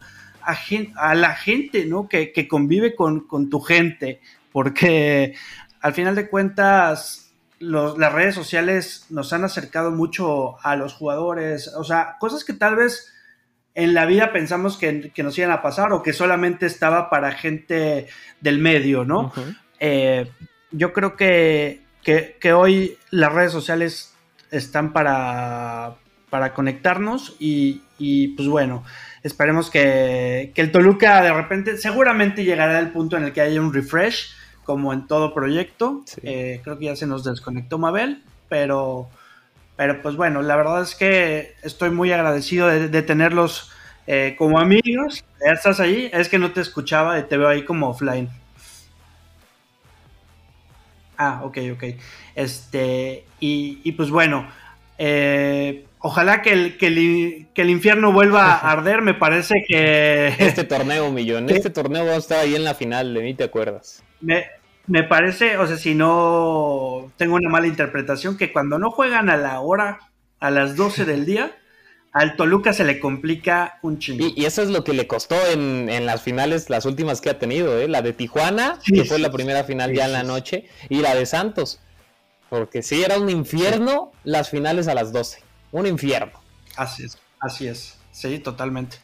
la 1.15 1.33
gente 1.33 1.87
¿no? 1.87 2.07
que, 2.07 2.47
convive 2.47 2.93
con, 2.93 3.49
tu 3.49 3.59
gente? 3.61 4.21
Porque 4.51 5.33
al 5.81 5.95
final 5.95 6.13
de 6.13 6.29
cuentas, 6.29 7.22
las 7.64 8.14
redes 8.14 8.36
sociales 8.36 9.05
nos 9.09 9.34
han 9.34 9.43
acercado 9.43 9.91
mucho 9.91 10.57
a 10.66 10.76
los 10.76 10.93
jugadores, 10.93 11.70
o 11.70 11.84
sea, 11.84 12.18
cosas 12.20 12.43
que 12.43 12.53
tal 12.53 12.76
vez 12.76 13.14
en 13.76 13.93
la 13.93 14.05
vida 14.05 14.32
pensamos 14.32 14.78
que, 14.78 15.11
nos 15.18 15.38
iban 15.38 15.51
a 15.51 15.61
pasar 15.61 15.91
o 15.93 16.03
que 16.03 16.14
solamente 16.14 16.66
estaba 16.66 17.09
para 17.09 17.32
gente 17.32 18.07
del 18.41 18.59
medio, 18.59 19.03
¿no? 19.05 19.32
Eh, 19.80 20.30
yo 20.72 20.93
creo 20.93 21.16
que, 21.16 21.82
que, 22.03 22.53
hoy 22.53 22.97
las 23.09 23.34
redes 23.34 23.51
sociales 23.51 24.14
están 24.51 24.93
para, 24.93 25.95
para 26.30 26.53
conectarnos 26.53 27.36
y, 27.39 27.82
pues 28.36 28.47
bueno, 28.47 28.84
esperemos 29.24 29.70
que, 29.70 30.51
el 30.55 30.72
Toluca 30.72 31.22
de 31.22 31.34
repente, 31.34 31.78
seguramente 31.78 32.43
llegará 32.43 32.78
al 32.78 32.91
punto 32.91 33.18
en 33.18 33.26
el 33.26 33.34
que 33.34 33.41
haya 33.41 33.61
un 33.61 33.74
refresh, 33.74 34.34
como 34.64 34.93
en 34.93 35.07
todo 35.07 35.34
proyecto. 35.34 36.03
Eh, 36.24 36.61
creo 36.64 36.78
que 36.78 36.86
ya 36.86 36.95
se 36.95 37.07
nos 37.07 37.24
desconectó 37.24 37.78
Mabel, 37.78 38.24
pero 38.49 39.09
pero 39.76 40.01
pues 40.01 40.16
bueno, 40.16 40.41
la 40.41 40.55
verdad 40.55 40.82
es 40.82 40.95
que 40.95 41.55
estoy 41.64 41.89
muy 41.89 42.11
agradecido 42.11 42.68
de, 42.68 43.01
tenerlos 43.01 43.72
eh, 44.05 44.36
como 44.38 44.59
amigos. 44.59 45.26
Ya 45.43 45.51
estás 45.51 45.80
ahí, 45.80 46.09
es 46.14 46.30
que 46.30 46.38
no 46.38 46.51
te 46.51 46.61
escuchaba 46.61 47.18
y 47.20 47.24
te 47.24 47.38
veo 47.38 47.47
ahí 47.47 47.66
como 47.66 47.89
offline. 47.89 48.30
Ah, 51.18 51.41
ok, 51.43 51.57
ok. 51.74 51.84
Este, 52.36 53.26
y, 53.39 53.91
pues 53.93 54.09
bueno, 54.09 54.47
eh, 54.97 55.86
ojalá 55.99 56.41
que 56.41 56.53
el, 56.53 56.78
que, 56.78 56.88
el, 57.55 57.70
infierno 57.70 58.11
vuelva 58.11 58.53
a 58.53 58.57
arder, 58.72 59.01
me 59.01 59.16
parece 59.16 59.64
que... 59.68 60.28
Este 60.38 60.64
torneo, 60.64 61.11
Millón, 61.11 61.49
este 61.49 61.72
torneo 61.72 62.05
va 62.05 62.14
a 62.14 62.18
estar 62.18 62.39
ahí 62.39 62.55
en 62.55 62.64
la 62.64 62.76
final, 62.76 63.14
de 63.14 63.22
mí 63.24 63.34
te 63.34 63.43
acuerdas. 63.43 64.03
Me, 64.24 64.45
me 64.88 65.03
parece, 65.03 65.57
o 65.57 65.67
sea, 65.67 65.78
si 65.78 65.95
no 65.95 67.11
tengo 67.17 67.36
una 67.36 67.49
mala 67.49 67.67
interpretación, 67.67 68.38
que 68.38 68.51
cuando 68.51 68.80
no 68.80 68.89
juegan 68.89 69.30
a 69.30 69.38
la 69.38 69.59
hora, 69.59 69.99
a 70.39 70.49
las 70.49 70.76
12 70.76 71.05
del 71.05 71.26
día, 71.26 71.55
al 72.13 72.36
Toluca 72.36 72.74
se 72.74 72.84
le 72.84 72.99
complica 72.99 73.80
un 73.82 73.97
chingo. 73.99 74.26
Y, 74.36 74.45
eso 74.45 74.61
es 74.61 74.69
lo 74.69 74.84
que 74.84 74.93
le 74.93 75.07
costó 75.07 75.36
en, 75.51 76.05
las 76.05 76.21
finales, 76.21 76.69
las 76.69 76.86
últimas 76.86 77.21
que 77.21 77.32
ha 77.32 77.39
tenido, 77.39 77.80
¿eh? 77.80 77.88
la 77.88 78.01
de 78.01 78.13
Tijuana, 78.13 78.80
que 78.86 79.03
fue 79.03 79.19
la 79.19 79.32
primera 79.32 79.63
final 79.63 79.93
ya 79.93 80.05
en 80.05 80.13
la 80.13 80.24
noche, 80.24 80.69
y 80.89 80.97
la 80.97 81.15
de 81.15 81.26
Santos. 81.26 81.80
Porque 82.49 82.84
sí, 82.84 83.03
era 83.03 83.17
un 83.17 83.30
infierno 83.30 84.11
las 84.24 84.51
finales 84.51 84.88
a 84.88 84.93
las 84.93 85.11
12. 85.11 85.41
Un 85.71 85.88
infierno. 85.88 86.39
Así 86.76 87.03
es, 87.03 87.17
así 87.39 87.67
es. 87.67 87.97
Sí, 88.11 88.38
totalmente. 88.38 88.97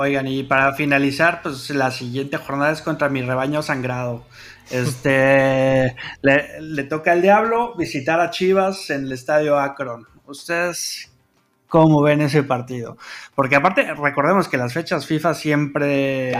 Oigan, 0.00 0.28
y 0.28 0.44
para 0.44 0.74
finalizar, 0.74 1.42
pues 1.42 1.70
la 1.70 1.90
siguiente 1.90 2.36
jornada 2.36 2.70
es 2.70 2.82
contra 2.82 3.08
mi 3.08 3.20
rebaño 3.20 3.62
sangrado. 3.62 4.22
Este 4.70 5.96
le, 6.22 6.84
toca 6.84 7.10
al 7.10 7.20
diablo 7.20 7.74
visitar 7.74 8.20
a 8.20 8.30
Chivas 8.30 8.90
en 8.90 9.06
el 9.06 9.12
estadio 9.12 9.58
Akron. 9.58 10.06
¿Ustedes 10.24 11.10
cómo 11.66 12.00
ven 12.00 12.20
ese 12.20 12.44
partido? 12.44 12.96
Porque 13.34 13.56
aparte, 13.56 13.92
recordemos 13.92 14.46
que 14.46 14.56
las 14.56 14.72
fechas 14.72 15.04
FIFA 15.04 15.34
siempre 15.34 16.32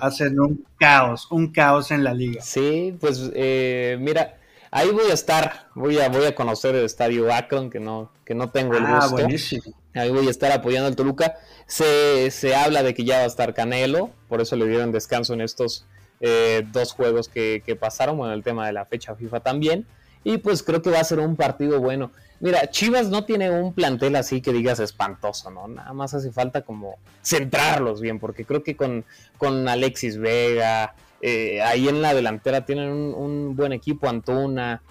hacen 0.00 0.40
un 0.40 0.66
caos, 0.76 1.28
un 1.30 1.52
caos 1.52 1.92
en 1.92 2.02
la 2.02 2.12
liga. 2.12 2.42
Sí, 2.42 2.98
pues 3.00 3.30
eh, 3.36 3.96
mira, 4.00 4.34
ahí 4.74 4.90
voy 4.90 5.08
a 5.08 5.14
estar, 5.14 5.68
voy 5.74 6.00
a, 6.00 6.08
voy 6.08 6.26
a 6.26 6.34
conocer 6.34 6.74
el 6.74 6.84
estadio 6.84 7.32
Akron, 7.32 7.70
que 7.70 7.78
no, 7.78 8.10
que 8.24 8.34
no 8.34 8.50
tengo 8.50 8.76
el 8.76 8.84
ah, 8.84 8.96
gusto. 8.96 9.12
Buenísimo. 9.12 9.62
Ahí 9.94 10.10
voy 10.10 10.26
a 10.26 10.30
estar 10.30 10.50
apoyando 10.50 10.88
al 10.88 10.96
Toluca. 10.96 11.36
Se, 11.66 12.30
se 12.32 12.56
habla 12.56 12.82
de 12.82 12.92
que 12.92 13.04
ya 13.04 13.18
va 13.18 13.22
a 13.22 13.26
estar 13.26 13.54
Canelo, 13.54 14.10
por 14.28 14.40
eso 14.40 14.56
le 14.56 14.66
dieron 14.66 14.90
descanso 14.90 15.32
en 15.32 15.42
estos 15.42 15.86
eh, 16.20 16.66
dos 16.72 16.92
juegos 16.92 17.28
que, 17.28 17.78
pasaron, 17.78 18.18
bueno, 18.18 18.34
el 18.34 18.42
tema 18.42 18.66
de 18.66 18.72
la 18.72 18.84
fecha 18.84 19.14
FIFA 19.14 19.40
también. 19.40 19.86
Y 20.24 20.38
pues 20.38 20.64
creo 20.64 20.82
que 20.82 20.90
va 20.90 20.98
a 20.98 21.04
ser 21.04 21.20
un 21.20 21.36
partido 21.36 21.80
bueno. 21.80 22.10
Mira, 22.40 22.68
Chivas 22.68 23.08
no 23.10 23.24
tiene 23.24 23.50
un 23.50 23.74
plantel 23.74 24.16
así 24.16 24.40
que 24.40 24.52
digas 24.52 24.80
espantoso, 24.80 25.50
¿no? 25.50 25.68
Nada 25.68 25.92
más 25.92 26.14
hace 26.14 26.32
falta 26.32 26.62
como 26.62 26.96
centrarlos 27.22 28.00
bien, 28.00 28.18
porque 28.18 28.44
creo 28.44 28.64
que 28.64 28.74
con, 28.74 29.04
con 29.38 29.68
Alexis 29.68 30.18
Vega, 30.18 30.94
eh, 31.26 31.62
ahí 31.62 31.88
en 31.88 32.02
la 32.02 32.12
delantera 32.12 32.66
tienen 32.66 32.90
un, 32.90 33.56
buen 33.56 33.72
equipo, 33.72 34.10
Antuna, 34.10 34.82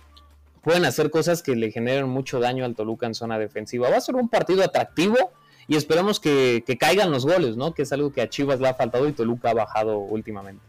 pueden 0.64 0.84
hacer 0.84 1.12
cosas 1.12 1.44
que 1.44 1.56
le 1.56 1.70
generen 1.70 2.10
mucho 2.10 2.40
daño 2.40 2.66
al 2.66 2.74
Toluca 2.74 3.06
en 3.06 3.14
zona 3.14 3.38
defensiva. 3.38 3.88
Va 3.92 3.98
a 3.98 4.02
ser 4.02 4.16
un 4.16 4.30
partido 4.30 4.64
atractivo 4.64 5.32
y 5.68 5.76
esperemos 5.76 6.20
que, 6.20 6.64
que 6.66 6.76
caigan 6.76 7.12
los 7.12 7.28
goles, 7.28 7.56
¿no? 7.56 7.76
Que 7.76 7.84
es 7.84 7.94
algo 7.94 8.12
que 8.12 8.24
a 8.24 8.30
Chivas 8.30 8.60
le 8.60 8.68
ha 8.68 8.74
faltado 8.74 9.08
y 9.08 9.12
Toluca 9.12 9.52
ha 9.52 9.54
bajado 9.54 10.00
últimamente. 10.00 10.64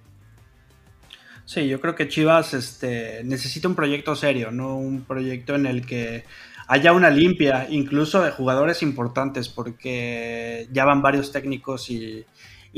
Sí, 1.47 1.67
yo 1.67 1.81
creo 1.81 1.95
que 1.95 2.09
Chivas 2.09 2.53
este, 2.53 3.23
necesita 3.25 3.67
un 3.67 3.75
proyecto 3.75 4.15
serio, 4.17 4.51
no 4.51 4.77
un 4.77 5.05
proyecto 5.05 5.55
en 5.55 5.65
el 5.65 5.87
que 5.87 6.25
haya 6.69 6.93
una 6.93 7.09
limpia, 7.09 7.69
incluso 7.71 8.23
de 8.23 8.33
jugadores 8.33 8.83
importantes, 8.83 9.49
porque 9.49 10.69
ya 10.73 10.85
van 10.85 11.01
varios 11.01 11.33
técnicos 11.33 11.89
y, 11.89 12.27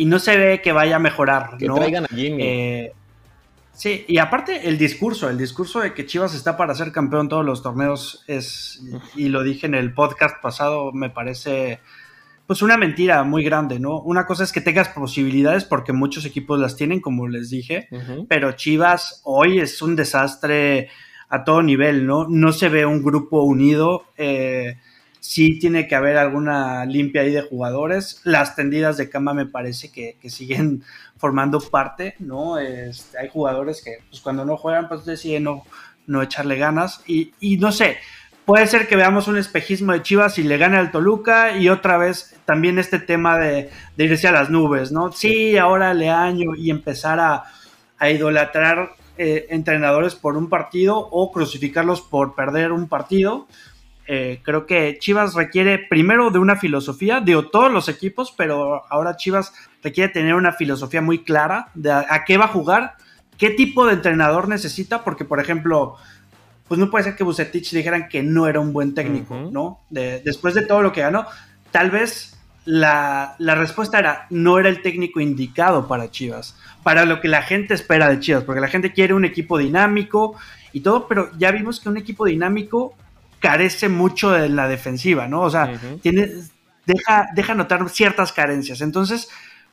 no 0.05 0.19
se 0.19 0.37
ve 0.37 0.61
que 0.63 0.73
vaya 0.73 0.97
a 0.97 0.99
mejorar. 0.99 1.57
Que 1.59 1.67
traigan 1.67 2.05
a 2.05 2.09
Jimmy. 2.09 2.43
Eh, 2.43 2.93
sí, 3.73 4.05
y 4.07 4.19
aparte 4.19 4.69
el 4.69 4.77
discurso, 4.79 5.31
el 5.31 5.39
discurso 5.39 5.81
de 5.81 5.95
que 5.95 6.07
Chivas 6.07 6.35
está 6.35 6.57
para 6.57 6.75
ser 6.75 6.93
campeón 6.93 7.29
todos 7.29 7.45
los 7.45 7.63
torneos 7.63 8.23
es, 8.27 8.83
y 9.15 9.29
lo 9.29 9.43
dije 9.43 9.67
en 9.67 9.75
el 9.75 9.95
podcast 9.95 10.41
pasado, 10.43 10.93
me 10.93 11.11
parece 11.11 11.81
pues 12.47 12.63
una 12.63 12.77
mentira 12.77 13.25
muy 13.25 13.43
grande, 13.43 13.81
¿no? 13.81 14.01
Una 14.01 14.25
cosa 14.25 14.45
es 14.45 14.53
que 14.53 14.61
tengas 14.61 14.89
posibilidades 14.91 15.65
porque 15.65 15.93
muchos 15.93 16.25
equipos 16.25 16.61
las 16.61 16.77
tienen, 16.77 17.01
como 17.01 17.27
les 17.27 17.51
dije, 17.51 17.89
pero 18.29 18.53
Chivas 18.53 19.21
hoy 19.25 19.59
es 19.59 19.83
un 19.83 19.97
desastre 19.97 20.89
a 21.29 21.43
todo 21.43 21.63
nivel, 21.63 22.07
¿no? 22.07 22.29
No 22.29 22.53
se 22.53 22.69
ve 22.69 22.87
un 22.87 23.03
grupo 23.03 23.43
unido. 23.43 24.05
Eh, 24.17 24.77
sí 25.27 25.59
tiene 25.59 25.89
que 25.89 25.97
haber 25.97 26.17
alguna 26.17 26.85
limpia 26.85 27.23
ahí 27.23 27.33
de 27.33 27.43
jugadores. 27.43 28.21
Las 28.23 28.55
tendidas 28.55 28.97
de 28.97 29.11
cama 29.11 29.35
me 29.35 29.47
parece 29.47 29.91
que, 29.91 30.17
siguen 30.31 30.85
formando 31.19 31.61
parte, 31.61 32.15
¿no? 32.21 32.59
Este, 32.59 33.19
hay 33.19 33.29
jugadores 33.29 33.83
que 33.83 33.99
pues, 34.09 34.21
cuando 34.21 34.45
no 34.45 34.57
juegan 34.57 34.89
pues 34.89 35.05
deciden 35.05 35.45
no, 35.45 35.65
no 36.07 36.23
echarle 36.23 36.57
ganas 36.57 37.03
y, 37.07 37.33
y 37.41 37.57
no 37.57 37.73
sé, 37.73 37.97
puede 38.45 38.67
ser 38.69 38.87
que 38.87 38.95
veamos 38.95 39.27
un 39.27 39.37
espejismo 39.37 39.93
de 39.93 40.03
Chivas 40.03 40.39
y 40.39 40.45
le 40.45 40.59
gane 40.59 40.77
al 40.77 40.93
Toluca 40.93 41.57
y 41.57 41.69
otra 41.69 41.99
vez 41.99 42.37
también 42.45 42.79
este 42.79 43.01
tema 43.01 43.37
de, 43.39 43.71
irse 43.97 44.29
a 44.29 44.33
las 44.33 44.49
nubes, 44.49 44.93
¿no? 44.93 45.11
Sí, 45.11 45.59
ahora 45.59 45.93
le 45.93 46.09
año 46.09 46.55
y 46.57 46.71
empezar 46.71 47.19
a, 47.19 47.45
idolatrar 48.09 48.91
eh, 49.17 49.47
entrenadores 49.49 50.15
por 50.15 50.37
un 50.37 50.51
partido 50.51 50.99
o 50.99 51.33
crucificarlos 51.33 52.03
por 52.03 52.35
perder 52.35 52.71
un 52.73 52.89
partido. 52.89 53.49
Eh, 54.09 54.41
creo 54.43 54.67
que 54.67 54.99
Chivas 55.01 55.35
requiere 55.35 55.79
primero 55.79 56.31
de 56.31 56.39
una 56.39 56.57
filosofía, 56.57 57.21
de 57.21 57.43
todos 57.51 57.73
los 57.73 57.89
equipos, 57.89 58.33
pero 58.37 58.85
ahora 58.89 59.17
Chivas 59.17 59.53
requiere 59.83 60.13
tener 60.13 60.35
una 60.35 60.53
filosofía 60.53 61.03
muy 61.03 61.25
clara 61.25 61.69
de 61.75 61.91
a 61.91 62.25
qué 62.25 62.37
va 62.37 62.45
a 62.45 62.49
jugar, 62.49 62.95
qué 63.37 63.51
tipo 63.51 63.85
de 63.87 63.95
entrenador 63.95 64.49
necesita, 64.49 65.03
porque 65.03 65.25
por 65.25 65.41
ejemplo, 65.41 65.97
pues 66.69 66.79
no 66.79 66.89
puede 66.89 67.05
ser 67.05 67.17
que 67.17 67.25
Bucetich 67.25 67.73
dijeran 67.73 68.09
que 68.09 68.23
no 68.23 68.47
era 68.47 68.61
un 68.61 68.73
buen 68.73 68.95
técnico, 68.95 69.35
¿no? 69.51 69.81
después 69.91 70.55
de 70.55 70.63
todo 70.63 70.83
lo 70.83 70.93
que 70.93 71.01
ganó, 71.01 71.27
tal 71.73 71.91
vez 71.91 72.37
la, 72.65 73.37
respuesta 73.39 73.99
era, 73.99 74.27
no 74.31 74.59
era 74.59 74.69
el 74.69 74.83
técnico 74.83 75.21
indicado 75.21 75.89
para 75.89 76.11
Chivas, 76.11 76.57
para 76.83 77.05
lo 77.05 77.21
que 77.21 77.29
la 77.29 77.43
gente 77.43 77.75
espera 77.75 78.09
de 78.09 78.21
Chivas, 78.21 78.45
porque 78.45 78.61
la 78.61 78.69
gente 78.69 78.93
quiere 78.93 79.15
un 79.15 79.25
equipo 79.25 79.59
dinámico 79.59 80.37
y 80.73 80.81
todo, 80.81 81.09
pero 81.09 81.31
ya 81.39 81.51
vimos 81.53 81.81
que 81.81 81.89
un 81.89 81.97
equipo 81.97 82.27
dinámico 82.27 82.95
carece 83.47 83.89
mucho 83.89 84.33
de 84.33 84.49
la 84.49 84.67
defensiva, 84.67 85.29
¿no? 85.29 85.43
O 85.43 85.51
sea, 85.51 85.81
tiene, 86.03 86.33
deja, 86.85 87.29
deja 87.33 87.55
notar 87.55 87.89
ciertas 87.91 88.33
carencias. 88.33 88.81
Entonces, 88.81 89.29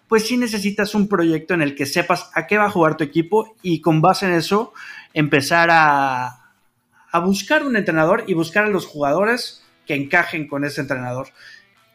pues 0.07 0.27
sí 0.27 0.37
necesitas 0.37 0.93
un 0.93 1.07
proyecto 1.07 1.55
en 1.55 1.63
el 1.63 1.73
que 1.73 1.87
sepas 1.87 2.29
a 2.35 2.45
qué 2.45 2.59
va 2.59 2.65
a 2.65 2.69
jugar 2.69 2.97
tu 2.97 3.03
equipo 3.03 3.55
y 3.63 3.81
con 3.81 3.99
base 3.99 4.27
en 4.27 4.33
eso 4.33 4.73
empezar 5.15 5.69
a, 5.71 6.51
a 7.11 7.19
buscar 7.19 7.63
un 7.63 7.75
entrenador 7.75 8.25
y 8.27 8.35
buscar 8.35 8.65
a 8.65 8.69
los 8.69 8.85
jugadores 8.85 9.63
que 9.87 9.95
encajen 9.95 10.47
con 10.47 10.65
ese 10.65 10.81
entrenador. 10.81 11.29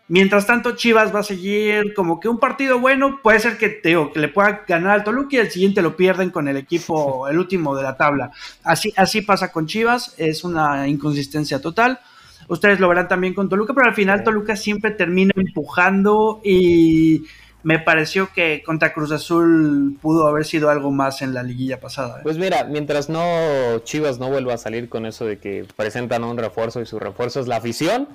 Mientras 0.08 0.46
tanto, 0.46 0.74
Chivas 0.74 1.14
va 1.14 1.20
a 1.20 1.22
seguir 1.22 1.92
como 1.92 2.18
que 2.18 2.28
un 2.28 2.38
partido 2.38 2.78
bueno, 2.78 3.20
puede 3.22 3.40
ser 3.40 3.58
que, 3.58 3.68
te 3.68 3.94
que 4.12 4.20
le 4.20 4.28
pueda 4.28 4.64
ganar 4.66 4.92
al 4.92 5.04
Toluca 5.04 5.36
y 5.36 5.38
el 5.40 5.50
siguiente 5.50 5.82
lo 5.82 5.96
pierden 5.96 6.30
con 6.30 6.48
el 6.48 6.56
equipo, 6.56 7.28
el 7.28 7.38
último 7.38 7.76
de 7.76 7.82
la 7.82 7.96
tabla. 7.96 8.30
Así, 8.64 8.92
así 8.96 9.20
pasa 9.20 9.52
con 9.52 9.66
Chivas, 9.66 10.14
es 10.16 10.44
una 10.44 10.88
inconsistencia 10.88 11.60
total. 11.60 12.00
Ustedes 12.48 12.80
lo 12.80 12.88
verán 12.88 13.08
también 13.08 13.34
con 13.34 13.50
Toluca, 13.50 13.74
pero 13.74 13.86
al 13.86 13.94
final 13.94 14.24
Toluca 14.24 14.56
siempre 14.56 14.92
termina 14.92 15.32
empujando 15.36 16.40
y 16.42 17.24
me 17.62 17.78
pareció 17.78 18.30
que 18.32 18.62
contra 18.64 18.94
Cruz 18.94 19.12
Azul 19.12 19.98
pudo 20.00 20.26
haber 20.26 20.46
sido 20.46 20.70
algo 20.70 20.90
más 20.90 21.20
en 21.20 21.34
la 21.34 21.42
liguilla 21.42 21.80
pasada. 21.80 22.20
¿eh? 22.20 22.22
Pues 22.22 22.38
mira, 22.38 22.64
mientras 22.64 23.10
no 23.10 23.80
Chivas 23.84 24.18
no 24.18 24.30
vuelva 24.30 24.54
a 24.54 24.58
salir 24.58 24.88
con 24.88 25.04
eso 25.04 25.26
de 25.26 25.38
que 25.38 25.66
presentan 25.76 26.24
un 26.24 26.38
refuerzo 26.38 26.80
y 26.80 26.86
su 26.86 26.98
refuerzo 26.98 27.40
es 27.40 27.46
la 27.46 27.56
afición, 27.56 28.08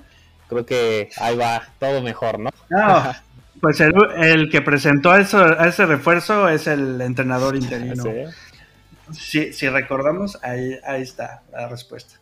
creo 0.48 0.66
que 0.66 1.10
ahí 1.18 1.36
va 1.36 1.62
todo 1.78 2.02
mejor, 2.02 2.38
¿no? 2.38 2.50
No, 2.70 3.12
pues 3.60 3.80
el, 3.80 4.48
que 4.50 4.60
presentó 4.62 5.16
eso, 5.16 5.38
a 5.38 5.66
ese 5.66 5.86
refuerzo 5.86 6.48
es 6.48 6.66
el 6.66 7.00
entrenador 7.00 7.56
interino. 7.56 8.04
Si, 9.12 9.52
si 9.52 9.68
recordamos, 9.68 10.38
ahí, 10.42 10.78
ahí 10.86 11.02
está 11.02 11.42
la 11.52 11.68
respuesta. 11.68 12.20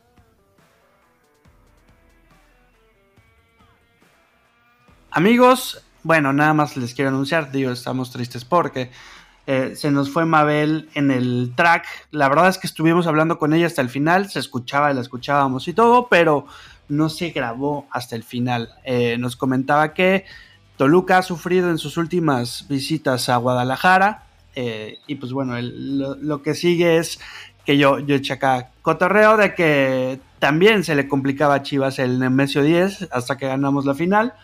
Amigos, 5.10 5.84
bueno, 6.02 6.32
nada 6.32 6.54
más 6.54 6.76
les 6.76 6.94
quiero 6.94 7.10
anunciar, 7.10 7.52
digo, 7.52 7.70
estamos 7.70 8.10
tristes 8.10 8.44
porque 8.44 8.90
eh, 9.46 9.74
se 9.76 9.90
nos 9.90 10.10
fue 10.10 10.24
Mabel 10.24 10.88
en 10.94 11.10
el 11.10 11.52
track. 11.54 11.84
La 12.10 12.28
verdad 12.28 12.48
es 12.48 12.58
que 12.58 12.66
estuvimos 12.66 13.06
hablando 13.06 13.38
con 13.38 13.52
ella 13.52 13.66
hasta 13.66 13.82
el 13.82 13.88
final, 13.88 14.30
se 14.30 14.38
escuchaba 14.38 14.90
y 14.90 14.94
la 14.94 15.00
escuchábamos 15.00 15.68
y 15.68 15.74
todo, 15.74 16.08
pero 16.08 16.46
no 16.88 17.08
se 17.08 17.30
grabó 17.30 17.86
hasta 17.90 18.16
el 18.16 18.22
final. 18.22 18.70
Eh, 18.84 19.16
nos 19.18 19.36
comentaba 19.36 19.94
que 19.94 20.24
Toluca 20.76 21.18
ha 21.18 21.22
sufrido 21.22 21.70
en 21.70 21.78
sus 21.78 21.96
últimas 21.96 22.66
visitas 22.68 23.28
a 23.28 23.36
Guadalajara. 23.36 24.24
Eh, 24.54 24.98
y 25.06 25.14
pues 25.14 25.32
bueno, 25.32 25.56
lo, 25.60 26.42
que 26.42 26.54
sigue 26.54 26.98
es 26.98 27.18
que 27.64 27.78
yo, 27.78 27.98
yo 28.00 28.16
eché 28.16 28.34
acá 28.34 28.70
cotorreo 28.82 29.36
de 29.36 29.54
que 29.54 30.20
también 30.38 30.84
se 30.84 30.94
le 30.94 31.08
complicaba 31.08 31.54
a 31.54 31.62
Chivas 31.62 31.98
el 31.98 32.18
Nemesio 32.18 32.62
10 32.62 33.08
hasta 33.12 33.36
que 33.36 33.46
ganamos 33.46 33.86
la 33.86 33.94
final. 33.94 34.34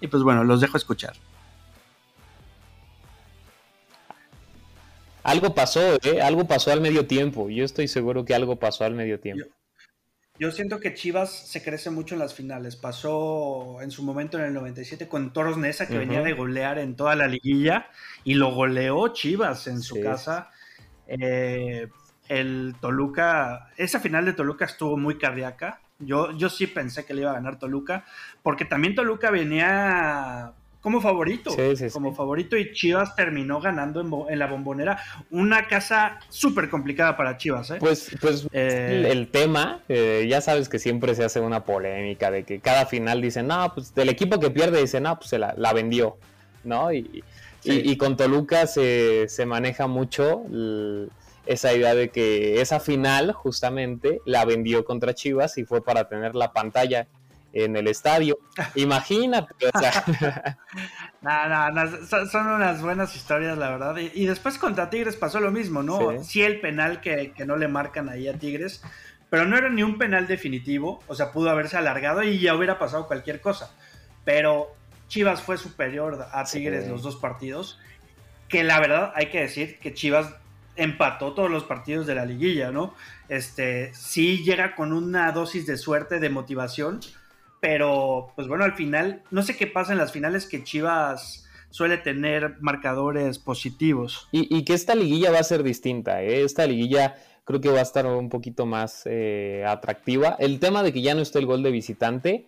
Y 0.00 0.06
pues 0.06 0.22
bueno, 0.22 0.44
los 0.44 0.60
dejo 0.60 0.76
escuchar. 0.76 1.14
Algo 5.28 5.54
pasó, 5.54 5.98
¿eh? 6.04 6.22
Algo 6.22 6.46
pasó 6.46 6.72
al 6.72 6.80
medio 6.80 7.06
tiempo. 7.06 7.50
Yo 7.50 7.64
estoy 7.64 7.86
seguro 7.86 8.24
que 8.24 8.34
algo 8.34 8.56
pasó 8.56 8.84
al 8.84 8.94
medio 8.94 9.20
tiempo. 9.20 9.44
Siento 10.52 10.78
que 10.78 10.94
Chivas 10.94 11.48
se 11.48 11.62
crece 11.62 11.90
mucho 11.90 12.14
en 12.14 12.20
las 12.20 12.34
finales. 12.34 12.76
Pasó 12.76 13.78
en 13.82 13.90
su 13.90 14.04
momento 14.04 14.38
en 14.38 14.44
el 14.44 14.54
97 14.54 15.08
con 15.08 15.32
Toros 15.32 15.56
Nesa, 15.58 15.88
que 15.88 15.98
venía 15.98 16.22
de 16.22 16.32
golear 16.32 16.78
en 16.78 16.94
toda 16.94 17.16
la 17.16 17.26
liguilla, 17.26 17.88
y 18.22 18.34
lo 18.34 18.54
goleó 18.54 19.08
Chivas 19.08 19.66
en 19.66 19.82
su 19.82 20.00
casa. 20.00 20.50
Eh, 21.08 21.88
el 22.28 22.76
Toluca, 22.80 23.70
esa 23.76 24.00
final 24.00 24.26
de 24.26 24.34
Toluca 24.34 24.64
estuvo 24.64 24.96
muy 24.96 25.18
cardíaca. 25.18 25.80
Yo, 25.98 26.30
yo 26.36 26.48
sí 26.48 26.68
pensé 26.68 27.04
que 27.04 27.14
le 27.14 27.22
iba 27.22 27.30
a 27.30 27.34
ganar 27.34 27.58
Toluca, 27.58 28.04
porque 28.42 28.64
también 28.64 28.94
Toluca 28.94 29.30
venía 29.30 30.52
como 30.80 31.00
favorito, 31.00 31.54
como 31.92 32.14
favorito 32.14 32.56
y 32.56 32.72
Chivas 32.72 33.16
terminó 33.16 33.60
ganando 33.60 34.28
en, 34.28 34.38
la 34.38 34.46
bombonera 34.46 35.02
una 35.30 35.66
casa 35.66 36.20
súper 36.28 36.70
complicada 36.70 37.16
para 37.16 37.36
Chivas. 37.36 37.70
¿eh? 37.72 37.76
Pues, 37.80 38.16
pues 38.20 38.46
eh, 38.52 39.08
el, 39.10 39.28
tema, 39.28 39.82
eh, 39.88 40.26
ya 40.30 40.40
sabes 40.40 40.68
que 40.68 40.78
siempre 40.78 41.14
se 41.16 41.24
hace 41.24 41.40
una 41.40 41.64
polémica 41.64 42.30
de 42.30 42.44
que 42.44 42.60
cada 42.60 42.86
final 42.86 43.20
dicen, 43.20 43.48
no, 43.48 43.72
pues 43.74 43.92
del 43.94 44.08
equipo 44.08 44.38
que 44.38 44.50
pierde 44.50 44.80
dicen, 44.80 45.02
no, 45.02 45.18
pues 45.18 45.30
se 45.30 45.38
la, 45.38 45.72
vendió, 45.72 46.16
¿no? 46.62 46.92
Y, 46.92 47.24
y, 47.64 47.96
con 47.96 48.16
Toluca 48.16 48.66
se, 48.66 49.28
se 49.28 49.46
maneja 49.46 49.88
mucho 49.88 50.44
esa 51.44 51.74
idea 51.74 51.94
de 51.94 52.10
que 52.10 52.60
esa 52.60 52.78
final 52.78 53.32
justamente 53.32 54.20
la 54.26 54.44
vendió 54.44 54.84
contra 54.84 55.14
Chivas 55.14 55.58
y 55.58 55.64
fue 55.64 55.82
para 55.82 56.08
tener 56.08 56.34
la 56.34 56.52
pantalla 56.52 57.08
en 57.52 57.76
el 57.76 57.88
estadio. 57.88 58.38
Imagínate. 58.74 59.54
son, 62.30 62.46
unas 62.46 62.82
buenas 62.82 63.16
historias, 63.16 63.58
la 63.58 63.70
verdad. 63.70 63.96
Y, 63.96 64.26
después 64.26 64.58
contra 64.58 64.90
Tigres 64.90 65.16
pasó 65.16 65.40
lo 65.40 65.50
mismo, 65.50 65.82
¿no? 65.82 66.22
Sí, 66.22 66.42
el 66.42 66.60
penal 66.60 67.00
que, 67.00 67.32
no 67.46 67.56
le 67.56 67.68
marcan 67.68 68.08
ahí 68.08 68.28
a 68.28 68.38
Tigres, 68.38 68.82
pero 69.30 69.46
no 69.46 69.56
era 69.56 69.68
ni 69.68 69.82
un 69.82 69.98
penal 69.98 70.26
definitivo, 70.26 71.02
o 71.06 71.14
sea, 71.14 71.32
pudo 71.32 71.50
haberse 71.50 71.76
alargado 71.76 72.22
y 72.22 72.38
ya 72.38 72.54
hubiera 72.54 72.78
pasado 72.78 73.06
cualquier 73.06 73.40
cosa. 73.40 73.72
Pero 74.24 74.74
Chivas 75.08 75.42
fue 75.42 75.56
superior 75.56 76.26
a 76.32 76.44
Tigres 76.44 76.88
los 76.88 77.02
dos 77.02 77.16
partidos, 77.16 77.78
que 78.48 78.64
la 78.64 78.80
verdad 78.80 79.12
hay 79.14 79.26
que 79.26 79.40
decir 79.40 79.78
que 79.78 79.94
Chivas 79.94 80.34
empató 80.76 81.34
todos 81.34 81.50
los 81.50 81.64
partidos 81.64 82.06
de 82.06 82.14
la 82.14 82.24
liguilla, 82.24 82.70
¿no? 82.70 82.94
Este, 83.28 83.92
sí 83.94 84.44
llega 84.44 84.74
con 84.74 84.92
una 84.92 85.32
dosis 85.32 85.66
de 85.66 85.76
suerte, 85.76 86.20
de 86.20 86.30
motivación, 86.30 87.00
pero 87.60 88.32
pues 88.36 88.48
bueno, 88.48 88.64
al 88.64 88.74
final, 88.74 89.22
no 89.30 89.42
sé 89.42 89.56
qué 89.56 89.66
pasa 89.66 89.92
en 89.92 89.98
las 89.98 90.12
finales 90.12 90.46
que 90.46 90.62
Chivas 90.62 91.48
suele 91.70 91.98
tener 91.98 92.56
marcadores 92.60 93.38
positivos. 93.38 94.28
Y, 94.32 94.64
que 94.64 94.74
esta 94.74 94.94
liguilla 94.94 95.30
va 95.30 95.38
a 95.38 95.44
ser 95.44 95.62
distinta, 95.62 96.22
¿eh? 96.22 96.42
esta 96.42 96.66
liguilla 96.66 97.16
creo 97.44 97.60
que 97.60 97.70
va 97.70 97.78
a 97.78 97.82
estar 97.82 98.06
un 98.06 98.28
poquito 98.28 98.66
más 98.66 99.02
eh, 99.06 99.64
atractiva. 99.66 100.36
El 100.38 100.60
tema 100.60 100.82
de 100.82 100.92
que 100.92 101.00
ya 101.00 101.14
no 101.14 101.22
esté 101.22 101.38
el 101.38 101.46
gol 101.46 101.62
de 101.62 101.70
visitante, 101.70 102.44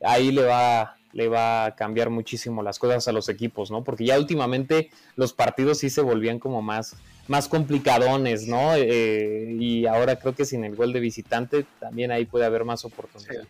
ahí 0.00 0.30
le 0.30 0.44
va, 0.44 0.96
le 1.12 1.28
va 1.28 1.64
a 1.64 1.74
cambiar 1.74 2.10
muchísimo 2.10 2.62
las 2.62 2.78
cosas 2.78 3.08
a 3.08 3.12
los 3.12 3.28
equipos, 3.28 3.72
¿no? 3.72 3.82
Porque 3.82 4.04
ya 4.04 4.16
últimamente 4.16 4.90
los 5.16 5.32
partidos 5.32 5.78
sí 5.78 5.90
se 5.90 6.02
volvían 6.02 6.38
como 6.38 6.62
más, 6.62 6.96
más 7.26 7.48
complicadones, 7.48 8.46
¿no? 8.46 8.76
Eh, 8.76 9.56
y 9.58 9.86
ahora 9.86 10.20
creo 10.20 10.34
que 10.34 10.44
sin 10.44 10.64
el 10.64 10.76
gol 10.76 10.92
de 10.92 11.00
visitante 11.00 11.66
también 11.80 12.12
ahí 12.12 12.24
puede 12.24 12.44
haber 12.44 12.64
más 12.64 12.84
oportunidades. 12.84 13.48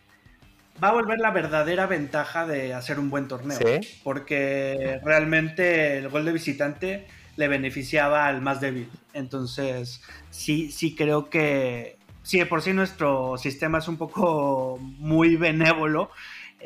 Va 0.82 0.88
a 0.88 0.92
volver 0.92 1.18
la 1.20 1.30
verdadera 1.30 1.86
ventaja 1.86 2.46
de 2.46 2.74
hacer 2.74 2.98
un 2.98 3.10
buen 3.10 3.28
torneo, 3.28 3.58
porque 4.02 5.00
realmente 5.04 5.98
el 5.98 6.08
gol 6.08 6.24
de 6.24 6.32
visitante 6.32 7.06
le 7.36 7.48
beneficiaba 7.48 8.26
al 8.26 8.40
más 8.40 8.60
débil. 8.60 8.90
Entonces, 9.12 10.02
sí, 10.30 10.70
sí 10.70 10.94
creo 10.94 11.30
que, 11.30 11.96
sí, 12.22 12.38
de 12.38 12.46
por 12.46 12.62
sí 12.62 12.72
nuestro 12.72 13.38
sistema 13.38 13.78
es 13.78 13.88
un 13.88 13.96
poco 13.96 14.78
muy 14.80 15.36
benévolo, 15.36 16.10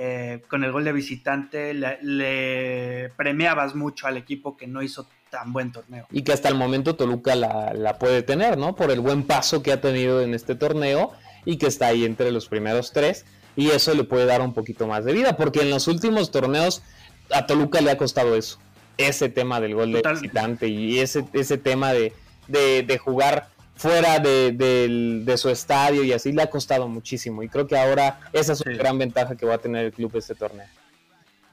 eh, 0.01 0.43
con 0.47 0.63
el 0.63 0.71
gol 0.71 0.85
de 0.85 0.93
visitante 0.93 1.75
le, 1.75 3.11
premiabas 3.17 3.75
mucho 3.75 4.07
al 4.07 4.17
equipo 4.17 4.57
que 4.57 4.69
no 4.69 4.81
hizo 4.81 5.09
tan 5.29 5.53
buen 5.53 5.73
torneo. 5.73 6.07
Y 6.13 6.23
que 6.23 6.33
hasta 6.33 6.49
el 6.49 6.55
momento 6.55 6.95
Toluca 6.95 7.35
la, 7.35 7.99
puede 7.99 8.23
tener, 8.23 8.59
¿no? 8.59 8.77
Por 8.77 8.93
el 8.93 9.01
buen 9.01 9.25
paso 9.25 9.61
que 9.61 9.73
ha 9.73 9.81
tenido 9.81 10.23
en 10.23 10.35
este 10.35 10.55
torneo 10.55 11.13
y 11.45 11.59
que 11.59 11.67
está 11.67 11.89
ahí 11.89 12.05
entre 12.05 12.31
los 12.31 12.49
primeros 12.49 12.93
tres. 12.93 13.27
Y 13.59 13.71
eso 13.71 13.93
le 13.93 14.05
puede 14.05 14.25
dar 14.25 14.41
un 14.41 14.55
poquito 14.55 14.87
más 14.87 15.05
de 15.05 15.13
vida, 15.13 15.37
porque 15.37 15.61
en 15.61 15.71
los 15.71 15.87
últimos 15.87 16.31
torneos 16.31 16.83
a 17.31 17.47
Toluca 17.47 17.81
le 17.81 17.91
ha 17.91 17.99
costado 17.99 18.35
eso. 18.37 18.59
Ese 18.97 19.29
tema 19.29 19.61
del 19.61 19.75
gol 19.75 19.93
de 19.93 20.03
visitante 20.03 20.69
y 20.69 21.01
ese, 21.01 21.25
ese 21.33 21.59
tema 21.59 21.93
de, 21.93 22.13
de 22.49 22.99
jugar 22.99 23.49
fuera 23.79 24.19
de, 24.19 25.35
su 25.37 25.49
estadio 25.49 26.03
y 26.03 26.13
así 26.13 26.33
le 26.33 26.43
ha 26.43 26.51
costado 26.51 26.89
muchísimo. 26.89 27.43
Y 27.43 27.49
creo 27.49 27.67
que 27.67 27.79
ahora 27.79 28.21
esa 28.33 28.53
es 28.53 28.61
una 28.61 28.77
gran 28.77 28.99
ventaja 28.99 29.37
que 29.37 29.47
va 29.47 29.55
a 29.55 29.59
tener 29.59 29.87
el 29.87 29.93
club 29.93 30.13
este 30.17 30.35
torneo. 30.35 30.67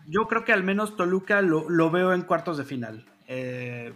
Yo 0.08 0.28
creo 0.28 0.44
que 0.44 0.52
al 0.52 0.64
menos 0.64 0.98
Toluca 0.98 1.42
lo, 1.42 1.92
veo 1.92 2.14
en 2.14 2.24
cuartos 2.24 2.58
de 2.58 2.64
final. 2.64 3.06
Eh, 3.28 3.94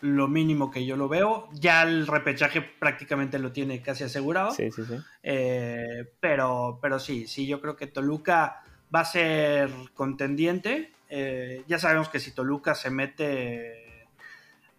lo 0.00 0.28
mínimo 0.28 0.70
que 0.70 0.86
yo 0.86 0.96
lo 0.96 1.08
veo. 1.08 1.48
Ya 1.52 1.82
el 1.82 2.06
repechaje 2.06 2.62
prácticamente 2.62 3.38
lo 3.38 3.52
tiene 3.52 3.82
casi 3.82 4.04
asegurado. 4.04 4.52
Sí, 4.52 4.70
sí, 4.70 4.84
sí. 4.84 4.96
Eh, 5.22 6.12
pero, 6.20 6.78
pero 6.80 6.98
sí, 6.98 7.26
sí, 7.26 7.46
yo 7.46 7.60
creo 7.60 7.76
que 7.76 7.86
Toluca 7.86 8.62
va 8.94 9.00
a 9.00 9.04
ser 9.04 9.70
contendiente. 9.94 10.92
Eh, 11.10 11.64
ya 11.66 11.78
sabemos 11.78 12.08
que 12.08 12.20
si 12.20 12.32
Toluca 12.32 12.74
se 12.74 12.90
mete 12.90 14.06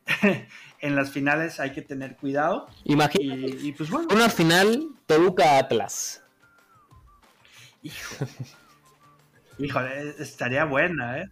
en 0.80 0.96
las 0.96 1.12
finales 1.12 1.60
hay 1.60 1.72
que 1.72 1.82
tener 1.82 2.16
cuidado. 2.16 2.68
Imagínate. 2.86 3.58
Y, 3.62 3.72
pues 3.74 3.90
bueno. 3.90 4.08
Una 4.12 4.30
final 4.30 4.90
Toluca 5.06 5.58
Atlas. 5.58 6.24
Híjole, 9.58 10.16
estaría 10.20 10.66
buena, 10.66 11.20
¿eh? 11.20 11.30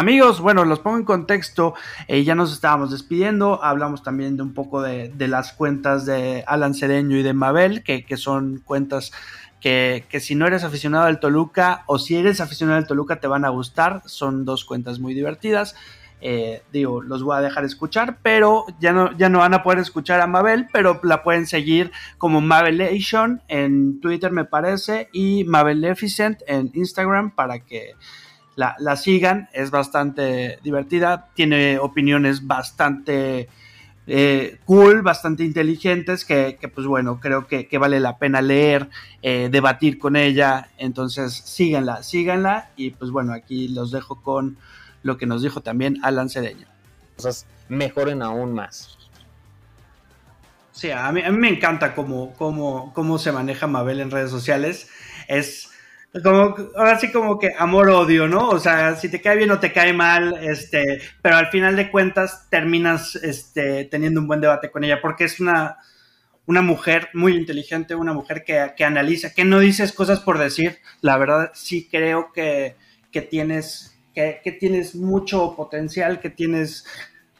Amigos, 0.00 0.40
bueno, 0.40 0.64
los 0.64 0.78
pongo 0.78 0.96
en 0.96 1.04
contexto. 1.04 1.74
Eh, 2.08 2.24
ya 2.24 2.34
nos 2.34 2.54
estábamos 2.54 2.90
despidiendo. 2.90 3.62
Hablamos 3.62 4.02
también 4.02 4.34
de 4.38 4.42
un 4.42 4.54
poco 4.54 4.80
de, 4.80 5.12
las 5.28 5.52
cuentas 5.52 6.06
de 6.06 6.42
Alan 6.46 6.72
Cedeño 6.72 7.18
y 7.18 7.22
de 7.22 7.34
Mabel, 7.34 7.82
que, 7.82 8.16
son 8.16 8.62
cuentas 8.64 9.12
que, 9.60 10.06
si 10.18 10.34
no 10.34 10.46
eres 10.46 10.64
aficionado 10.64 11.04
al 11.04 11.20
Toluca 11.20 11.84
o 11.86 11.98
si 11.98 12.16
eres 12.16 12.40
aficionado 12.40 12.78
al 12.78 12.86
Toluca 12.86 13.20
te 13.20 13.26
van 13.26 13.44
a 13.44 13.50
gustar. 13.50 14.00
Son 14.06 14.46
dos 14.46 14.64
cuentas 14.64 15.00
muy 15.00 15.12
divertidas. 15.12 15.74
Eh, 16.22 16.62
digo, 16.72 17.02
los 17.02 17.22
voy 17.22 17.36
a 17.36 17.42
dejar 17.42 17.66
escuchar, 17.66 18.20
pero 18.22 18.64
ya 18.80 18.94
no, 18.94 19.14
ya 19.18 19.28
no 19.28 19.40
van 19.40 19.52
a 19.52 19.62
poder 19.62 19.80
escuchar 19.80 20.22
a 20.22 20.26
Mabel, 20.26 20.68
pero 20.72 20.98
la 21.02 21.22
pueden 21.22 21.46
seguir 21.46 21.92
como 22.16 22.40
Mabelation 22.40 23.42
en 23.48 24.00
Twitter, 24.00 24.32
me 24.32 24.46
parece, 24.46 25.10
y 25.12 25.44
Mabeleficent 25.44 26.40
en 26.46 26.70
Instagram 26.72 27.34
para 27.34 27.58
que 27.58 27.96
la, 28.56 28.96
sigan. 28.96 29.48
Es 29.52 29.70
bastante 29.70 30.58
divertida, 30.62 31.28
tiene 31.34 31.78
opiniones 31.78 32.46
bastante 32.46 33.48
eh, 34.06 34.58
cool, 34.64 35.02
bastante 35.02 35.44
inteligentes, 35.44 36.24
que, 36.24 36.56
pues 36.74 36.86
bueno, 36.86 37.20
creo 37.20 37.46
que, 37.46 37.78
vale 37.78 38.00
la 38.00 38.18
pena 38.18 38.42
leer, 38.42 38.88
eh, 39.22 39.48
debatir 39.50 39.98
con 39.98 40.16
ella. 40.16 40.68
Entonces, 40.78 41.32
síganla, 41.32 42.02
síganla, 42.02 42.70
y 42.76 42.90
pues 42.90 43.10
bueno, 43.10 43.32
aquí 43.32 43.68
los 43.68 43.90
dejo 43.90 44.20
con 44.22 44.58
lo 45.02 45.16
que 45.16 45.26
nos 45.26 45.42
dijo 45.42 45.60
también 45.60 45.98
Alan 46.02 46.28
Cedeño. 46.28 46.66
Cosas 47.16 47.46
mejoren 47.68 48.22
aún 48.22 48.52
más. 48.52 48.98
Sí, 50.72 50.90
a 50.90 51.10
mí, 51.12 51.22
me 51.30 51.48
encanta 51.48 51.94
cómo, 51.94 52.32
cómo, 52.34 52.92
cómo 52.94 53.18
se 53.18 53.32
maneja 53.32 53.66
Mabel 53.66 54.00
en 54.00 54.10
redes 54.10 54.30
sociales. 54.30 54.88
Es 55.28 55.69
como, 56.22 56.56
ahora 56.76 56.98
sí 56.98 57.12
como 57.12 57.38
que 57.38 57.52
amor-odio, 57.56 58.28
¿no? 58.28 58.48
O 58.48 58.58
sea, 58.58 58.96
si 58.96 59.08
te 59.08 59.20
cae 59.20 59.36
bien 59.36 59.50
o 59.50 59.60
te 59.60 59.72
cae 59.72 59.92
mal, 59.92 60.38
este, 60.42 61.00
pero 61.22 61.36
al 61.36 61.48
final 61.48 61.76
de 61.76 61.90
cuentas 61.90 62.48
terminas 62.50 63.16
este, 63.16 63.84
teniendo 63.84 64.20
un 64.20 64.26
buen 64.26 64.40
debate 64.40 64.70
con 64.70 64.84
ella, 64.84 65.00
porque 65.00 65.24
es 65.24 65.40
una, 65.40 65.78
una 66.46 66.62
mujer 66.62 67.08
muy 67.14 67.36
inteligente, 67.36 67.94
una 67.94 68.12
mujer 68.12 68.44
que, 68.44 68.72
que 68.76 68.84
analiza, 68.84 69.32
que 69.32 69.44
no 69.44 69.60
dices 69.60 69.92
cosas 69.92 70.20
por 70.20 70.38
decir. 70.38 70.78
La 71.00 71.16
verdad, 71.16 71.52
sí 71.54 71.88
creo 71.90 72.32
que, 72.32 72.76
que 73.12 73.22
tienes 73.22 73.90
que, 74.42 74.56
tienes 74.58 74.94
mucho 74.94 75.54
potencial, 75.56 76.20
que 76.20 76.30
tienes 76.30 76.84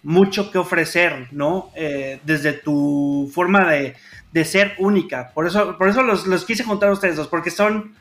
mucho 0.03 0.51
que 0.51 0.59
ofrecer, 0.59 1.29
¿no? 1.31 1.71
Eh, 1.75 2.21
desde 2.25 2.53
tu 2.53 3.31
forma 3.35 3.71
de, 3.71 3.97
ser 4.45 4.75
única. 4.79 5.33
Por 5.35 5.47
eso, 5.47 5.77
por 5.77 5.89
eso 5.89 6.03
los, 6.03 6.27
los, 6.27 6.45
quise 6.45 6.65
juntar 6.65 6.89
a 6.89 6.93
ustedes 6.93 7.17
dos, 7.17 7.29
porque 7.29 7.51
son 7.51 7.95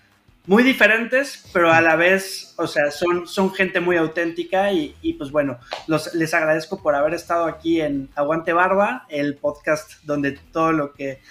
muy 0.49 0.63
diferentes, 0.63 1.43
pero 1.53 1.71
a 1.71 1.79
la 1.79 1.95
vez, 1.95 2.55
o 2.57 2.65
sea, 2.65 2.89
son, 2.89 3.27
son 3.27 3.53
gente 3.53 3.79
muy 3.79 3.97
auténtica 3.97 4.73
y, 4.73 5.13
pues 5.13 5.29
bueno, 5.29 5.59
los, 5.85 6.15
les 6.15 6.33
agradezco 6.33 6.81
por 6.81 6.95
haber 6.95 7.13
estado 7.13 7.45
aquí 7.45 7.79
en 7.81 8.09
Aguante 8.15 8.51
Barba, 8.51 9.05
el 9.09 9.35
podcast 9.35 10.03
donde 10.05 10.31
todo 10.51 10.71
lo 10.71 10.93
que, 10.93 11.21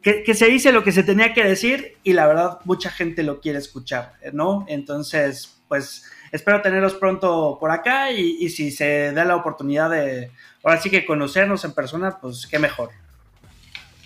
que, 0.00 0.32
se 0.32 0.46
dice, 0.46 0.72
lo 0.72 0.82
que 0.82 0.92
se 0.92 1.02
tenía 1.02 1.34
que 1.34 1.44
decir 1.44 1.98
y 2.02 2.14
la 2.14 2.26
verdad 2.26 2.60
mucha 2.64 2.88
gente 2.88 3.22
lo 3.22 3.42
quiere 3.42 3.58
escuchar, 3.58 4.14
¿no? 4.32 4.64
Entonces, 4.66 5.60
pues 5.68 6.10
espero 6.32 6.62
tenerlos 6.62 6.94
pronto 6.94 7.58
por 7.60 7.70
acá 7.70 8.12
y, 8.12 8.48
si 8.48 8.70
se 8.70 9.12
da 9.12 9.26
la 9.26 9.36
oportunidad 9.36 9.90
de, 9.90 10.30
ahora 10.64 10.80
sí 10.80 10.88
que 10.88 11.04
conocernos 11.04 11.66
en 11.66 11.74
persona, 11.74 12.18
pues 12.18 12.46
qué 12.46 12.58
mejor. 12.58 12.92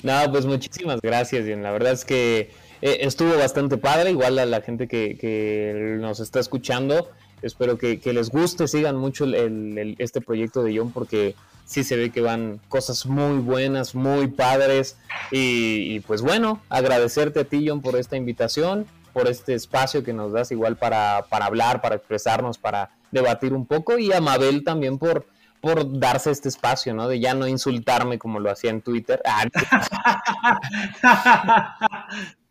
No, 0.03 0.21
pues 0.33 0.47
muchísimas 0.47 1.01
gracias, 1.01 1.45
Bien. 1.45 1.63
La 1.63 1.71
verdad 1.71 1.93
es 1.93 2.05
que 2.05 2.51
eh, 2.83 2.99
estuvo 3.03 3.37
bastante 3.39 3.79
padre, 3.79 4.11
igual 4.11 4.39
a 4.39 4.47
la 4.47 4.61
gente 4.61 4.89
que, 4.89 5.97
nos 6.01 6.21
está 6.21 6.41
escuchando. 6.41 7.11
Espero 7.41 7.79
que, 7.79 8.01
les 8.05 8.29
guste, 8.29 8.69
sigan 8.69 8.97
mucho 8.97 9.25
este 9.25 10.21
proyecto 10.21 10.63
de 10.63 10.77
John 10.77 10.93
porque 10.93 11.35
sí 11.65 11.85
se 11.85 11.97
ve 11.97 12.11
que 12.11 12.21
van 12.21 12.61
cosas 12.69 13.07
muy 13.07 13.39
buenas, 13.39 13.95
muy 13.95 14.27
padres. 14.27 14.99
Y, 15.31 16.01
pues 16.01 16.23
bueno, 16.23 16.61
agradecerte 16.69 17.41
a 17.41 17.45
ti, 17.45 17.69
John, 17.69 17.81
por 17.81 17.97
esta 17.97 18.17
invitación 18.17 18.87
por 19.13 19.29
este 19.29 19.55
espacio 19.55 20.03
que 20.03 20.13
nos 20.13 20.33
das 20.33 20.51
igual 20.53 20.77
para, 20.77 21.19
hablar, 21.19 21.83
para 21.83 21.97
expresarnos, 21.97 22.59
para 22.59 22.91
debatir 23.11 23.53
un 23.53 23.67
poco 23.67 23.99
y 23.99 24.13
a 24.13 24.21
Mabel 24.21 24.65
también 24.65 24.99
por, 24.99 25.27
por 25.61 25.99
darse 25.99 26.31
este 26.31 26.49
espacio, 26.49 26.95
¿no? 26.95 27.09
De 27.09 27.21
ya 27.21 27.35
no 27.35 27.47
insultarme 27.47 28.19
como 28.19 28.41
lo 28.41 28.51
hacía 28.51 28.71
en 28.71 28.81
Twitter. 28.81 29.23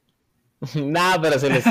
Nada, 0.76 1.22
pero 1.22 1.40
se 1.40 1.50
les, 1.50 1.64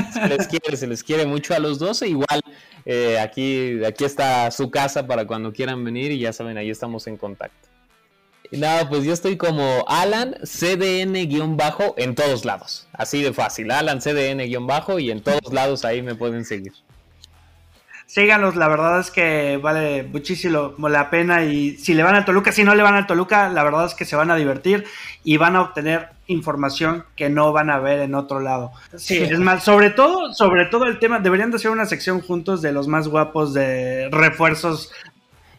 quiere, 0.49 0.76
se 0.76 0.86
les 0.86 1.05
quiere 1.05 1.24
mucho 1.24 1.55
a 1.55 1.59
los 1.59 1.78
dos. 1.78 2.03
E 2.03 2.09
igual 2.09 2.41
eh, 2.84 3.18
aquí, 3.18 3.84
aquí 3.84 4.05
está 4.05 4.51
su 4.51 4.70
casa 4.70 5.07
para 5.07 5.26
cuando 5.26 5.53
quieran 5.53 5.84
venir 5.84 6.11
y 6.12 6.18
ya 6.18 6.32
saben, 6.32 6.57
ahí 6.59 6.70
estamos 6.70 7.07
en 7.07 7.16
contacto. 7.16 7.68
Nada, 8.51 8.88
pues 8.88 9.05
yo 9.05 9.12
estoy 9.12 9.36
como 9.36 9.84
Alan 9.86 10.34
CDN-bajo 10.43 11.95
en 11.97 12.16
todos 12.16 12.45
lados. 12.45 12.88
Así 12.93 13.22
de 13.22 13.32
fácil. 13.32 13.70
Alan 13.70 14.01
CDN-bajo 14.01 14.99
y 14.99 15.12
en 15.12 15.20
todos 15.22 15.53
lados 15.53 15.84
ahí 15.84 16.03
me 16.03 16.16
pueden 16.16 16.45
seguir. 16.45 16.72
Síganos, 18.11 18.56
la 18.56 18.66
verdad 18.66 18.98
es 18.98 19.12
que 19.12 19.56
vale 19.62 20.02
muchísimo 20.02 20.74
la 20.88 21.11
pena 21.11 21.44
y 21.44 21.76
si 21.76 21.94
le 21.94 22.02
van 22.02 22.16
al 22.16 22.24
Toluca, 22.24 22.50
si 22.50 22.64
no 22.64 22.74
le 22.74 22.82
van 22.82 22.96
al 22.96 23.06
Toluca, 23.06 23.48
la 23.50 23.62
verdad 23.62 23.86
es 23.86 23.94
que 23.94 24.04
se 24.04 24.16
van 24.16 24.32
a 24.32 24.34
divertir 24.34 24.84
y 25.22 25.36
van 25.36 25.54
a 25.54 25.61
obtener 25.61 26.08
información 26.26 27.04
que 27.14 27.30
no 27.30 27.52
van 27.52 27.70
a 27.70 27.78
ver 27.78 28.00
en 28.00 28.16
otro 28.16 28.40
lado. 28.40 28.72
Sí, 28.96 29.18
es 29.18 29.38
más, 29.38 29.62
sobre 29.62 29.90
todo, 29.90 30.34
sobre 30.34 30.64
todo 30.64 30.86
el 30.86 30.98
tema, 30.98 31.20
deberían 31.20 31.52
de 31.52 31.58
hacer 31.58 31.70
una 31.70 31.86
sección 31.86 32.20
juntos 32.20 32.62
de 32.62 32.72
los 32.72 32.88
más 32.88 33.06
guapos 33.06 33.54
de 33.54 34.08
refuerzos 34.11 34.90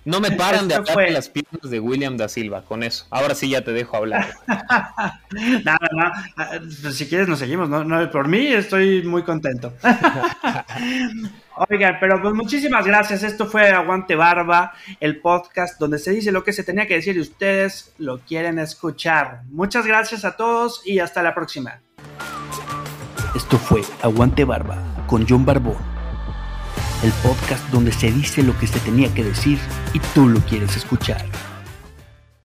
no 0.04 0.20
me 0.20 0.32
paran 0.32 0.68
de 0.68 0.76
hablar 0.76 1.12
las 1.12 1.30
piernas 1.30 1.70
de 1.70 1.80
William 1.80 2.18
da 2.18 2.28
Silva, 2.28 2.64
con 2.64 2.84
eso. 2.84 3.06
Ahora 3.10 3.36
sí 3.36 3.50
ya 3.50 3.64
te 3.64 3.72
dejo 3.72 3.98
hablar. 3.98 4.34
Nada, 4.48 5.90
no, 5.92 6.12
ah, 6.38 6.50
pues 6.82 6.96
si 6.96 7.08
quieres 7.08 7.28
nos 7.28 7.40
seguimos, 7.40 7.70
¿no? 7.70 8.12
por 8.12 8.28
mí 8.28 8.48
estoy 8.48 9.04
muy 9.04 9.24
contento. 9.24 9.74
Oigan, 11.70 11.98
pero 12.00 12.22
pues 12.22 12.34
muchísimas 12.34 12.86
gracias. 12.86 13.22
Esto 13.24 13.46
fue 13.46 13.70
Aguante 13.70 14.16
Barba, 14.16 14.74
el 15.00 15.20
podcast 15.20 15.80
donde 15.80 16.00
se 16.00 16.12
dice 16.12 16.32
lo 16.32 16.44
que 16.44 16.54
se 16.54 16.64
tenía 16.64 16.88
que 16.88 16.96
decir 16.96 17.18
y 17.18 17.20
ustedes 17.20 17.94
lo 18.00 18.20
quieren 18.20 18.58
escuchar. 18.58 19.42
Muchas 19.52 19.86
gracias 19.86 20.26
a 20.26 20.36
todos 20.36 20.82
y 20.86 21.00
hasta 21.00 21.22
la 21.22 21.36
próxima. 21.36 21.80
Esto 23.36 23.58
fue 23.58 23.82
Aguante 24.02 24.44
Barba 24.46 25.06
con 25.06 25.26
John 25.28 25.46
Barbón, 25.46 25.78
el 27.04 27.12
podcast 27.24 27.68
donde 27.70 27.92
se 27.92 28.12
dice 28.12 28.44
lo 28.44 28.58
que 28.58 28.68
se 28.68 28.80
tenía 28.80 29.14
que 29.14 29.24
decir 29.24 29.60
y 29.94 30.00
tú 30.14 30.28
lo 30.28 30.40
quieres 30.42 30.76
escuchar. 30.76 31.26